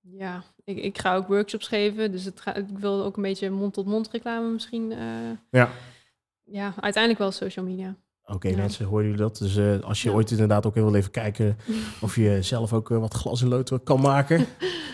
ja, 0.00 0.42
ik, 0.64 0.76
ik 0.78 0.98
ga 0.98 1.16
ook 1.16 1.28
workshops 1.28 1.68
geven. 1.68 2.12
Dus 2.12 2.24
het 2.24 2.40
ga, 2.40 2.54
ik 2.54 2.66
wil 2.78 3.04
ook 3.04 3.16
een 3.16 3.22
beetje 3.22 3.50
mond-tot-mond 3.50 4.08
reclame 4.10 4.48
misschien. 4.48 4.92
eh, 4.92 4.98
Ja. 5.50 5.70
ja, 6.44 6.74
uiteindelijk 6.80 7.22
wel 7.22 7.30
social 7.32 7.64
media. 7.64 7.94
Oké, 8.24 8.48
Ja. 8.48 8.56
mensen, 8.56 8.86
horen 8.86 9.04
jullie 9.04 9.20
dat? 9.20 9.38
Dus 9.38 9.56
eh, 9.56 9.80
als 9.80 10.02
je 10.02 10.08
Ja. 10.08 10.14
ooit 10.14 10.30
inderdaad 10.30 10.66
ook 10.66 10.74
wil 10.74 10.94
even 10.94 11.10
kijken 11.10 11.56
of 12.00 12.16
je 12.16 12.42
zelf 12.42 12.72
ook 12.72 12.88
wat 12.88 13.14
glas 13.14 13.42
en 13.42 13.48
lood 13.48 13.82
kan 13.84 14.00
maken, 14.00 14.46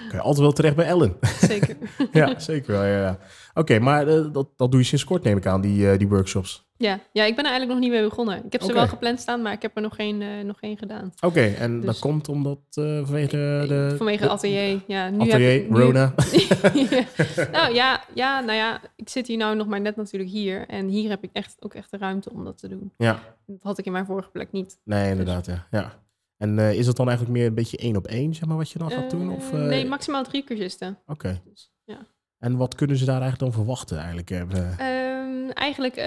kan 0.08 0.18
je 0.18 0.20
altijd 0.24 0.38
wel 0.42 0.52
terecht 0.52 0.76
bij 0.76 0.86
Ellen. 0.86 1.16
Zeker. 1.40 1.76
ja, 2.12 2.38
zeker 2.38 2.72
wel. 2.72 2.84
Ja, 2.84 2.98
ja. 3.00 3.18
Oké, 3.54 3.78
maar 3.78 4.08
eh, 4.08 4.24
dat, 4.32 4.48
dat 4.56 4.70
doe 4.70 4.80
je 4.80 4.86
sinds 4.86 5.04
kort, 5.04 5.22
neem 5.22 5.36
ik 5.36 5.46
aan, 5.46 5.60
die, 5.60 5.90
eh, 5.90 5.98
die 5.98 6.08
workshops. 6.08 6.64
ja. 6.76 7.00
ja, 7.12 7.24
ik 7.24 7.36
ben 7.36 7.44
er 7.44 7.50
eigenlijk 7.50 7.68
nog 7.70 7.78
niet 7.80 7.90
mee 7.90 8.08
begonnen. 8.08 8.44
Ik 8.44 8.52
heb 8.52 8.62
ze 8.62 8.72
wel 8.72 8.88
gepland 8.88 9.20
staan, 9.20 9.42
maar 9.42 9.52
ik 9.52 9.62
heb 9.62 9.76
er 9.76 9.82
nog 9.82 9.94
geen, 9.94 10.22
eh, 10.22 10.28
nog 10.44 10.58
geen 10.58 10.78
gedaan. 10.78 11.12
Oké, 11.20 11.40
en 11.46 11.76
dat 11.80 11.86
Dus- 11.90 11.98
komt 11.98 12.28
omdat 12.28 12.58
vanwege 12.70 13.36
de... 13.68 13.94
Vanwege 13.96 14.22
de- 14.24 14.28
atelier. 14.30 14.80
Ja, 14.86 15.08
nu 15.10 15.20
atelier, 15.20 15.52
heb 15.52 15.62
ik, 15.62 15.70
nu- 15.70 15.80
Rona. 15.80 16.14
Ja. 16.90 17.48
Nou 17.52 17.74
ja, 17.74 18.00
ja, 18.14 18.40
nou 18.40 18.56
ja, 18.58 18.80
ik 18.96 19.08
zit 19.08 19.26
hier 19.26 19.36
nou 19.36 19.56
nog 19.56 19.66
maar 19.66 19.80
net 19.80 19.96
natuurlijk 19.96 20.30
hier. 20.30 20.66
En 20.68 20.86
hier 20.88 21.08
heb 21.10 21.22
ik 21.22 21.30
echt 21.32 21.56
ook 21.60 21.74
echt 21.74 21.90
de 21.90 21.96
ruimte 21.96 22.30
om 22.32 22.44
dat 22.44 22.58
te 22.58 22.68
doen. 22.68 22.92
Ja, 22.96 23.18
Dat 23.46 23.62
had 23.62 23.78
ik 23.78 23.84
in 23.86 23.92
mijn 23.92 24.06
vorige 24.06 24.30
plek 24.30 24.52
niet. 24.52 24.78
nee, 24.84 25.10
inderdaad, 25.10 25.46
ja. 25.46 25.66
ja. 25.70 25.92
En 26.36 26.58
eh, 26.58 26.72
is 26.78 26.86
het 26.86 26.96
dan 26.96 27.08
eigenlijk 27.08 27.38
meer 27.38 27.46
een 27.46 27.54
beetje 27.54 27.76
één 27.76 27.96
op 27.96 28.06
één, 28.06 28.34
zeg 28.34 28.48
maar, 28.48 28.56
wat 28.56 28.70
je 28.70 28.78
dan 28.78 28.90
gaat 28.90 29.10
doen? 29.10 29.30
Of, 29.30 29.52
Eh, 29.52 29.60
eh, 29.62 29.68
nee, 29.68 29.86
maximaal 29.86 30.24
drie 30.24 30.44
cursisten. 30.44 30.98
Oké. 31.06 31.40
Dus, 31.44 31.72
ja. 31.84 31.98
En 32.38 32.56
wat 32.56 32.74
kunnen 32.74 32.96
ze 32.96 33.04
daar 33.04 33.20
eigenlijk 33.20 33.52
dan 33.52 33.62
verwachten 33.64 33.98
eigenlijk? 33.98 34.30
eh, 34.30 34.40
eh, 34.40 34.78
Ehm, 34.78 35.50
eigenlijk 35.50 35.98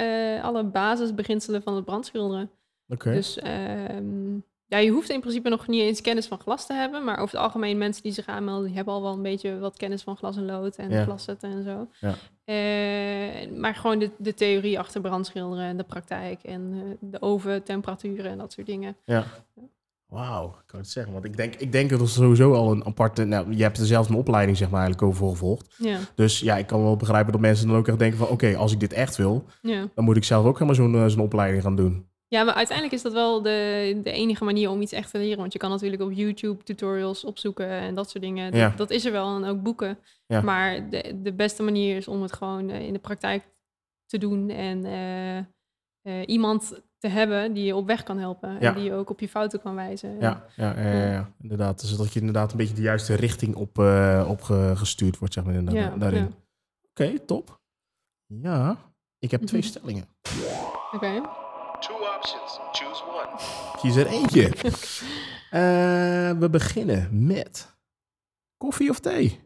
alle 0.44 0.64
basisbeginselen 0.64 1.62
van 1.64 1.76
het 1.76 1.86
brandschilderen. 1.86 2.50
Oké. 2.88 3.12
Dus 3.14 3.38
ehm, 3.40 4.34
ja, 4.66 4.78
je 4.78 4.90
hoeft 4.92 5.10
in 5.10 5.20
principe 5.20 5.50
nog 5.50 5.68
niet 5.68 5.82
eens 5.82 6.02
kennis 6.02 6.28
van 6.28 6.40
glas 6.40 6.66
te 6.66 6.74
hebben. 6.74 7.04
Maar 7.04 7.18
over 7.20 7.36
het 7.36 7.44
algemeen 7.46 7.78
mensen 7.78 8.04
die 8.04 8.12
zich 8.12 8.26
aanmelden, 8.28 8.66
die 8.66 8.76
hebben 8.76 8.94
al 8.94 9.02
wel 9.02 9.14
een 9.14 9.22
beetje 9.22 9.60
wat 9.60 9.78
kennis 9.78 10.02
van 10.02 10.18
glas 10.18 10.38
en 10.38 10.46
lood 10.46 10.76
en 10.76 10.90
Ja. 10.90 11.04
glaszetten 11.04 11.52
en 11.52 11.64
zo. 11.64 11.88
Ja. 12.00 12.16
Maar 13.60 13.76
gewoon 13.76 14.00
de, 14.00 14.12
de 14.18 14.34
theorie 14.34 14.80
achter 14.80 15.02
brandschilderen 15.02 15.66
en 15.66 15.78
de 15.78 15.84
praktijk 15.84 16.44
en 16.44 16.74
eh, 16.76 16.82
de 17.12 17.22
oven, 17.22 17.64
temperaturen 17.64 18.32
en 18.32 18.38
dat 18.38 18.52
soort 18.54 18.68
dingen. 18.68 18.96
Ja. 19.06 19.24
Wauw, 20.10 20.48
ik 20.48 20.64
kan 20.66 20.80
het 20.80 20.90
zeggen. 20.90 21.14
Want 21.14 21.26
ik 21.26 21.38
denk, 21.38 21.56
ik 21.56 21.72
denk 21.72 21.90
dat 21.90 22.02
er 22.02 22.10
sowieso 22.10 22.54
al 22.54 22.72
een 22.72 22.86
aparte... 22.86 23.24
Nou, 23.26 23.56
je 23.56 23.64
hebt 23.64 23.78
er 23.78 23.86
zelf 23.86 24.10
een 24.10 24.16
opleiding 24.16 24.58
zeg 24.58 24.70
maar 24.70 24.82
eigenlijk 24.82 25.12
over 25.12 25.30
gevolgd. 25.30 25.76
Ja, 25.78 26.00
Dus 26.16 26.40
ja, 26.40 26.58
ik 26.58 26.68
kan 26.68 26.84
wel 26.84 26.96
begrijpen 26.98 27.32
dat 27.32 27.42
mensen 27.42 27.68
dan 27.68 27.78
ook 27.78 27.88
echt 27.88 28.00
denken 28.00 28.18
van... 28.18 28.28
Oké, 28.28 28.56
als 28.56 28.72
ik 28.72 28.80
dit 28.80 28.94
echt 28.94 29.16
wil, 29.18 29.46
ja. 29.62 29.88
dan 29.96 30.04
moet 30.06 30.18
ik 30.18 30.24
zelf 30.24 30.46
ook 30.46 30.54
helemaal 30.54 30.76
zo'n 30.76 30.96
eh, 30.96 31.06
zo'n 31.08 31.20
opleiding 31.22 31.64
gaan 31.64 31.76
doen. 31.76 32.08
ja, 32.28 32.44
maar 32.44 32.54
uiteindelijk 32.54 32.96
is 32.96 33.02
dat 33.02 33.14
wel 33.14 33.42
de, 33.42 34.00
de 34.04 34.12
enige 34.12 34.44
manier 34.44 34.70
om 34.70 34.82
iets 34.82 34.92
echt 34.92 35.12
te 35.12 35.18
leren. 35.18 35.38
Want 35.38 35.54
je 35.54 35.60
kan 35.60 35.70
natuurlijk 35.70 36.02
op 36.02 36.12
YouTube 36.12 36.64
tutorials 36.64 37.24
opzoeken 37.24 37.70
en 37.70 37.96
dat 37.96 38.10
soort 38.10 38.24
dingen. 38.24 38.56
Ja. 38.56 38.68
Dat, 38.68 38.78
dat 38.78 38.90
is 38.90 39.06
er 39.06 39.12
wel 39.12 39.36
en 39.36 39.44
ook 39.46 39.64
boeken. 39.64 39.98
Ja. 40.28 40.42
Maar 40.42 40.90
de, 40.90 41.20
de 41.22 41.34
beste 41.34 41.64
manier 41.64 41.96
is 41.96 42.08
om 42.08 42.22
het 42.22 42.34
gewoon 42.34 42.70
eh, 42.70 42.82
in 42.82 42.94
de 42.94 43.00
praktijk 43.00 43.44
te 44.06 44.18
doen. 44.18 44.50
En 44.50 44.86
eh, 46.02 46.22
iemand 46.26 46.82
te 47.00 47.08
hebben 47.08 47.54
die 47.54 47.66
je 47.66 47.76
op 47.76 47.88
weg 47.88 48.04
kan 48.04 48.18
helpen. 48.18 48.54
Ja. 48.54 48.60
En 48.60 48.74
die 48.74 48.84
je 48.84 48.94
ook 48.94 49.10
op 49.10 49.20
je 49.20 49.30
fouten 49.30 49.62
kan 49.62 49.76
wijzen. 49.76 50.20
Ja, 50.20 50.46
ja, 50.56 50.74
ja, 50.80 50.92
ja, 50.92 51.12
ja. 51.12 51.32
inderdaad. 51.42 51.80
Dus 51.82 51.98
dat 51.98 52.14
je 52.14 52.20
inderdaad 52.20 52.52
een 52.52 52.58
beetje 52.58 52.74
de 52.76 52.82
juiste 52.82 53.14
richting 53.16 53.56
op, 53.56 53.80
eh, 53.80 54.26
op 54.30 54.42
ge- 54.42 54.74
gestuurd 54.76 55.18
wordt, 55.18 55.34
zeg 55.34 55.44
maar, 55.44 55.54
inderdaad, 55.54 56.00
daarin. 56.00 56.20
ja. 56.24 56.30
Oké, 56.90 57.20
top. 57.20 57.60
Ja, 58.26 58.78
ik 59.20 59.32
heb 59.32 59.42
twee 59.42 59.62
Mhm. 59.62 59.70
stellingen. 59.70 60.06
Oké. 60.92 61.22
Two 61.80 61.96
options. 62.18 62.60
Choose 62.72 63.04
one. 63.04 63.40
Kies 63.82 63.96
er 63.96 64.08
eentje. 64.08 64.52
Eh, 65.50 65.60
we 66.40 66.48
beginnen 66.52 67.26
met 67.28 67.76
koffie 68.58 68.90
of 68.90 69.00
thee? 69.00 69.40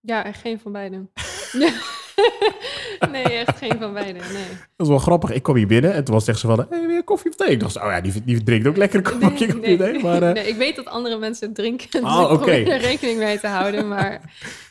Ja, 0.00 0.24
echt 0.24 0.40
geen 0.40 0.60
van 0.60 0.72
beiden. 0.72 1.10
nee, 3.12 3.22
echt 3.24 3.58
geen 3.58 3.78
van 3.78 3.92
beiden. 3.92 4.22
Nee. 4.32 4.44
Dat 4.76 4.86
is 4.86 4.88
wel 4.88 4.98
grappig. 4.98 5.30
Ik 5.30 5.42
kwam 5.42 5.56
hier 5.56 5.66
binnen 5.66 5.92
en 5.92 6.04
toen 6.04 6.14
was 6.14 6.26
het 6.26 6.34
echt 6.34 6.40
zo 6.44 6.54
van, 6.54 6.66
hey, 6.70 6.86
weer 6.86 7.04
koffie 7.04 7.30
of 7.30 7.36
thee? 7.36 7.48
Ik 7.48 7.60
dacht, 7.60 7.76
oh 7.76 7.82
ja, 7.82 8.00
die, 8.00 8.24
die 8.24 8.42
drinkt 8.42 8.66
ook 8.66 8.76
lekker 8.76 8.98
een 8.98 9.04
kopje 9.04 9.18
Nee, 9.18 9.30
koffie 9.30 9.54
of 9.54 9.60
nee. 9.60 9.76
thee. 9.76 10.02
Maar, 10.02 10.22
eh, 10.22 10.32
Nee, 10.32 10.48
ik 10.48 10.56
weet 10.56 10.76
dat 10.76 10.86
andere 10.86 11.18
mensen 11.18 11.52
drinken, 11.52 11.90
dus 11.90 12.00
Oh, 12.02 12.20
ik 12.22 12.30
oké. 12.30 12.36
probeer 12.36 12.68
er 12.68 12.80
rekening 12.80 13.18
mee 13.18 13.40
te 13.40 13.46
houden, 13.48 13.88
maar 13.88 14.12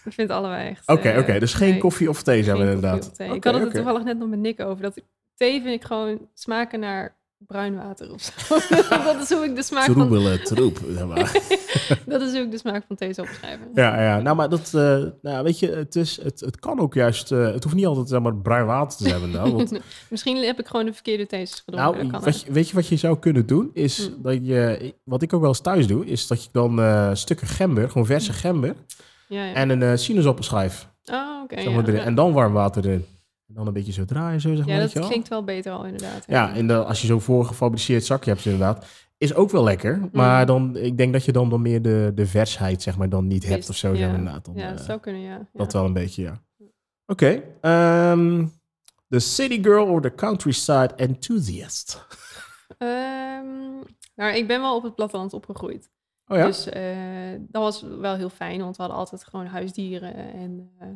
ik 0.05 0.13
vind 0.13 0.29
het 0.29 0.31
allebei 0.37 0.69
echt... 0.69 0.87
Oké, 0.87 1.09
eh, 1.09 1.19
oké. 1.19 1.39
Dus 1.39 1.53
geen 1.53 1.69
nee, 1.69 1.79
koffie 1.79 2.09
of 2.09 2.23
thee 2.23 2.43
zijn 2.43 2.57
we 2.57 2.63
inderdaad. 2.63 3.11
ik 3.17 3.43
had 3.43 3.53
het 3.53 3.63
er 3.63 3.71
toevallig 3.71 4.03
net 4.03 4.17
nog 4.17 4.29
met 4.29 4.39
Nick 4.39 4.59
over, 4.59 4.81
dat 4.81 5.01
thee 5.35 5.61
vind 5.61 5.73
ik 5.81 5.83
gewoon 5.83 6.27
smaken 6.33 6.79
naar 6.79 7.17
bruin 7.47 7.75
water 7.75 8.13
of 8.13 8.21
zo. 8.21 8.55
dat 9.03 9.21
is 9.21 9.29
hoe 9.29 9.45
ik 9.45 9.55
de 9.55 9.63
smaak 9.63 9.85
van, 9.85 9.93
Troebelen, 9.93 10.43
troep. 10.43 10.79
dat 12.05 12.21
is 12.21 12.31
hoe 12.31 12.41
ik 12.41 12.51
de 12.51 12.57
smaak 12.57 12.83
van 12.87 12.95
thee 12.95 13.13
zou 13.13 13.27
beschrijven. 13.27 13.67
Ja, 13.73 14.01
ja, 14.01 14.19
nou, 14.21 14.35
maar 14.35 14.49
dat, 14.49 14.73
eh, 14.73 15.03
nou, 15.21 15.43
weet 15.43 15.59
je, 15.59 15.71
het, 15.71 15.95
is, 15.95 16.21
het, 16.23 16.39
het 16.39 16.59
kan 16.59 16.79
ook 16.79 16.93
juist, 16.93 17.31
eh, 17.31 17.51
het 17.51 17.63
hoeft 17.63 17.75
niet 17.75 17.85
altijd 17.85 18.09
zeg 18.09 18.21
maar, 18.21 18.35
bruin 18.35 18.65
water 18.65 18.97
te 18.97 19.09
zijn. 19.09 19.31
Nou, 19.31 19.51
want, 19.53 19.79
Misschien 20.09 20.37
heb 20.37 20.59
ik 20.59 20.67
gewoon 20.67 20.85
de 20.85 20.93
verkeerde 20.93 21.25
thees 21.25 21.61
gedronken. 21.65 22.07
nou, 22.07 22.25
je, 22.25 22.51
weet 22.51 22.69
je 22.69 22.75
wat 22.75 22.87
je 22.87 22.95
zou 22.95 23.19
kunnen 23.19 23.45
doen? 23.45 23.69
Is 23.73 24.09
Mm. 24.09 24.21
dat 24.21 24.37
je, 24.47 24.93
wat 25.03 25.21
ik 25.21 25.33
ook 25.33 25.39
wel 25.41 25.49
eens 25.49 25.61
thuis 25.61 25.87
doe, 25.87 26.05
is 26.05 26.27
dat 26.27 26.43
je 26.43 26.49
dan 26.51 26.79
eh, 26.81 27.09
stukken 27.13 27.47
gember, 27.47 27.89
gewoon 27.89 28.05
verse 28.05 28.33
gember, 28.33 28.75
ja, 29.27 29.43
ja. 29.45 29.53
en 29.53 29.69
een 29.69 29.81
eh 29.83 29.95
sinaasappelschijf, 29.95 30.87
oh, 31.05 31.41
oké. 31.43 31.55
zeg 31.55 31.63
ja, 31.63 31.69
maar, 31.69 31.83
erin, 31.83 31.95
ja. 31.99 32.03
en 32.05 32.15
dan 32.15 32.33
warm 32.33 32.53
water 32.53 32.85
erin. 32.85 33.05
En 33.49 33.55
dan 33.55 33.67
een 33.67 33.73
beetje 33.73 33.91
zo 33.91 34.05
draaien, 34.05 34.41
zo 34.41 34.55
zeg 34.55 34.65
maar, 34.65 34.75
Ja, 34.75 34.87
dat 34.87 35.07
klinkt 35.07 35.27
wel 35.27 35.43
beter 35.43 35.71
al 35.71 35.85
inderdaad. 35.85 36.23
Ja, 36.27 36.55
en 36.55 36.67
de, 36.67 36.83
als 36.83 37.01
je 37.01 37.07
zo'n 37.07 37.21
voorgefabriceerd 37.21 38.05
zakje 38.05 38.31
hebt 38.31 38.45
inderdaad, 38.45 38.85
is 39.17 39.33
ook 39.33 39.49
wel 39.49 39.63
lekker. 39.63 39.97
Mm. 39.97 40.09
Maar 40.13 40.45
dan, 40.45 40.75
ik 40.77 40.97
denk 40.97 41.13
dat 41.13 41.25
je 41.25 41.31
dan, 41.31 41.49
dan 41.49 41.61
meer 41.61 41.81
de, 41.81 42.11
de 42.15 42.25
versheid, 42.25 42.81
zeg 42.81 42.97
maar, 42.97 43.09
dan 43.09 43.27
niet 43.27 43.45
hebt 43.47 43.69
of 43.69 43.75
zo, 43.75 43.93
ja. 43.93 44.07
inderdaad. 44.07 44.45
Dan, 44.45 44.53
Ja, 44.55 44.69
eh, 44.69 44.75
dat 44.75 44.85
zou 44.85 44.99
kunnen, 44.99 45.21
ja. 45.21 45.49
Dat 45.53 45.73
wel 45.73 45.85
een 45.85 45.93
beetje, 45.93 46.21
ja. 46.21 46.41
Oké. 47.05 47.43
ehm, 47.61 48.45
the 49.07 49.19
city 49.19 49.63
girl 49.63 49.85
or 49.87 50.01
the 50.01 50.15
countryside 50.15 50.93
enthusiast? 50.95 52.07
Ehm, 52.77 53.45
nou, 54.15 54.33
ik 54.35 54.47
ben 54.47 54.61
wel 54.61 54.75
op 54.75 54.83
het 54.83 54.95
platteland 54.95 55.33
opgegroeid. 55.33 55.89
Oh 56.27 56.37
ja? 56.37 56.45
Dus 56.45 56.69
eh, 56.69 56.83
dat 57.39 57.61
was 57.61 57.81
wel 57.81 58.15
heel 58.15 58.29
fijn, 58.29 58.59
want 58.59 58.75
we 58.75 58.81
hadden 58.81 58.99
altijd 58.99 59.23
gewoon 59.23 59.45
huisdieren 59.45 60.15
en 60.15 60.71
eh, 60.79 60.87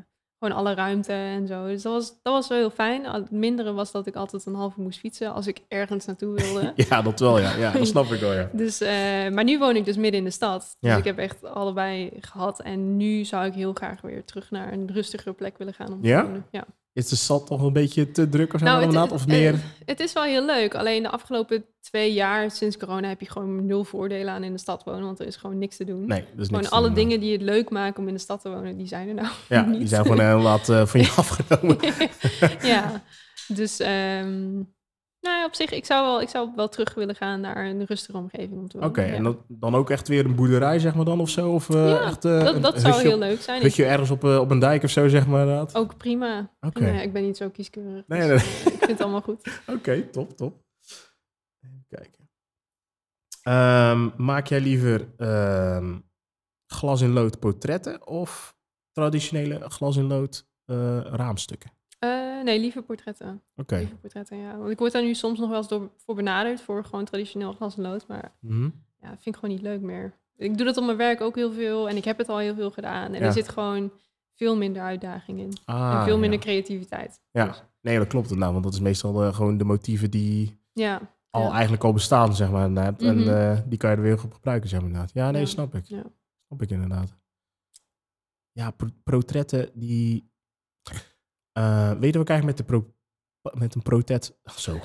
gewoon 0.43 0.57
alle 0.57 0.73
ruimte 0.73 1.11
en 1.13 1.47
zo. 1.47 1.67
Dus 1.67 1.81
dat 1.81 1.93
was, 1.93 2.13
dat 2.21 2.33
was 2.33 2.47
wel 2.47 2.57
heel 2.57 2.69
fijn. 2.69 3.05
Het 3.05 3.31
mindere 3.31 3.73
was 3.73 3.91
dat 3.91 4.07
ik 4.07 4.15
altijd 4.15 4.45
een 4.45 4.55
halve 4.55 4.81
moest 4.81 4.99
fietsen 4.99 5.33
als 5.33 5.47
ik 5.47 5.59
ergens 5.67 6.05
naartoe 6.05 6.33
wilde. 6.35 6.73
ja, 6.89 7.01
dat 7.01 7.19
wel, 7.19 7.39
ja. 7.39 7.55
Ja, 7.55 7.71
dat 7.71 7.87
snap 7.87 8.05
ik 8.11 8.19
wel, 8.19 8.33
ja. 8.33 8.49
Dus, 8.51 8.81
eh, 8.81 8.89
maar 9.29 9.43
nu 9.43 9.59
woon 9.59 9.75
ik 9.75 9.85
dus 9.85 9.95
midden 9.95 10.19
in 10.19 10.25
de 10.25 10.31
stad. 10.31 10.75
Dus 10.79 10.91
Ja. 10.91 10.97
ik 10.97 11.03
heb 11.03 11.17
echt 11.17 11.43
allebei 11.45 12.11
gehad. 12.19 12.59
En 12.61 12.97
nu 12.97 13.23
zou 13.25 13.45
ik 13.45 13.53
heel 13.53 13.73
graag 13.73 14.01
weer 14.01 14.25
terug 14.25 14.51
naar 14.51 14.73
een 14.73 14.89
rustigere 14.93 15.33
plek 15.33 15.57
willen 15.57 15.73
gaan 15.73 15.93
om 15.93 16.01
te 16.01 16.07
Ja? 16.07 16.23
wonen. 16.23 16.45
Ja. 16.51 16.63
Is 16.93 17.07
de 17.07 17.15
stad 17.15 17.47
toch 17.47 17.61
een 17.61 17.73
beetje 17.73 18.11
te 18.11 18.29
druk 18.29 18.53
of 18.53 18.61
Nou, 18.61 18.97
het-? 18.97 19.11
Of 19.11 19.21
eh, 19.21 19.27
meer? 19.27 19.55
Het 19.85 19.99
is 19.99 20.13
wel 20.13 20.23
heel 20.23 20.45
leuk. 20.45 20.75
Alleen 20.75 21.03
de 21.03 21.09
afgelopen 21.09 21.65
twee 21.81 22.13
jaar 22.13 22.51
sinds 22.51 22.77
corona 22.77 23.07
heb 23.07 23.19
je 23.19 23.29
gewoon 23.29 23.65
nul 23.65 23.83
voordelen 23.83 24.33
aan 24.33 24.43
in 24.43 24.51
de 24.51 24.59
stad 24.59 24.83
wonen. 24.83 25.03
Want 25.03 25.19
er 25.19 25.27
is 25.27 25.35
gewoon 25.35 25.57
niks 25.57 25.77
te 25.77 25.83
doen. 25.83 26.05
Nee, 26.05 26.25
is 26.37 26.47
Gewoon 26.47 26.69
alle 26.69 26.85
doen, 26.85 26.95
dingen 26.95 27.19
die 27.19 27.31
het 27.31 27.41
leuk 27.41 27.69
maken 27.69 28.01
om 28.01 28.07
in 28.07 28.13
de 28.13 28.19
stad 28.19 28.41
te 28.41 28.49
wonen, 28.49 28.77
die 28.77 28.87
zijn 28.87 29.07
er 29.07 29.13
nou 29.13 29.27
Ja, 29.49 29.61
niet. 29.65 29.79
die 29.79 29.87
zijn 29.87 30.01
gewoon 30.01 30.21
inderdaad 30.21 30.69
eh, 30.69 30.85
van 30.85 30.99
je 30.99 31.09
afgenomen. 31.15 31.77
ja, 32.61 33.03
dus 33.47 33.79
ehm, 33.79 34.61
nou 35.23 35.45
op 35.45 35.53
zich, 35.55 35.71
ik 35.71 35.85
zou, 35.85 36.05
wel, 36.05 36.21
ik 36.21 36.29
zou 36.29 36.49
wel 36.55 36.69
terug 36.69 36.93
willen 36.93 37.15
gaan 37.15 37.41
naar 37.41 37.65
een 37.65 37.85
rustige 37.85 38.17
omgeving 38.17 38.59
om 38.59 38.67
te 38.67 38.77
Oké, 38.79 39.01
ja. 39.03 39.13
en 39.13 39.23
dat, 39.23 39.37
dan 39.47 39.75
ook 39.75 39.89
echt 39.89 40.07
weer 40.07 40.25
een 40.25 40.35
boerderij, 40.35 40.79
zeg 40.79 40.95
maar 40.95 41.05
dan, 41.05 41.19
of 41.19 41.29
zo? 41.29 41.51
Of 41.51 41.69
eh, 41.69 41.89
Ja, 41.89 42.01
echt 42.01 42.25
eh, 42.25 42.43
dat, 42.43 42.61
dat 42.61 42.79
zou 42.79 43.01
heel 43.01 43.13
op- 43.13 43.19
leuk 43.19 43.41
zijn. 43.41 43.57
Ik- 43.57 43.63
hutje 43.63 43.85
ergens 43.85 44.09
op, 44.09 44.23
eh, 44.23 44.39
op 44.39 44.51
een 44.51 44.59
dijk 44.59 44.83
of 44.83 44.89
zo, 44.89 45.07
zeg 45.07 45.27
maar 45.27 45.41
inderdaad? 45.41 45.75
ook 45.75 45.97
prima. 45.97 46.51
Oké, 46.59 46.71
prima. 46.79 47.01
Ik 47.01 47.13
ben 47.13 47.23
niet 47.23 47.37
zo 47.37 47.49
kieskeurig. 47.49 48.03
Nee, 48.07 48.27
dus, 48.27 48.43
nee. 48.63 48.73
ik 48.73 48.79
vind 48.79 48.91
het 48.91 49.01
allemaal 49.01 49.21
goed. 49.21 49.61
Oké, 49.75 50.01
top, 50.09 50.37
top. 50.37 50.61
Even 51.61 51.85
kijken. 51.89 52.29
Ehm, 53.43 54.09
maak 54.17 54.47
jij 54.47 54.59
liever 54.61 55.07
ehm, 55.17 55.99
glas 56.65 57.01
in 57.01 57.11
lood 57.11 57.39
portretten 57.39 58.07
of 58.07 58.55
traditionele 58.91 59.69
glas 59.69 59.95
in 59.97 60.07
lood 60.07 60.47
eh, 60.65 60.99
raamstukken? 61.01 61.71
Nee, 62.43 62.59
liever 62.59 62.81
portretten. 62.83 63.41
Oké. 63.55 63.75
Liever 63.75 63.97
portretten, 63.97 64.37
ja. 64.37 64.57
Want 64.57 64.69
ik 64.71 64.79
word 64.79 64.91
daar 64.91 65.03
nu 65.03 65.13
soms 65.13 65.39
nog 65.39 65.49
wel 65.49 65.57
eens 65.57 65.67
door, 65.67 65.89
voor 65.97 66.15
benaderd 66.15 66.61
voor 66.61 66.85
gewoon 66.85 67.05
traditioneel 67.05 67.53
glas 67.53 67.75
en 67.77 67.81
lood. 67.83 68.07
Maar 68.07 68.31
Mhm. 68.39 68.63
ja, 68.99 69.09
dat 69.09 69.21
vind 69.21 69.35
ik 69.35 69.35
gewoon 69.35 69.55
niet 69.55 69.63
leuk 69.63 69.81
meer. 69.81 70.13
Ik 70.35 70.57
doe 70.57 70.65
dat 70.65 70.77
op 70.77 70.85
mijn 70.85 70.97
werk 70.97 71.21
ook 71.21 71.35
heel 71.35 71.51
veel 71.51 71.89
en 71.89 71.95
ik 71.97 72.03
heb 72.05 72.17
het 72.17 72.29
al 72.29 72.37
heel 72.37 72.55
veel 72.55 72.71
gedaan. 72.71 73.13
En 73.13 73.19
Ja. 73.19 73.25
er 73.25 73.33
zit 73.33 73.49
gewoon 73.49 73.91
veel 74.35 74.57
minder 74.57 74.81
uitdaging 74.81 75.39
in. 75.39 75.53
Ah, 75.65 75.95
en 75.99 76.03
veel 76.03 76.17
minder 76.17 76.39
ja. 76.39 76.45
creativiteit. 76.45 77.19
Ja. 77.31 77.47
Dus, 77.47 77.63
Nee, 77.81 77.97
dat 77.97 78.07
klopt 78.07 78.35
nou, 78.35 78.51
want 78.51 78.63
dat 78.63 78.73
is 78.73 78.79
meestal 78.79 79.23
eh, 79.23 79.33
gewoon 79.33 79.57
de 79.57 79.63
motieven 79.63 80.11
die 80.11 80.59
ja. 80.73 81.01
al 81.29 81.51
eigenlijk 81.51 81.83
al 81.83 81.93
bestaan, 81.93 82.35
zeg 82.35 82.51
maar. 82.51 82.67
inderdaad. 82.67 83.01
Mhm. 83.01 83.09
En 83.09 83.37
eh, 83.51 83.59
die 83.65 83.77
kan 83.77 83.89
je 83.89 83.95
er 83.95 84.01
weer 84.01 84.23
op 84.23 84.33
gebruiken, 84.33 84.69
zeg 84.69 84.79
maar. 84.79 84.89
Inderdaad. 84.89 85.13
Ja, 85.13 85.31
nee, 85.31 85.45
snap 85.45 85.75
ik. 85.75 85.85
Ja. 85.85 86.03
Snap 86.47 86.61
ik 86.61 86.69
inderdaad. 86.69 87.15
Ja, 88.51 88.73
portretten 89.03 89.69
die... 89.73 90.31
eh 91.53 91.91
weet 91.91 92.11
je 92.13 92.19
wat 92.19 92.29
ik 92.29 92.29
eigenlijk 92.29 92.45
met, 92.45 92.57
de 92.57 92.63
pro, 92.63 92.93
met 93.53 93.75
een 93.75 93.81
portret... 93.81 94.37
Zo, 94.55 94.79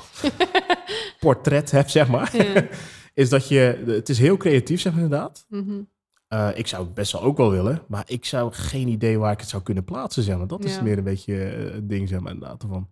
portret 1.20 1.70
heb, 1.70 1.88
zeg 1.88 2.08
maar. 2.08 2.36
Ja. 2.36 2.68
is 3.14 3.28
dat 3.28 3.48
je... 3.48 3.82
Het 3.86 4.08
is 4.08 4.18
heel 4.18 4.36
creatief, 4.36 4.80
zeg 4.80 4.92
maar 4.92 5.02
inderdaad. 5.02 5.46
Mhm. 5.48 5.80
Eh, 6.28 6.48
ik 6.54 6.66
zou 6.66 6.84
het 6.84 6.94
best 6.94 7.12
wel 7.12 7.22
ook 7.22 7.36
wel 7.36 7.50
willen, 7.50 7.82
maar 7.88 8.04
ik 8.06 8.24
zou 8.24 8.52
geen 8.52 8.88
idee 8.88 9.18
waar 9.18 9.32
ik 9.32 9.40
het 9.40 9.48
zou 9.48 9.62
kunnen 9.62 9.84
plaatsen, 9.84 10.22
zeg 10.22 10.36
maar. 10.36 10.46
Dat 10.46 10.64
is 10.64 10.82
meer 10.82 10.98
een 10.98 11.04
beetje 11.04 11.44
eh, 11.44 11.74
het 11.74 11.88
ding, 11.88 12.08
zeg 12.08 12.20
maar, 12.20 12.32
inderdaad. 12.32 12.64
Van. 12.68 12.88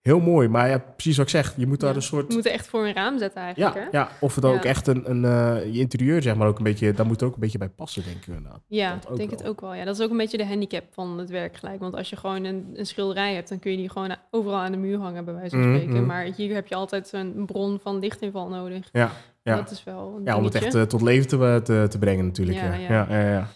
Heel 0.00 0.20
mooi, 0.20 0.48
maar 0.48 0.68
ja, 0.68 0.78
precies 0.78 1.16
wat 1.16 1.24
ik 1.26 1.30
zeg. 1.32 1.54
Je 1.56 1.66
moet 1.66 1.80
daar 1.80 1.90
Ja. 1.90 1.96
een 1.96 2.02
soort... 2.02 2.28
Je 2.28 2.34
moet 2.34 2.46
er 2.46 2.52
echt 2.52 2.66
voor 2.68 2.86
een 2.86 2.94
raam 2.94 3.18
zetten 3.18 3.40
eigenlijk, 3.42 3.74
Ja, 3.74 3.80
hè? 3.82 3.88
ja, 3.98 4.08
of 4.20 4.34
het 4.34 4.42
dan 4.42 4.52
Ja. 4.52 4.58
ook 4.58 4.64
echt 4.64 4.86
een, 4.86 5.10
een 5.10 5.24
eh, 5.24 5.72
je 5.72 5.78
interieur, 5.78 6.22
zeg 6.22 6.36
maar, 6.36 6.48
ook 6.48 6.58
een 6.58 6.64
beetje, 6.64 6.92
daar 6.92 7.06
moet 7.06 7.20
er 7.20 7.26
ook 7.26 7.34
een 7.34 7.40
beetje 7.40 7.58
bij 7.58 7.68
passen, 7.68 8.02
denk 8.04 8.16
ik 8.16 8.26
inderdaad. 8.26 8.60
Ja, 8.66 8.94
ik 8.94 9.16
denk 9.16 9.30
wel. 9.30 9.38
het 9.38 9.46
ook 9.48 9.60
wel. 9.60 9.74
Ja, 9.74 9.84
dat 9.84 9.98
is 9.98 10.04
ook 10.04 10.10
een 10.10 10.16
beetje 10.16 10.36
de 10.36 10.46
handicap 10.46 10.84
van 10.90 11.18
het 11.18 11.30
werk 11.30 11.56
gelijk. 11.56 11.80
Want 11.80 11.94
als 11.94 12.10
je 12.10 12.16
gewoon 12.16 12.44
een, 12.44 12.70
een 12.74 12.86
schilderij 12.86 13.34
hebt, 13.34 13.48
dan 13.48 13.58
kun 13.58 13.70
je 13.70 13.76
die 13.76 13.88
gewoon 13.90 14.16
overal 14.30 14.58
aan 14.58 14.72
de 14.72 14.78
muur 14.78 14.98
hangen, 14.98 15.24
bij 15.24 15.34
wijze 15.34 15.56
van 15.56 15.60
Mhm, 15.68 15.74
spreken. 15.76 15.96
mhm. 15.96 16.06
Maar 16.06 16.24
hier 16.24 16.54
heb 16.54 16.66
je 16.66 16.74
altijd 16.74 17.12
een 17.12 17.46
bron 17.46 17.78
van 17.82 17.98
lichtinval 17.98 18.48
nodig. 18.48 18.88
Ja, 18.92 19.10
ja. 19.42 19.56
Dat 19.56 19.70
is 19.70 19.84
wel 19.84 20.14
een 20.16 20.24
ja 20.24 20.36
om 20.36 20.44
het 20.44 20.54
echt 20.54 20.74
eh, 20.74 20.82
tot 20.82 21.02
leven 21.02 21.28
te, 21.28 21.60
te, 21.64 21.86
te 21.88 21.98
brengen 21.98 22.24
natuurlijk. 22.24 22.58
Ja, 22.58 22.64
Ja, 22.64 22.74
ja. 22.74 23.06
ja. 23.08 23.20
ja, 23.20 23.30
ja, 23.32 23.48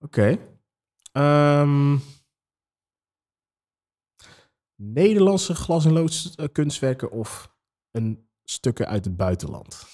Oké. 0.00 0.36
Ehm, 1.12 1.96
Nederlandse 4.76 5.54
glas- 5.54 5.84
en 5.84 5.92
loodskunstwerken 5.92 7.10
of 7.10 7.54
een 7.90 8.28
stukken 8.44 8.86
uit 8.86 9.04
het 9.04 9.16
buitenland? 9.16 9.84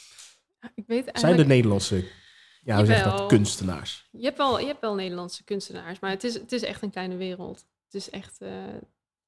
Ik 0.75 0.87
weet 0.87 1.05
Zijn 1.05 1.15
er 1.15 1.23
eigenlijk... 1.23 1.49
Nederlandse 1.49 2.05
ja, 2.65 2.77
hoe 2.77 2.87
zeg 2.87 2.99
je 2.99 3.11
dat, 3.11 3.27
kunstenaars? 3.27 4.09
Je 4.11 4.25
hebt, 4.25 4.37
wel, 4.37 4.59
je 4.61 4.67
hebt 4.67 4.81
wel 4.81 4.95
Nederlandse 4.95 5.45
kunstenaars, 5.45 5.99
maar 6.01 6.11
het 6.11 6.25
is, 6.25 6.35
het 6.35 6.53
is 6.53 6.63
echt 6.63 6.83
een 6.83 6.91
kleine 6.91 7.17
wereld. 7.17 7.67
Het 7.85 7.95
is 7.95 8.11
echt... 8.11 8.41
eh, 8.41 8.51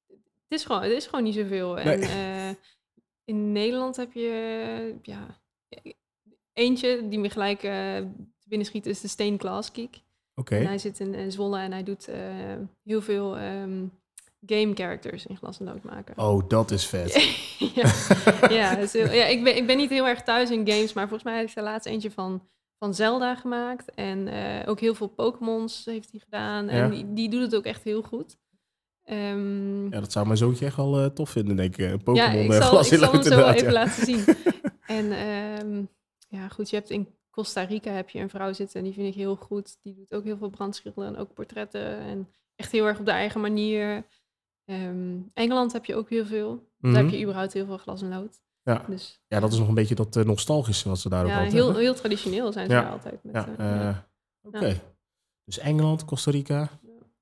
het, 0.07 0.17
is 0.47 0.65
gewoon, 0.65 0.81
het 0.81 0.91
is 0.91 1.05
gewoon 1.05 1.23
niet 1.23 1.35
zoveel. 1.35 1.79
En 1.79 1.99
Nee. 1.99 2.09
eh, 2.09 2.55
in 3.23 3.51
Nederland 3.51 3.95
heb 3.95 4.13
je... 4.13 4.95
ja, 5.01 5.41
eentje 6.53 7.07
die 7.09 7.19
me 7.19 7.29
gelijk 7.29 7.63
eh 7.63 8.01
binnen 8.47 8.67
schiet 8.67 8.85
is 8.85 9.01
de 9.01 9.07
Steen 9.07 9.39
Glaskiek. 9.39 10.01
Oké. 10.35 10.55
En 10.55 10.65
hij 10.65 10.77
zit 10.77 10.99
in, 10.99 11.13
in 11.13 11.31
Zwolle 11.31 11.59
en 11.59 11.71
hij 11.71 11.83
doet 11.83 12.09
heel 12.83 13.01
veel 13.01 13.37
ehm, 13.37 13.85
game 14.45 14.71
characters 14.75 15.25
in 15.25 15.37
glas 15.37 15.59
en 15.59 15.65
lood 15.65 15.83
maken. 15.83 16.17
Oh, 16.17 16.49
dat 16.49 16.71
is 16.71 16.85
vet. 16.85 17.13
ja, 17.75 17.93
ja, 18.49 18.75
heel- 18.91 19.11
ja 19.11 19.25
ik, 19.25 19.43
ben, 19.43 19.55
ik 19.55 19.67
ben 19.67 19.77
niet 19.77 19.89
heel 19.89 20.07
erg 20.07 20.23
thuis 20.23 20.51
in 20.51 20.67
games, 20.69 20.93
maar 20.93 21.07
volgens 21.07 21.29
mij 21.29 21.39
heeft 21.39 21.55
hij 21.55 21.63
laatst 21.63 21.87
eentje 21.87 22.11
van, 22.11 22.47
van 22.79 22.93
Zelda 22.93 23.35
gemaakt. 23.35 23.91
En 23.93 24.27
eh, 24.27 24.69
ook 24.69 24.79
heel 24.79 24.95
veel 24.95 25.07
Pokémons 25.07 25.85
heeft 25.85 26.11
hij 26.11 26.19
gedaan. 26.19 26.69
En 26.69 26.77
Ja. 26.77 26.87
die, 26.89 27.13
die 27.13 27.29
doet 27.29 27.41
het 27.41 27.55
ook 27.55 27.65
echt 27.65 27.83
heel 27.83 28.01
goed. 28.01 28.37
Ehm, 29.03 29.83
Ja, 29.83 29.99
dat 29.99 30.11
zou 30.11 30.25
mijn 30.25 30.37
zoontje 30.37 30.65
echt 30.65 30.75
wel 30.75 30.99
eh, 30.99 31.05
tof 31.05 31.29
vinden, 31.29 31.55
denk 31.55 31.77
ik. 31.77 31.89
Ja, 31.89 31.97
Pokémon 31.97 32.43
ik 32.43 32.51
eh, 32.51 32.57
zal, 32.57 32.69
glas 32.69 32.85
ik 32.87 32.91
in 32.93 32.97
zal 32.99 33.07
hem 33.07 33.17
lood, 33.17 33.27
zo 33.31 33.47
even 33.47 33.63
ja. 33.65 33.71
laten 33.71 34.05
zien. 34.05 34.23
En 34.85 35.11
ehm, 35.11 35.83
ja, 36.27 36.47
goed, 36.47 36.69
je 36.69 36.75
hebt 36.75 36.89
in 36.89 37.07
Costa 37.31 37.63
Rica 37.63 37.91
heb 37.91 38.09
je 38.09 38.19
een 38.19 38.29
vrouw 38.29 38.53
zitten 38.53 38.79
en 38.79 38.83
die 38.85 38.93
vind 38.93 39.07
ik 39.07 39.13
heel 39.13 39.35
goed. 39.35 39.77
Die 39.81 39.95
doet 39.95 40.13
ook 40.13 40.23
heel 40.23 40.37
veel 40.37 40.49
brandschilderen 40.49 41.13
en 41.15 41.19
ook 41.19 41.33
portretten. 41.33 41.97
En 41.99 42.29
echt 42.55 42.71
heel 42.71 42.85
erg 42.85 42.99
op 42.99 43.05
de 43.05 43.11
eigen 43.11 43.41
manier. 43.41 44.05
Ehm, 44.65 45.17
Engeland 45.33 45.73
heb 45.73 45.85
je 45.85 45.95
ook 45.95 46.09
heel 46.09 46.25
veel. 46.25 46.49
Daar 46.77 46.91
Mhm. 46.91 47.03
heb 47.03 47.09
je 47.09 47.21
überhaupt 47.21 47.53
heel 47.53 47.65
veel 47.65 47.77
glas 47.77 48.01
en 48.01 48.09
lood. 48.09 48.41
Ja. 48.63 48.85
Dus 48.87 49.21
Ja, 49.27 49.39
dat 49.39 49.51
is 49.53 49.59
nog 49.59 49.67
een 49.67 49.73
beetje 49.73 49.95
dat 49.95 50.15
eh, 50.15 50.23
nostalgische 50.23 50.89
wat 50.89 50.99
ze 50.99 51.09
daar 51.09 51.23
ook 51.23 51.29
ja, 51.29 51.33
altijd 51.35 51.53
heel, 51.53 51.63
hebben. 51.65 51.81
heel 51.83 51.93
traditioneel 51.93 52.51
zijn 52.51 52.69
ze 52.69 52.75
Ja. 52.75 52.81
daar 52.81 52.91
altijd. 52.91 53.23
Met, 53.23 53.33
Ja, 53.35 53.47
eh, 53.57 53.65
ja. 53.65 53.89
eh, 53.89 53.97
oké. 54.47 54.81
Dus 55.43 55.57
Engeland, 55.59 56.05
Costa 56.05 56.31
Rica. 56.31 56.69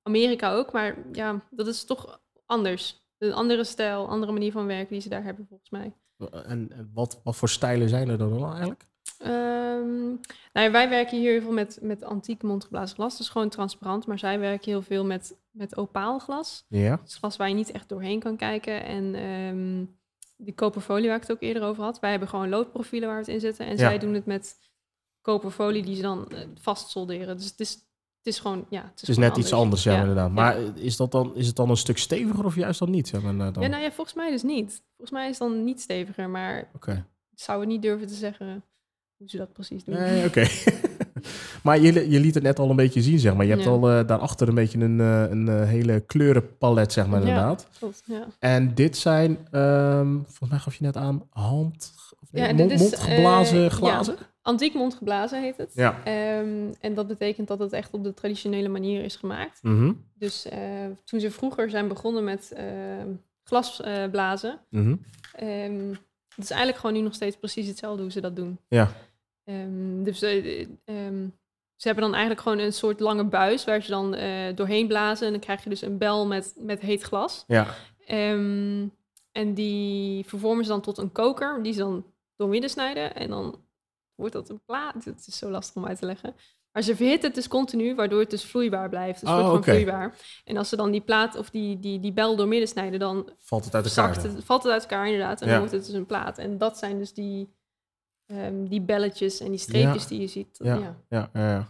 Amerika 0.01 0.53
ook, 0.53 0.71
maar 0.71 0.97
ja, 1.11 1.41
dat 1.49 1.67
is 1.67 1.83
toch 1.83 2.21
anders. 2.45 3.01
Een 3.17 3.33
andere 3.33 3.63
stijl, 3.63 4.07
andere 4.09 4.31
manier 4.31 4.51
van 4.51 4.65
werken 4.65 4.91
die 4.91 5.01
ze 5.01 5.09
daar 5.09 5.23
hebben 5.23 5.45
volgens 5.47 5.69
mij. 5.69 5.93
En, 6.31 6.71
en 6.71 6.91
wat, 6.93 7.21
wat 7.23 7.35
voor 7.35 7.49
stijlen 7.49 7.89
zijn 7.89 8.09
er 8.09 8.17
dan 8.17 8.45
eigenlijk? 8.45 8.87
Ehm, 9.17 10.05
nou 10.53 10.65
ja, 10.65 10.71
wij 10.71 10.89
werken 10.89 11.17
hier 11.19 11.31
heel 11.31 11.41
veel 11.41 11.51
met, 11.51 11.79
met 11.81 12.03
antiek 12.03 12.43
mondgeblazen 12.43 12.95
glas. 12.95 13.17
Dus 13.17 13.29
gewoon 13.29 13.49
transparant. 13.49 14.07
Maar 14.07 14.19
zij 14.19 14.39
werken 14.39 14.71
heel 14.71 14.81
veel 14.81 15.05
met, 15.05 15.35
met 15.51 15.77
opaalglas. 15.77 16.65
Ja. 16.67 16.99
Dus 17.03 17.15
glas 17.15 17.37
waar 17.37 17.49
je 17.49 17.55
niet 17.55 17.71
echt 17.71 17.89
doorheen 17.89 18.19
kan 18.19 18.35
kijken. 18.37 18.83
En 18.85 19.15
ehm, 19.15 19.85
die 20.37 20.53
koperfolie 20.53 21.07
waar 21.07 21.15
ik 21.15 21.21
het 21.21 21.31
ook 21.31 21.41
eerder 21.41 21.63
over 21.63 21.83
had. 21.83 21.99
Wij 21.99 22.09
hebben 22.09 22.29
gewoon 22.29 22.49
loodprofielen 22.49 23.07
waar 23.09 23.17
we 23.17 23.23
het 23.25 23.33
in 23.33 23.39
zitten. 23.39 23.65
En 23.65 23.71
Ja. 23.71 23.77
zij 23.77 23.99
doen 23.99 24.13
het 24.13 24.25
met 24.25 24.57
koperfolie 25.21 25.83
die 25.83 25.95
ze 25.95 26.01
dan 26.01 26.29
eh, 26.31 26.39
vast 26.61 26.89
solderen. 26.89 27.37
Dus 27.37 27.45
het 27.45 27.59
is, 27.59 27.71
het 28.17 28.33
is 28.33 28.39
gewoon, 28.39 28.65
ja... 28.69 28.81
Het 28.81 28.93
is, 28.95 29.01
Het 29.01 29.09
is 29.09 29.17
net 29.17 29.37
iets 29.37 29.53
anders, 29.53 29.83
ja, 29.83 29.99
inderdaad. 29.99 30.27
ja. 30.27 30.33
Maar 30.33 30.57
is, 30.77 30.97
dat 30.97 31.11
dan, 31.11 31.35
is 31.35 31.47
het 31.47 31.55
dan 31.55 31.69
een 31.69 31.77
stuk 31.77 31.97
steviger 31.97 32.45
of 32.45 32.55
juist 32.55 32.79
dan 32.79 32.89
niet? 32.89 33.07
Zeg 33.07 33.21
maar, 33.21 33.47
eh, 33.47 33.53
dan? 33.53 33.63
Ja, 33.63 33.69
nou 33.69 33.83
ja, 33.83 33.91
volgens 33.91 34.15
mij 34.15 34.31
dus 34.31 34.43
niet. 34.43 34.83
Volgens 34.95 35.11
mij 35.11 35.29
is 35.29 35.39
het 35.39 35.47
dan 35.49 35.63
niet 35.63 35.81
steviger, 35.81 36.29
maar 36.29 36.69
Oké. 36.75 37.05
ik 37.31 37.39
zou 37.39 37.59
het 37.59 37.69
niet 37.69 37.81
durven 37.81 38.07
te 38.07 38.13
zeggen 38.13 38.63
hoe 39.23 39.31
ze 39.31 39.37
dat 39.37 39.53
precies 39.53 39.83
doen. 39.83 39.95
Nee, 39.95 40.25
oké. 40.25 40.47
maar 41.63 41.79
je, 41.79 42.09
je 42.09 42.19
liet 42.19 42.33
het 42.33 42.43
net 42.43 42.59
al 42.59 42.69
een 42.69 42.75
beetje 42.75 43.01
zien, 43.01 43.19
zeg 43.19 43.35
maar. 43.35 43.45
Je 43.45 43.51
hebt 43.51 43.63
Ja. 43.63 43.69
al 43.69 43.89
eh, 43.89 44.07
daarachter 44.07 44.47
een 44.47 44.55
beetje 44.55 44.79
een, 44.79 44.99
eh, 44.99 45.29
een 45.29 45.47
eh, 45.49 45.63
hele 45.67 45.99
kleurenpalet, 45.99 46.93
zeg 46.93 47.07
maar, 47.07 47.21
Ja. 47.21 47.27
inderdaad. 47.27 47.67
Klopt, 47.79 48.03
ja. 48.05 48.27
En 48.39 48.73
dit 48.75 48.97
zijn, 48.97 49.37
ehm, 49.51 50.11
volgens 50.13 50.49
mij 50.49 50.59
gaf 50.59 50.75
je 50.75 50.83
net 50.83 50.97
aan, 50.97 51.23
hand... 51.29 51.93
Of 52.21 52.31
nee, 52.31 52.43
Ja, 52.47 52.53
dit 52.53 52.67
mond, 52.67 52.79
mondgeblazen 52.79 53.71
glazen? 53.71 54.15
Antiek 54.41 54.73
mondgeblazen 54.73 55.41
heet 55.41 55.57
het. 55.57 55.71
Ja. 55.73 56.01
Ehm, 56.03 56.47
en 56.79 56.93
dat 56.93 57.07
betekent 57.07 57.47
dat 57.47 57.59
het 57.59 57.73
echt 57.73 57.93
op 57.93 58.03
de 58.03 58.13
traditionele 58.13 58.67
manier 58.69 59.03
is 59.03 59.15
gemaakt. 59.15 59.59
Mhm, 59.63 59.91
Dus 60.17 60.47
toen 61.03 61.19
ze 61.19 61.31
vroeger 61.31 61.69
zijn 61.69 61.87
begonnen 61.87 62.23
met 62.23 62.53
glasblazen, 63.43 64.59
ehm 64.71 65.93
het 66.35 66.43
is 66.43 66.49
eigenlijk 66.49 66.79
gewoon 66.79 66.95
nu 66.95 67.01
nog 67.01 67.13
steeds 67.13 67.37
precies 67.37 67.67
hetzelfde 67.67 68.01
hoe 68.01 68.11
ze 68.11 68.21
dat 68.21 68.35
doen. 68.35 68.57
Ja. 68.67 68.91
Ehm, 69.43 70.03
dus 70.03 70.21
eh, 70.21 70.59
ehm, 70.85 71.27
ze 71.75 71.87
hebben 71.87 72.03
dan 72.03 72.11
eigenlijk 72.13 72.41
gewoon 72.41 72.59
een 72.59 72.73
soort 72.73 72.99
lange 72.99 73.23
buis 73.25 73.63
waar 73.65 73.81
ze 73.81 73.89
dan 73.89 74.13
eh, 74.15 74.55
doorheen 74.55 74.87
blazen. 74.87 75.25
En 75.25 75.31
dan 75.31 75.41
krijg 75.41 75.63
je 75.63 75.69
dus 75.69 75.81
een 75.81 75.97
bel 75.97 76.27
met, 76.27 76.53
met 76.57 76.79
heet 76.81 77.03
glas. 77.03 77.43
Ja, 77.47 77.67
Ehm, 78.05 78.87
en 79.31 79.53
die 79.53 80.25
vervormen 80.25 80.63
ze 80.65 80.69
dan 80.71 80.81
tot 80.81 80.97
een 80.97 81.11
koker, 81.11 81.63
die 81.63 81.73
ze 81.73 81.79
dan 81.79 82.05
doormidden 82.35 82.69
snijden. 82.69 83.15
En 83.15 83.29
dan 83.29 83.61
wordt 84.15 84.33
dat 84.33 84.49
een 84.49 84.61
plaat. 84.65 85.05
Het 85.05 85.27
is 85.27 85.37
zo 85.37 85.49
lastig 85.49 85.75
om 85.75 85.85
uit 85.87 85.99
te 85.99 86.05
leggen. 86.05 86.35
Maar 86.71 86.83
ze 86.83 86.95
verhitten 86.95 87.25
het 87.27 87.35
dus 87.35 87.47
continu, 87.47 87.95
waardoor 87.95 88.19
het 88.19 88.29
dus 88.29 88.45
vloeibaar 88.45 88.89
blijft. 88.89 89.19
Dus 89.19 89.29
het 89.29 89.39
Oh, 89.39 89.49
wordt 89.49 89.65
vloeibaar. 89.65 90.17
En 90.45 90.57
als 90.57 90.69
ze 90.69 90.75
dan 90.75 90.91
die 90.91 91.01
plaat 91.01 91.35
of 91.37 91.49
die, 91.49 91.79
die, 91.79 91.99
die 91.99 92.11
bel 92.13 92.35
doormidden 92.35 92.67
snijden, 92.67 92.99
dan 92.99 93.29
valt 93.37 93.65
het 93.65 93.75
uit 93.75 93.85
elkaar. 93.85 94.23
het, 94.23 94.43
valt 94.43 94.63
het 94.63 94.71
uit 94.71 94.81
elkaar 94.81 95.05
inderdaad. 95.05 95.41
En 95.41 95.45
Ja. 95.47 95.51
dan 95.51 95.61
wordt 95.61 95.75
het 95.75 95.85
dus 95.85 95.95
een 95.95 96.05
plaat. 96.05 96.37
En 96.37 96.57
dat 96.57 96.77
zijn 96.77 96.97
dus 96.97 97.13
die, 97.13 97.53
ehm, 98.37 98.63
die 98.67 98.81
belletjes 98.81 99.39
en 99.39 99.49
die 99.49 99.59
streepjes 99.59 100.01
Ja. 100.03 100.09
die 100.09 100.19
je 100.19 100.27
ziet. 100.27 100.59
Ja. 100.63 100.75
Ja. 100.75 100.95
Ja, 101.09 101.29
ja, 101.33 101.49
ja. 101.49 101.67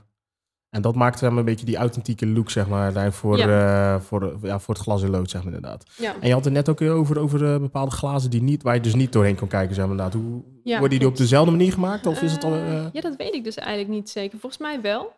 En 0.70 0.82
dat 0.82 0.96
maakt 0.96 1.20
hem 1.20 1.38
een 1.38 1.46
beetje 1.46 1.66
die 1.66 1.76
authentieke 1.76 2.28
look, 2.28 2.50
zeg 2.50 2.68
maar, 2.68 3.14
voor, 3.14 3.38
eh, 3.38 4.00
voor, 4.00 4.38
ja, 4.42 4.60
voor 4.60 4.74
het 4.74 4.84
glas 4.84 5.02
in 5.02 5.10
lood, 5.10 5.30
zeg 5.30 5.44
maar, 5.44 5.54
inderdaad. 5.54 5.86
Ja. 5.98 6.16
En 6.20 6.28
je 6.28 6.34
had 6.34 6.44
het 6.44 6.54
net 6.54 6.70
ook 6.70 6.82
over, 6.82 7.20
over 7.20 7.54
eh, 7.54 7.60
bepaalde 7.60 7.92
glazen 7.92 8.30
die 8.30 8.42
niet, 8.42 8.64
waar 8.64 8.76
je 8.76 8.82
dus 8.82 8.96
niet 8.96 9.12
doorheen 9.14 9.36
kan 9.36 9.48
kijken, 9.48 9.76
zeg 9.76 9.86
maar, 9.86 9.94
inderdaad. 9.94 10.22
Hoe, 10.22 10.42
Ja, 10.64 10.80
worden 10.80 11.00
die 11.00 11.08
op 11.08 11.18
dezelfde 11.18 11.52
manier 11.52 11.72
gemaakt, 11.72 12.06
of 12.06 12.22
is 12.22 12.32
het 12.32 12.44
al... 12.44 12.54
Eh, 12.54 12.78
eh, 12.78 12.86
Ja, 12.94 13.02
dat 13.02 13.16
weet 13.16 13.34
ik 13.34 13.44
dus 13.44 13.56
eigenlijk 13.56 13.90
niet 13.90 14.10
zeker. 14.10 14.40
Volgens 14.40 14.62
mij 14.62 14.82
wel. 14.82 15.14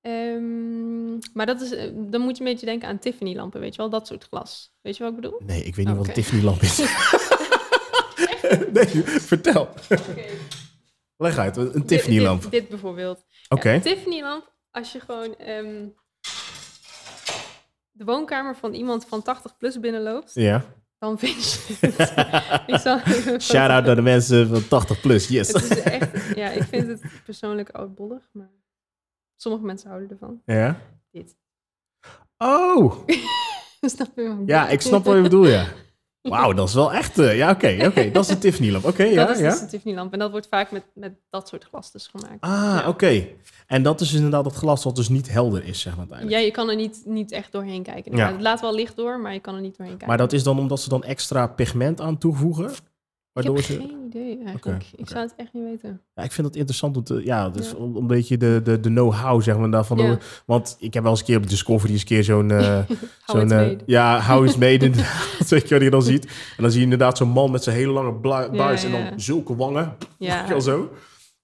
Ehm, 0.00 1.12
maar 1.32 1.46
dat 1.46 1.60
is, 1.60 1.70
dan 2.10 2.20
moet 2.20 2.36
je 2.36 2.44
een 2.44 2.50
beetje 2.50 2.66
denken 2.66 2.88
aan 2.88 2.98
Tiffany-lampen, 2.98 3.60
weet 3.60 3.74
je 3.74 3.80
wel? 3.80 3.90
Dat 3.90 4.06
soort 4.06 4.24
glas. 4.30 4.72
Weet 4.82 4.96
je 4.96 5.02
wat 5.02 5.12
ik 5.12 5.20
bedoel? 5.20 5.40
Nee, 5.46 5.62
ik 5.64 5.74
weet 5.74 5.86
niet 5.86 5.96
wat 5.96 6.06
een 6.08 6.14
Tiffany-lamp 6.14 6.62
is. 6.62 6.78
nee, 8.72 8.86
vertel. 9.04 9.68
Leg 11.24 11.38
uit, 11.38 11.56
een 11.56 11.86
Tiffany-lamp. 11.86 12.42
Dit, 12.42 12.50
dit 12.50 12.68
bijvoorbeeld. 12.68 13.24
Oké. 13.48 13.70
Ja, 13.70 13.80
Tiffany-lamp, 13.80 14.52
als 14.70 14.92
je 14.92 15.00
gewoon 15.00 15.36
ehm, 15.36 15.86
de 17.90 18.04
woonkamer 18.04 18.56
van 18.56 18.74
iemand 18.74 19.04
van 19.06 19.22
80 19.22 19.56
plus 19.56 19.80
binnenloopt, 19.80 20.30
Ja. 20.34 20.64
dan 20.98 21.18
vind 21.18 21.52
je 21.52 21.76
het. 22.66 23.42
Shout-out 23.42 23.84
naar 23.84 23.96
de 23.96 24.02
mensen 24.02 24.48
van 24.48 24.68
80 24.68 25.00
plus, 25.00 25.28
yes. 25.28 25.48
Het 25.52 25.62
is 25.70 25.80
echt, 25.82 26.36
ja, 26.36 26.50
ik 26.50 26.62
vind 26.62 26.88
het 26.88 27.02
persoonlijk 27.24 27.70
oudbollig, 27.70 28.28
maar 28.32 28.50
sommige 29.36 29.64
mensen 29.64 29.88
houden 29.88 30.10
ervan. 30.10 30.42
Ja? 30.44 30.80
Dit. 31.10 31.36
Oh, 32.38 33.06
Snap 33.80 34.10
je 34.16 34.42
ja, 34.46 34.68
ik 34.68 34.80
snap 34.80 35.04
wat 35.04 35.16
je 35.16 35.22
bedoelt, 35.22 35.48
ja. 35.48 35.66
Wauw, 36.28 36.52
dat 36.52 36.68
is 36.68 36.74
wel 36.74 36.92
echt... 36.92 37.18
eh, 37.18 37.36
ja, 37.36 37.50
oké, 37.50 37.76
oké. 37.86 38.10
Dat 38.12 38.24
is 38.24 38.30
een 38.30 38.38
Tiffany-lamp. 38.38 38.84
Oké, 38.84 39.02
ja, 39.02 39.24
dat 39.26 39.36
is 39.36 39.42
ja. 39.42 39.50
dus 39.50 39.60
de 39.60 39.66
Tiffany-lamp. 39.66 40.12
En 40.12 40.18
dat 40.18 40.30
wordt 40.30 40.46
vaak 40.50 40.70
met, 40.70 40.84
met 40.94 41.12
dat 41.30 41.48
soort 41.48 41.64
glas 41.64 41.92
dus 41.92 42.06
gemaakt. 42.06 42.36
Ah, 42.40 42.50
Ja. 42.52 42.88
oké. 42.88 43.26
En 43.66 43.82
dat 43.82 44.00
is 44.00 44.12
inderdaad 44.12 44.44
het 44.44 44.54
glas 44.54 44.84
wat 44.84 44.96
dus 44.96 45.08
niet 45.08 45.30
helder 45.30 45.64
is, 45.64 45.80
zeg 45.80 45.96
maar 45.96 46.04
Ja, 46.06 46.10
uiteindelijk. 46.12 46.44
je 46.46 46.50
kan 46.60 46.68
er 46.70 46.76
niet, 46.76 47.02
niet 47.04 47.32
echt 47.32 47.52
doorheen 47.52 47.82
kijken. 47.82 48.16
Ja. 48.16 48.26
Ja. 48.26 48.32
Het 48.32 48.40
laat 48.40 48.60
wel 48.60 48.74
licht 48.74 48.96
door, 48.96 49.20
maar 49.20 49.32
je 49.32 49.40
kan 49.40 49.54
er 49.54 49.60
niet 49.60 49.70
doorheen 49.76 49.88
kijken. 49.88 50.08
Maar 50.08 50.18
dat 50.18 50.32
is 50.32 50.42
dan 50.42 50.58
omdat 50.58 50.80
ze 50.80 50.88
dan 50.88 51.04
extra 51.04 51.46
pigment 51.46 52.00
aan 52.00 52.18
toevoegen? 52.18 52.70
Ik 53.34 53.44
heb 53.44 53.64
ze... 53.64 53.72
geen 53.72 54.04
idee 54.06 54.44
eigenlijk. 54.44 54.84
Ik 54.96 55.08
zou 55.08 55.22
het 55.22 55.34
echt 55.36 55.52
niet 55.52 55.64
weten. 55.64 56.00
Ja, 56.14 56.22
ik 56.22 56.32
vind 56.32 56.46
het 56.46 56.56
interessant 56.56 56.96
om 56.96 57.04
te... 57.04 57.24
Ja, 57.24 57.48
dus 57.48 57.70
Ja. 57.70 57.76
om 57.76 57.96
een 57.96 58.06
beetje 58.06 58.36
de, 58.36 58.60
de, 58.64 58.80
de 58.80 58.88
know-how, 58.88 59.42
zeg 59.42 59.58
maar, 59.58 59.70
daarvan. 59.70 59.98
Ja. 59.98 60.18
Want 60.46 60.76
ik 60.78 60.94
heb 60.94 61.02
wel 61.02 61.12
eens 61.12 61.20
een 61.20 61.26
keer 61.26 61.36
op 61.36 61.48
Discovery 61.48 61.92
eens 61.92 62.00
een 62.00 62.06
keer 62.06 62.24
zo'n... 62.24 62.50
How 62.52 62.86
zo'n 63.24 63.50
eh, 63.50 63.78
ja, 63.86 64.20
how 64.20 64.44
is 64.44 64.56
made 64.56 64.84
inderdaad. 64.84 65.48
Weet 65.48 65.68
je 65.68 65.74
wat 65.74 65.82
je 65.84 65.90
dan 65.90 66.02
ziet? 66.02 66.24
En 66.26 66.62
dan 66.62 66.70
zie 66.70 66.78
je 66.78 66.84
inderdaad 66.84 67.16
zo'n 67.16 67.28
man 67.28 67.50
met 67.50 67.62
zijn 67.62 67.76
hele 67.76 67.92
lange 67.92 68.18
Ja, 68.52 68.74
en 68.76 68.90
dan 68.90 69.20
zulke 69.20 69.56
wangen. 69.56 69.96
Ja, 70.18 70.60
zo? 70.60 70.90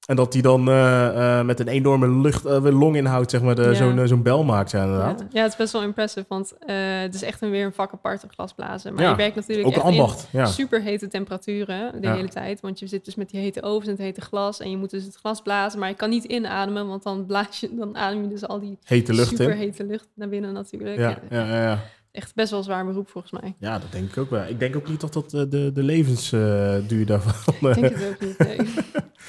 En 0.06 0.16
dat 0.16 0.32
die 0.32 0.42
dan 0.42 0.68
eh, 0.68 1.38
eh, 1.38 1.46
met 1.46 1.60
een 1.60 1.68
enorme 1.68 2.08
lucht, 2.20 2.44
eh, 2.44 2.64
longinhoud, 2.78 3.30
zeg 3.30 3.42
maar, 3.42 3.54
de- 3.54 3.62
Ja. 3.62 3.74
zo'n 3.74 4.08
zo'n 4.08 4.22
bel 4.22 4.44
maakt, 4.44 4.70
ja, 4.70 4.82
inderdaad. 4.84 5.20
ja. 5.20 5.26
ja, 5.32 5.42
het 5.42 5.50
is 5.52 5.56
best 5.58 5.72
wel 5.72 5.82
impressive, 5.82 6.26
want 6.28 6.52
het 6.66 7.14
is 7.14 7.22
echt 7.22 7.42
een, 7.42 7.50
weer 7.50 7.64
een 7.64 7.72
vak 7.72 7.92
apart, 7.92 8.22
een 8.22 8.30
glasblazen. 8.32 8.94
Maar 8.94 9.08
je 9.10 9.16
werkt 9.16 9.34
natuurlijk 9.34 9.66
Ook 9.66 9.74
echt 9.74 9.82
in 9.84 9.90
ambacht, 9.90 10.28
ja. 10.32 10.46
super 10.46 10.82
hete 10.82 11.08
temperaturen 11.08 12.00
de 12.00 12.08
hele 12.10 12.28
tijd. 12.28 12.60
Want 12.60 12.78
je 12.78 12.86
zit 12.86 13.04
dus 13.04 13.14
met 13.14 13.30
die 13.30 13.40
hete 13.40 13.62
ovens 13.62 13.84
en 13.86 13.90
het 13.92 14.00
hete 14.00 14.20
glas. 14.20 14.60
En 14.60 14.70
je 14.70 14.76
moet 14.76 14.90
dus 14.90 15.04
het 15.04 15.16
glas 15.16 15.42
blazen, 15.42 15.78
maar 15.80 15.88
je 15.88 15.94
kan 15.94 16.10
niet 16.10 16.24
inademen, 16.24 16.86
want 16.88 17.02
dan, 17.02 17.26
blaas 17.26 17.60
je, 17.60 17.70
dan 17.76 17.96
adem 17.96 18.22
je 18.22 18.28
dus 18.28 18.46
al 18.46 18.60
die 18.60 18.78
Hete 18.84 19.12
lucht 19.14 19.28
super 19.28 19.50
in. 19.50 19.56
hete 19.58 19.84
lucht 19.84 20.08
naar 20.14 20.28
binnen 20.28 20.52
natuurlijk. 20.52 20.98
Ja, 20.98 21.18
ja, 21.30 21.62
ja. 21.62 21.78
Echt 22.12 22.34
best 22.34 22.50
wel 22.50 22.62
zwaar 22.62 22.86
beroep 22.86 23.08
volgens 23.08 23.40
mij. 23.40 23.54
ja, 23.58 23.78
dat 23.78 23.92
denk 23.92 24.10
ik 24.10 24.16
ook 24.18 24.30
wel. 24.30 24.42
Ik 24.48 24.58
denk 24.58 24.76
ook 24.76 24.88
niet 24.88 25.00
dat 25.00 25.12
dat 25.12 25.30
de, 25.30 25.70
de 25.74 25.82
levensduur 25.82 27.06
daarvan... 27.06 27.54
Ik 27.70 27.74
denk 27.80 27.94
het 27.96 28.08
ook 28.08 28.20
niet. 28.20 28.38
nee. 28.38 28.58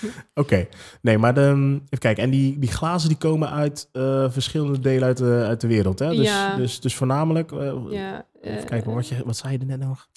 Oké, 0.34 0.68
nee, 1.02 1.18
maar 1.18 1.34
de, 1.34 1.78
even 1.86 1.98
kijken. 2.00 2.24
En 2.24 2.30
die, 2.30 2.60
die 2.60 2.72
glazen 2.72 3.10
die 3.10 3.18
komen 3.18 3.50
uit 3.50 3.90
eh, 3.92 4.32
verschillende 4.32 4.80
delen 4.80 5.04
uit 5.08 5.18
de, 5.18 5.44
uit 5.48 5.62
de 5.62 5.68
wereld, 5.68 6.00
hè? 6.00 6.10
Dus, 6.16 6.28
Ja. 6.28 6.56
dus, 6.56 6.80
dus 6.80 6.96
voornamelijk... 6.96 7.52
eh, 7.52 7.86
Ja, 7.90 8.26
even 8.42 8.58
eh, 8.60 8.66
kijken, 8.66 8.94
wat, 8.94 9.08
je, 9.08 9.24
wat 9.26 9.38
zei 9.38 9.54
je 9.54 9.60
er 9.60 9.66
net 9.66 9.80
nog? 9.80 10.10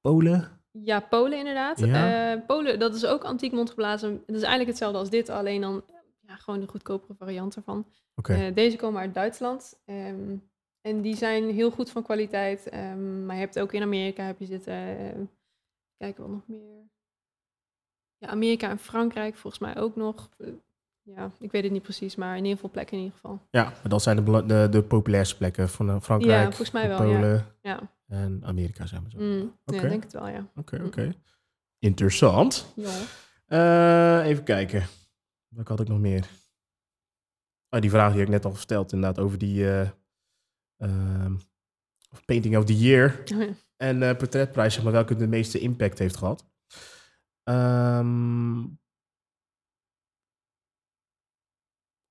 Polen? 0.00 0.48
Ja, 0.70 1.00
Polen 1.00 1.38
inderdaad. 1.38 1.78
Ja. 1.80 2.36
Polen, 2.46 2.78
dat 2.78 2.94
is 2.94 3.06
ook 3.06 3.24
antiek 3.24 3.52
mondgeblazen. 3.52 4.10
Het 4.26 4.36
is 4.36 4.42
eigenlijk 4.42 4.68
hetzelfde 4.68 4.98
als 4.98 5.10
dit, 5.10 5.28
alleen 5.28 5.60
dan 5.60 5.84
ja, 6.26 6.36
gewoon 6.36 6.60
de 6.60 6.66
goedkopere 6.68 7.14
variant 7.18 7.56
ervan. 7.56 7.86
Eh, 8.22 8.54
deze 8.54 8.76
komen 8.76 9.00
uit 9.00 9.14
Duitsland. 9.14 9.80
ehm, 9.84 10.36
en 10.80 11.00
die 11.00 11.16
zijn 11.16 11.50
heel 11.50 11.70
goed 11.70 11.90
van 11.90 12.02
kwaliteit. 12.02 12.68
ehm, 12.68 13.26
maar 13.26 13.34
je 13.34 13.40
hebt 13.40 13.58
ook 13.58 13.72
in 13.72 13.82
Amerika 13.82 14.22
heb 14.24 14.38
je 14.38 14.46
zitten. 14.46 14.74
kijken 15.96 16.22
wat 16.22 16.32
nog 16.32 16.42
meer. 16.46 16.82
Ja, 18.24 18.30
Amerika 18.30 18.70
en 18.70 18.78
Frankrijk 18.78 19.36
volgens 19.36 19.62
mij 19.62 19.76
ook 19.76 19.96
nog. 19.96 20.30
Eh, 20.38 20.48
ja, 21.02 21.30
ik 21.38 21.50
weet 21.50 21.62
het 21.62 21.72
niet 21.72 21.82
precies, 21.82 22.16
maar 22.16 22.30
in 22.36 22.42
ieder 22.42 22.54
geval 22.54 22.70
plekken 22.70 22.96
in 22.96 23.02
ieder 23.02 23.18
geval. 23.20 23.40
ja, 23.50 23.62
maar 23.64 23.88
dat 23.88 24.02
zijn 24.02 24.24
de, 24.24 24.44
de, 24.46 24.68
de 24.70 24.82
populairste 24.82 25.36
plekken 25.36 25.68
van 25.68 25.90
eh, 25.90 26.00
Frankrijk, 26.00 26.38
Ja, 26.38 26.44
volgens 26.44 26.70
mij 26.70 26.88
wel. 26.88 26.96
Polen 26.98 27.46
Ja, 27.62 27.80
en 28.06 28.40
Amerika, 28.44 28.86
zeg 28.86 29.00
maar 29.02 29.10
zo. 29.10 29.18
mm, 29.18 29.56
Oké. 29.64 29.76
ja 29.76 29.82
ik 29.82 29.88
denk 29.88 30.02
het 30.02 30.12
wel, 30.12 30.28
ja. 30.28 30.46
Oké, 30.56 30.82
oké. 30.84 31.14
Interessant. 31.78 32.72
ja. 32.76 32.90
Eh, 33.46 34.26
even 34.28 34.44
kijken. 34.44 34.86
Wat 35.48 35.68
had 35.68 35.80
ik 35.80 35.88
nog 35.88 35.98
meer? 36.00 36.26
Oh, 37.70 37.80
die 37.80 37.90
vraag 37.90 38.12
die 38.12 38.22
ik 38.22 38.28
net 38.28 38.44
al 38.44 38.50
gesteld, 38.52 38.92
inderdaad, 38.92 39.24
over 39.24 39.38
die 39.38 39.68
eh, 39.70 39.88
ehm, 40.76 41.34
Painting 42.24 42.56
of 42.56 42.64
the 42.64 42.78
Year 42.78 43.22
en 43.76 44.16
portretprijs, 44.16 44.74
zeg 44.74 44.82
maar, 44.82 44.92
welke 44.92 45.16
de 45.16 45.26
meeste 45.26 45.58
impact 45.58 45.98
heeft 45.98 46.16
gehad. 46.16 46.44
Ehm, 47.44 48.62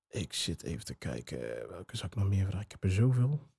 ik 0.08 0.32
zit 0.32 0.62
even 0.62 0.84
te 0.84 0.94
kijken, 0.94 1.68
welke 1.68 1.96
zou 1.96 2.08
ik 2.10 2.16
nog 2.18 2.28
meer 2.28 2.44
vragen? 2.46 2.60
Ik 2.64 2.70
heb 2.70 2.84
er 2.84 2.90
zoveel. 2.92 3.52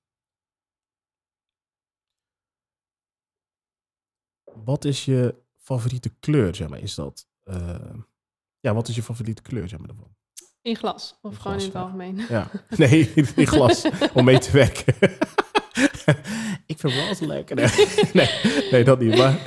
Wat 4.64 4.84
is 4.84 5.04
je 5.04 5.42
favoriete 5.56 6.14
kleur, 6.20 6.54
zeg 6.54 6.68
maar, 6.68 6.78
is 6.80 6.94
dat? 6.94 7.28
eh, 7.42 7.94
ja, 8.60 8.74
wat 8.74 8.88
is 8.88 8.94
je 8.96 9.02
favoriete 9.02 9.42
kleur, 9.42 9.68
zeg 9.68 9.78
maar, 9.78 9.88
daarvan? 9.88 10.16
In 10.62 10.76
glas, 10.76 11.18
of 11.22 11.32
In 11.32 11.40
gewoon 11.40 11.58
glas, 11.60 11.62
in 11.62 11.64
het 11.64 11.72
ja. 11.72 11.80
algemeen. 11.82 12.16
Ja, 12.28 12.50
nee, 12.88 13.12
in 13.36 13.46
glas, 13.46 13.86
om 14.14 14.24
mee 14.24 14.38
te 14.38 14.50
werken. 14.50 14.94
ik 16.66 16.78
vind 16.78 16.92
roze 16.92 17.26
lekker. 17.26 17.56
Nee, 17.56 17.66
nee, 18.12 18.68
nee, 18.70 18.84
dat 18.84 18.98
niet, 19.00 19.16
maar... 19.16 19.34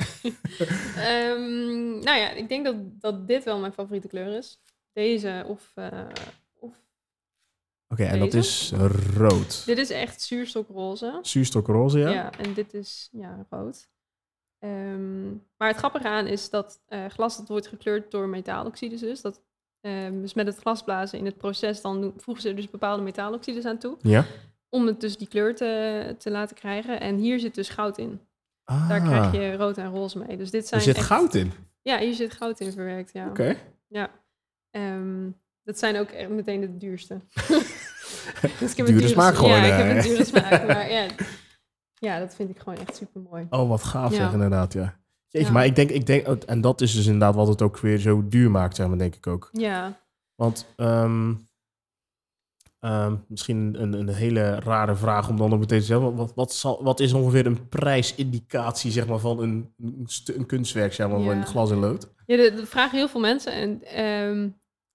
Ehm, 0.96 1.98
nou 1.98 2.18
ja, 2.18 2.30
ik 2.30 2.48
denk 2.48 2.64
dat, 2.64 2.76
dat 3.00 3.26
dit 3.26 3.44
wel 3.44 3.58
mijn 3.58 3.72
favoriete 3.72 4.08
kleur 4.08 4.36
is. 4.36 4.60
Deze 4.92 5.44
of, 5.46 5.72
eh, 5.74 6.06
of... 6.58 6.72
Oké, 7.88 8.04
en 8.04 8.18
dat 8.18 8.34
is 8.34 8.72
rood. 9.16 9.62
Dit 9.66 9.78
is 9.78 9.90
echt 9.90 10.22
zuurstokroze. 10.22 11.18
Zuurstokroze, 11.22 11.98
ja? 11.98 12.10
Ja, 12.10 12.32
en 12.38 12.54
dit 12.54 12.74
is 12.74 13.08
ja, 13.12 13.46
rood. 13.50 13.88
Ehm, 14.58 15.28
maar 15.30 15.68
het 15.68 15.76
grappige 15.76 16.08
aan 16.08 16.26
is 16.26 16.50
dat 16.50 16.80
eh, 16.86 17.06
glas 17.06 17.36
dat 17.36 17.48
wordt 17.48 17.66
gekleurd 17.66 18.10
door 18.10 18.28
metaaloxides 18.28 19.00
dus. 19.00 19.20
Dat, 19.20 19.42
ehm, 19.80 20.20
dus 20.20 20.34
met 20.34 20.46
het 20.46 20.56
glasblazen 20.56 21.18
in 21.18 21.24
het 21.24 21.36
proces 21.36 21.80
dan 21.80 22.14
voegen 22.16 22.42
ze 22.42 22.48
er 22.48 22.56
dus 22.56 22.70
bepaalde 22.70 23.02
metaaloxides 23.02 23.64
aan 23.64 23.78
toe. 23.78 23.96
Ja? 24.02 24.26
Om 24.70 24.86
het 24.86 25.00
dus 25.00 25.16
die 25.18 25.28
kleur 25.28 25.54
te, 25.54 26.14
te 26.18 26.30
laten 26.30 26.56
krijgen. 26.56 27.00
En 27.00 27.16
hier 27.16 27.38
zit 27.40 27.54
dus 27.54 27.68
goud 27.68 27.98
in. 27.98 28.20
Ah, 28.64 28.88
Daar 28.88 29.00
krijg 29.00 29.32
je 29.32 29.56
rood 29.56 29.78
en 29.78 29.90
roze 29.90 30.18
mee. 30.18 30.36
Dus 30.36 30.50
dit 30.50 30.66
zijn 30.66 30.80
er 30.80 30.86
zit 30.86 30.96
echt- 30.96 31.06
goud 31.06 31.34
in. 31.34 31.52
Ja, 31.82 31.98
hier 31.98 32.14
zit 32.14 32.32
goud 32.32 32.60
in 32.60 32.72
verwerkt, 32.72 33.12
ja. 33.12 33.28
Oké. 33.28 33.56
Ja. 33.88 34.10
Ehm, 34.70 35.30
dat 35.62 35.78
zijn 35.78 35.96
ook 35.98 36.08
echt 36.08 36.28
meteen 36.28 36.60
de 36.60 36.76
duurste. 36.76 37.20
dus 38.60 38.70
ik 38.70 38.76
heb 38.76 38.86
Dure 38.86 39.08
smaak 39.08 39.34
gewoon, 39.34 39.50
Ja, 39.50 39.64
ik 39.64 39.72
heb 39.86 39.96
een 39.96 40.02
dure 40.10 40.24
smaak. 40.24 40.66
Maar 40.66 40.90
ja, 40.90 41.06
ja, 41.94 42.18
dat 42.18 42.34
vind 42.34 42.50
ik 42.50 42.58
gewoon 42.58 42.78
echt 42.78 42.96
super 42.96 43.20
mooi. 43.20 43.46
Oh, 43.50 43.68
wat 43.68 43.82
gaaf 43.82 44.10
Ja. 44.10 44.16
zeg, 44.16 44.32
inderdaad, 44.32 44.72
ja. 44.72 44.98
Jeetje, 45.26 45.48
Ja. 45.48 45.54
maar 45.54 45.64
ik 45.64 45.74
denk, 45.76 45.90
ik 45.90 46.06
denk, 46.06 46.26
en 46.26 46.60
dat 46.60 46.80
is 46.80 46.94
dus 46.94 47.04
inderdaad 47.04 47.34
wat 47.34 47.48
het 47.48 47.62
ook 47.62 47.78
weer 47.78 47.98
zo 47.98 48.28
duur 48.28 48.50
maakt, 48.50 48.76
zeg 48.76 48.88
maar, 48.88 48.98
denk 48.98 49.14
ik 49.14 49.26
ook. 49.26 49.48
Ja, 49.52 50.00
Want 50.34 50.66
ehm, 50.76 51.34
ehm, 52.80 53.16
misschien 53.28 53.82
een, 53.82 53.92
een 53.92 54.08
hele 54.08 54.54
rare 54.60 54.94
vraag 54.96 55.28
om 55.28 55.36
dan 55.36 55.52
ook 55.52 55.58
meteen 55.60 55.78
te 55.80 55.84
zeggen. 55.84 56.14
Wat, 56.16 56.32
wat, 56.34 56.52
zal, 56.52 56.82
wat 56.84 57.00
is 57.00 57.12
ongeveer 57.12 57.46
een 57.46 57.68
prijsindicatie 57.68 58.90
zeg 58.90 59.06
maar, 59.06 59.18
van 59.18 59.40
een, 59.40 59.72
een, 59.78 60.06
een 60.24 60.46
kunstwerk, 60.46 60.92
zeg 60.92 61.08
maar, 61.08 61.18
Ja. 61.20 61.24
van 61.32 61.46
glas 61.46 61.70
en 61.70 61.78
lood? 61.78 62.08
ja 62.26 62.36
dat, 62.36 62.56
dat 62.56 62.68
vragen 62.68 62.98
heel 62.98 63.08
veel 63.08 63.20
mensen. 63.20 63.52
En 63.52 63.82
ehm, 63.84 64.44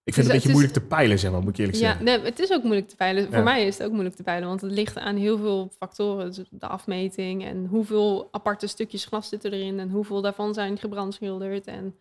Ik 0.03 0.13
vind 0.13 0.15
het 0.15 0.15
het 0.15 0.25
een 0.25 0.25
is- 0.25 0.33
beetje 0.33 0.51
moeilijk 0.51 0.73
te 0.73 0.81
peilen, 0.81 1.19
zeg 1.19 1.31
maar, 1.31 1.41
moet 1.41 1.49
ik 1.49 1.57
eerlijk 1.57 1.77
ja, 1.77 1.83
zeggen. 1.87 2.05
nee, 2.05 2.19
het 2.19 2.39
is 2.39 2.51
ook 2.51 2.63
moeilijk 2.63 2.87
te 2.89 2.95
peilen. 2.95 3.23
Ja. 3.23 3.29
Voor 3.31 3.43
mij 3.43 3.67
is 3.67 3.77
het 3.77 3.85
ook 3.87 3.91
moeilijk 3.93 4.15
te 4.15 4.23
peilen, 4.23 4.47
want 4.47 4.61
het 4.61 4.71
ligt 4.71 4.97
aan 4.97 5.15
heel 5.15 5.37
veel 5.37 5.71
factoren. 5.77 6.25
Dus 6.33 6.47
de 6.49 6.67
afmeting 6.67 7.45
en 7.45 7.65
hoeveel 7.65 8.27
aparte 8.31 8.67
stukjes 8.67 9.05
glas 9.05 9.29
zitten 9.29 9.51
erin 9.53 9.79
en 9.79 9.89
hoeveel 9.89 10.21
daarvan 10.21 10.53
zijn 10.53 10.77
gebrandschilderd 10.77 11.67
en 11.67 11.95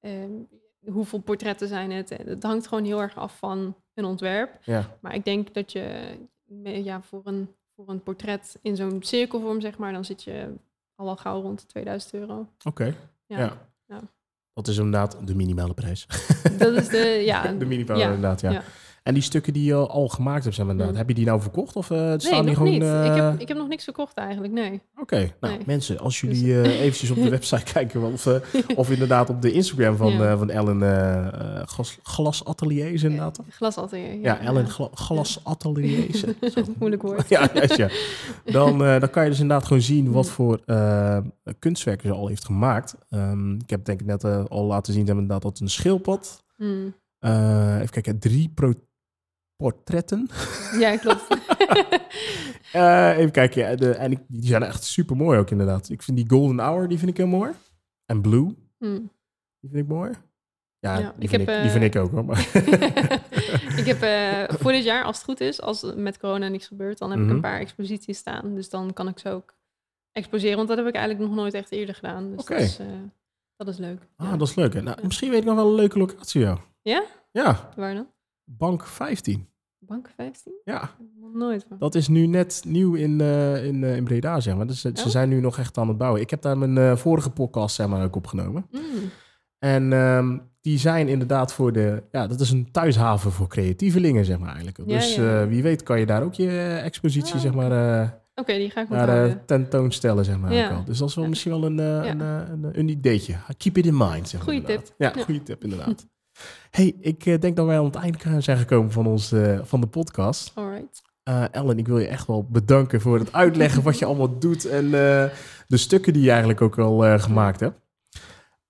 ehm, 0.00 0.30
hoeveel 0.90 1.18
portretten 1.18 1.68
zijn 1.68 1.90
het. 1.90 2.10
En 2.10 2.26
Het 2.28 2.42
hangt 2.42 2.66
gewoon 2.66 2.84
heel 2.84 3.00
erg 3.02 3.16
af 3.16 3.38
van 3.38 3.74
een 3.94 4.04
ontwerp. 4.04 4.58
Ja. 4.62 4.96
Maar 5.00 5.14
ik 5.14 5.24
denk 5.24 5.54
dat 5.54 5.72
je 5.72 6.14
ja, 6.62 7.02
voor, 7.02 7.20
een, 7.24 7.54
voor 7.74 7.88
een 7.88 8.02
portret 8.02 8.58
in 8.62 8.76
zo'n 8.76 9.02
cirkelvorm, 9.02 9.60
zeg 9.60 9.78
maar, 9.78 9.92
dan 9.92 10.04
zit 10.04 10.22
je 10.22 10.54
al 10.94 11.04
wel 11.04 11.16
gauw 11.16 11.40
rond 11.42 11.60
de 11.60 11.66
2000 11.66 12.14
euro. 12.14 12.46
Oké, 12.64 12.94
Ja. 13.26 13.38
ja. 13.38 13.66
Ja. 13.86 14.00
Dat 14.52 14.68
is 14.68 14.76
inderdaad 14.76 15.26
de 15.26 15.34
minimale 15.34 15.74
prijs. 15.74 16.06
Dat 16.58 16.72
is 16.72 16.88
de, 16.88 16.98
ja. 17.24 17.52
de 17.52 17.66
minimale, 17.66 17.98
ja, 17.98 18.06
inderdaad, 18.06 18.40
ja. 18.40 18.62
En 19.08 19.14
die 19.14 19.22
stukken 19.22 19.52
die 19.52 19.64
je 19.64 19.74
al 19.74 20.08
gemaakt 20.08 20.42
hebt, 20.44 20.56
zeg 20.56 20.66
maar, 20.66 20.74
Mm. 20.74 20.94
heb 20.94 21.08
je 21.08 21.14
die 21.14 21.24
nou 21.26 21.40
verkocht? 21.40 21.76
Of 21.76 21.90
eh, 21.90 21.98
Nee, 21.98 22.18
staan 22.20 22.38
die 22.38 22.48
nog 22.48 22.56
gewoon... 22.56 22.72
niet. 22.72 22.82
eh, 22.82 23.04
Ik, 23.06 23.14
heb, 23.14 23.40
ik 23.40 23.48
heb 23.48 23.56
nog 23.56 23.68
niks 23.68 23.84
verkocht 23.84 24.16
eigenlijk, 24.16 24.52
nee. 24.52 24.80
Oké, 25.00 25.32
nou 25.40 25.54
Nee. 25.54 25.62
mensen, 25.66 25.98
als 25.98 26.20
Dus- 26.20 26.38
jullie 26.40 26.60
eh, 26.62 26.80
eventjes 26.84 27.10
op 27.10 27.16
de 27.16 27.28
website 27.28 27.62
kijken, 27.72 28.02
of, 28.12 28.26
eh, 28.26 28.34
of 28.76 28.90
inderdaad 28.90 29.30
op 29.30 29.42
de 29.42 29.52
Instagram 29.52 29.96
van, 29.96 30.12
Ja. 30.12 30.30
eh, 30.30 30.38
van 30.38 30.50
Ellen 30.50 30.82
eh 30.82 31.26
eh, 31.26 31.66
glas, 31.66 31.98
Glasatelier 32.02 32.92
is 32.92 33.02
inderdaad. 33.02 33.40
Glasatelier. 33.50 34.14
Ja, 34.20 34.40
Ellen 34.40 34.68
Gla 34.68 34.88
Glasatelier. 34.94 36.14
Zo. 36.54 36.62
Moeilijk 36.78 37.02
woord. 37.02 37.28
ja, 37.28 37.48
juist, 37.54 37.76
ja. 37.76 37.88
Dan, 38.44 38.84
eh, 38.84 39.00
dan 39.00 39.10
kan 39.10 39.22
je 39.24 39.30
dus 39.30 39.40
inderdaad 39.40 39.66
gewoon 39.66 39.82
zien 39.82 40.12
wat 40.12 40.24
Mm. 40.26 40.30
voor 40.30 40.60
eh, 40.66 41.18
kunstwerken 41.58 42.08
ze 42.08 42.14
al 42.14 42.26
heeft 42.28 42.44
gemaakt. 42.44 42.94
Ehm, 43.10 43.54
ik 43.54 43.70
heb 43.70 43.84
denk 43.84 44.00
ik 44.00 44.06
net 44.06 44.24
eh, 44.24 44.44
al 44.48 44.64
laten 44.64 44.92
zien, 44.92 45.06
inderdaad 45.06 45.42
dat 45.42 45.60
een 45.60 45.68
schildpad. 45.70 46.44
Hmm. 46.56 46.94
Eh, 47.18 47.74
even 47.76 47.90
kijken, 47.90 48.18
drie 48.18 48.50
pro- 48.54 48.72
portretten. 49.62 50.28
Ja, 50.78 50.96
klopt. 50.96 51.26
Eh, 52.72 53.18
even 53.18 53.30
kijken, 53.30 53.62
ja, 53.70 53.74
de, 53.76 53.90
en 53.94 54.10
ik, 54.12 54.18
die 54.26 54.46
zijn 54.46 54.62
echt 54.62 54.84
super 54.84 55.16
mooi 55.16 55.38
ook 55.38 55.50
inderdaad. 55.50 55.88
Ik 55.88 56.02
vind 56.02 56.16
die 56.16 56.28
Golden 56.30 56.58
Hour, 56.58 56.88
die 56.88 56.98
vind 56.98 57.10
ik 57.10 57.16
heel 57.16 57.26
mooi. 57.26 57.52
En 58.06 58.20
Blue, 58.20 58.54
Hmm. 58.78 59.10
die 59.60 59.70
vind 59.70 59.82
ik 59.82 59.88
mooi. 59.88 60.10
Ja, 60.78 60.98
Ja, 60.98 61.12
die, 61.16 61.22
ik 61.22 61.28
vind 61.28 61.40
ik, 61.42 61.46
die 61.46 61.56
eh, 61.56 61.70
vind 61.70 61.84
ik 61.84 61.96
ook 61.96 62.10
hoor. 62.10 62.24
Maar 62.24 62.38
ik 63.80 63.86
heb 63.86 64.02
eh, 64.02 64.56
voor 64.58 64.72
dit 64.72 64.84
jaar, 64.84 65.04
als 65.04 65.16
het 65.16 65.24
goed 65.24 65.40
is, 65.40 65.60
als 65.60 65.92
met 65.96 66.18
corona 66.18 66.48
niks 66.48 66.66
gebeurt, 66.66 66.98
dan 66.98 67.10
heb 67.10 67.18
ik 67.18 67.24
Mhm. 67.26 67.34
een 67.34 67.40
paar 67.40 67.60
exposities 67.60 68.18
staan. 68.18 68.54
Dus 68.54 68.68
dan 68.70 68.92
kan 68.92 69.08
ik 69.08 69.18
ze 69.18 69.30
ook 69.30 69.54
exposeren, 70.12 70.56
want 70.56 70.68
dat 70.68 70.76
heb 70.78 70.86
ik 70.86 70.94
eigenlijk 70.94 71.26
nog 71.28 71.36
nooit 71.38 71.54
echt 71.54 71.70
eerder 71.72 71.94
gedaan. 71.94 72.30
Dus 72.36 72.44
dat, 72.44 72.58
is, 72.60 72.78
eh, 72.78 72.86
dat 73.56 73.68
is 73.68 73.76
leuk. 73.78 74.00
ah, 74.16 74.30
ja. 74.30 74.36
dat 74.36 74.48
is 74.48 74.54
leuk. 74.54 74.74
hè. 74.74 74.82
Nou, 74.82 74.98
misschien 75.02 75.30
weet 75.30 75.40
ik 75.40 75.44
nog 75.46 75.56
wel 75.56 75.66
een 75.68 75.74
leuke 75.74 75.98
locatie. 75.98 76.40
Ja? 76.82 77.02
Ja, 77.30 77.70
Waar 77.76 77.94
dan? 77.94 78.06
Bank 78.56 78.86
15. 78.86 79.48
Bank 79.78 80.08
15? 80.16 80.52
Ja, 80.64 80.90
nooit 81.34 81.64
van. 81.68 81.78
dat 81.78 81.94
is 81.94 82.08
nu 82.08 82.26
net 82.26 82.62
nieuw 82.66 82.94
in, 82.94 83.20
eh, 83.20 83.64
in, 83.64 83.84
eh, 83.84 83.96
in 83.96 84.04
Breda, 84.04 84.40
zeg 84.40 84.56
maar. 84.56 84.66
Dus 84.66 84.80
ze, 84.80 84.90
ze 84.94 85.04
Oh. 85.04 85.10
zijn 85.10 85.28
nu 85.28 85.40
nog 85.40 85.58
echt 85.58 85.78
aan 85.78 85.88
het 85.88 85.98
bouwen. 85.98 86.20
Ik 86.20 86.30
heb 86.30 86.42
daar 86.42 86.58
mijn 86.58 86.78
eh, 86.78 86.96
vorige 86.96 87.30
podcast, 87.30 87.74
zeg 87.74 87.86
maar, 87.88 88.04
ook 88.04 88.16
opgenomen. 88.16 88.66
Mm. 88.70 88.80
En 89.58 89.92
ehm, 89.92 90.38
die 90.60 90.78
zijn 90.78 91.08
inderdaad 91.08 91.52
voor 91.52 91.72
de... 91.72 92.02
Ja, 92.12 92.26
dat 92.26 92.40
is 92.40 92.50
een 92.50 92.70
thuishaven 92.70 93.32
voor 93.32 93.46
creatievelingen, 93.48 94.24
zeg 94.24 94.38
maar 94.38 94.48
eigenlijk. 94.48 94.76
Ja, 94.78 94.84
dus 94.84 95.14
ja, 95.14 95.40
eh, 95.42 95.48
wie 95.48 95.62
weet 95.62 95.82
kan 95.82 96.00
je 96.00 96.06
daar 96.06 96.22
ook 96.22 96.34
je 96.34 96.48
eh, 96.48 96.84
expositie, 96.84 97.34
Ah, 97.34 97.40
zeg 97.40 97.54
maar... 97.54 98.00
eh, 98.02 98.08
Oké, 98.34 98.52
die 98.56 98.70
ga 98.70 98.80
ik 98.82 98.88
naar 98.88 99.24
eh, 99.28 99.34
tentoonstellen, 99.46 100.24
zeg 100.24 100.38
maar. 100.38 100.52
Ja. 100.52 100.70
ook 100.70 100.76
al. 100.76 100.84
Dus 100.84 100.98
dat 100.98 101.08
is 101.08 101.14
wel 101.14 101.28
misschien 101.28 101.50
wel 101.52 101.64
een, 101.64 101.78
eh, 101.80 101.86
een, 102.10 102.20
eh, 102.20 102.40
een, 102.50 102.68
een 102.78 102.88
ideetje. 102.88 103.34
Keep 103.56 103.76
it 103.76 103.86
in 103.86 103.96
mind, 103.96 104.28
zeg 104.28 104.32
maar. 104.32 104.42
Goeie 104.42 104.60
inderdaad. 104.60 104.86
tip. 104.86 104.94
Ja, 104.98 105.12
Ja. 105.16 105.22
goede 105.24 105.42
tip, 105.42 105.62
inderdaad. 105.64 106.06
Hey, 106.70 106.96
ik 107.00 107.26
eh, 107.26 107.40
denk 107.40 107.56
dat 107.56 107.66
wij 107.66 107.78
aan 107.78 107.84
het 107.84 107.94
eind 107.94 108.22
zijn 108.38 108.58
gekomen 108.58 108.92
van, 108.92 109.06
ons, 109.06 109.34
van 109.62 109.80
de 109.80 109.86
podcast. 109.86 110.52
Alright. 110.54 111.02
Eh, 111.28 111.44
Ellen, 111.50 111.78
ik 111.78 111.86
wil 111.86 111.98
je 111.98 112.06
echt 112.06 112.26
wel 112.26 112.46
bedanken 112.50 113.00
voor 113.00 113.18
het 113.18 113.32
uitleggen 113.32 113.82
wat 113.82 113.98
je 113.98 114.04
allemaal 114.08 114.38
doet 114.38 114.64
en 114.64 114.84
eh, 114.84 115.30
de 115.66 115.76
stukken 115.76 116.12
die 116.12 116.22
je 116.22 116.30
eigenlijk 116.30 116.60
ook 116.60 116.78
al 116.78 117.18
gemaakt 117.18 117.60
hebt. 117.60 117.80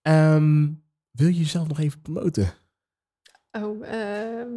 Ehm, 0.02 0.66
wil 1.10 1.26
je 1.26 1.38
jezelf 1.38 1.68
nog 1.68 1.78
even 1.78 2.00
promoten? 2.00 2.50
Oh, 3.50 3.86
ehm, 3.86 4.50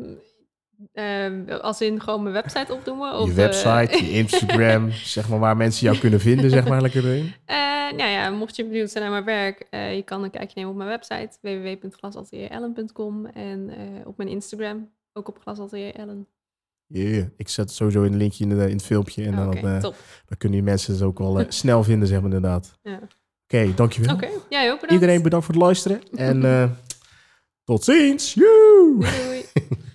ehm, 0.94 1.50
als 1.62 1.82
in 1.82 2.02
gewoon 2.02 2.24
mijn 2.24 2.34
website 2.34 2.74
opnoemen? 2.74 3.14
Of, 3.14 3.26
je 3.26 3.32
eh, 3.32 3.38
website, 3.38 4.06
je 4.06 4.12
Instagram, 4.22 4.92
zeg 4.92 5.30
maar 5.30 5.40
waar 5.40 5.58
mensen 5.58 5.86
jou 5.86 5.98
kunnen 5.98 6.20
vinden, 6.20 6.50
zeg 6.50 6.68
maar 6.68 6.82
lekker 6.82 7.06
erin. 7.06 7.34
Eh, 7.46 7.58
nou 7.98 8.10
ja, 8.10 8.30
mocht 8.30 8.56
je 8.56 8.66
benieuwd 8.66 8.92
zijn 8.92 9.04
naar 9.04 9.14
mijn 9.24 9.26
werk, 9.26 9.68
eh, 9.70 9.96
je 9.96 10.02
kan 10.02 10.24
een 10.24 10.30
kijkje 10.30 10.54
nemen 10.56 10.72
op 10.72 10.78
mijn 10.78 10.90
website 10.90 11.38
www.glasatelierellen.com 11.42 13.26
en 13.26 13.72
op 14.06 14.18
mijn 14.18 14.30
Instagram, 14.30 14.90
ook 15.14 15.28
op 15.28 15.40
glasatelierellen. 15.42 16.28
Yeah, 16.88 17.26
ik 17.38 17.50
zet 17.50 17.72
sowieso 17.72 18.04
een 18.04 18.18
linkje 18.18 18.44
in, 18.44 18.50
de, 18.50 18.70
in 18.70 18.76
het 18.76 18.84
filmpje 18.84 19.24
en 19.24 19.36
dan, 19.36 19.50
kunnen 20.38 20.58
die 20.58 20.64
mensen 20.64 20.94
het 20.94 21.02
ook 21.02 21.20
wel 21.20 21.46
snel 21.48 21.84
vinden, 21.84 22.08
zeg 22.08 22.22
maar 22.22 22.32
inderdaad. 22.32 22.80
Ja. 22.82 23.00
Oké, 23.44 23.74
dankjewel. 23.76 24.14
Oké, 24.14 24.28
jij 24.50 24.72
ook 24.72 24.80
bedankt. 24.80 24.92
Iedereen 25.02 25.22
bedankt 25.22 25.46
voor 25.46 25.56
het 25.56 25.64
luisteren 25.64 26.02
en 26.12 26.78
tot 27.64 27.84
ziens. 27.84 28.34
Doei, 28.34 29.10
doei. 29.24 29.46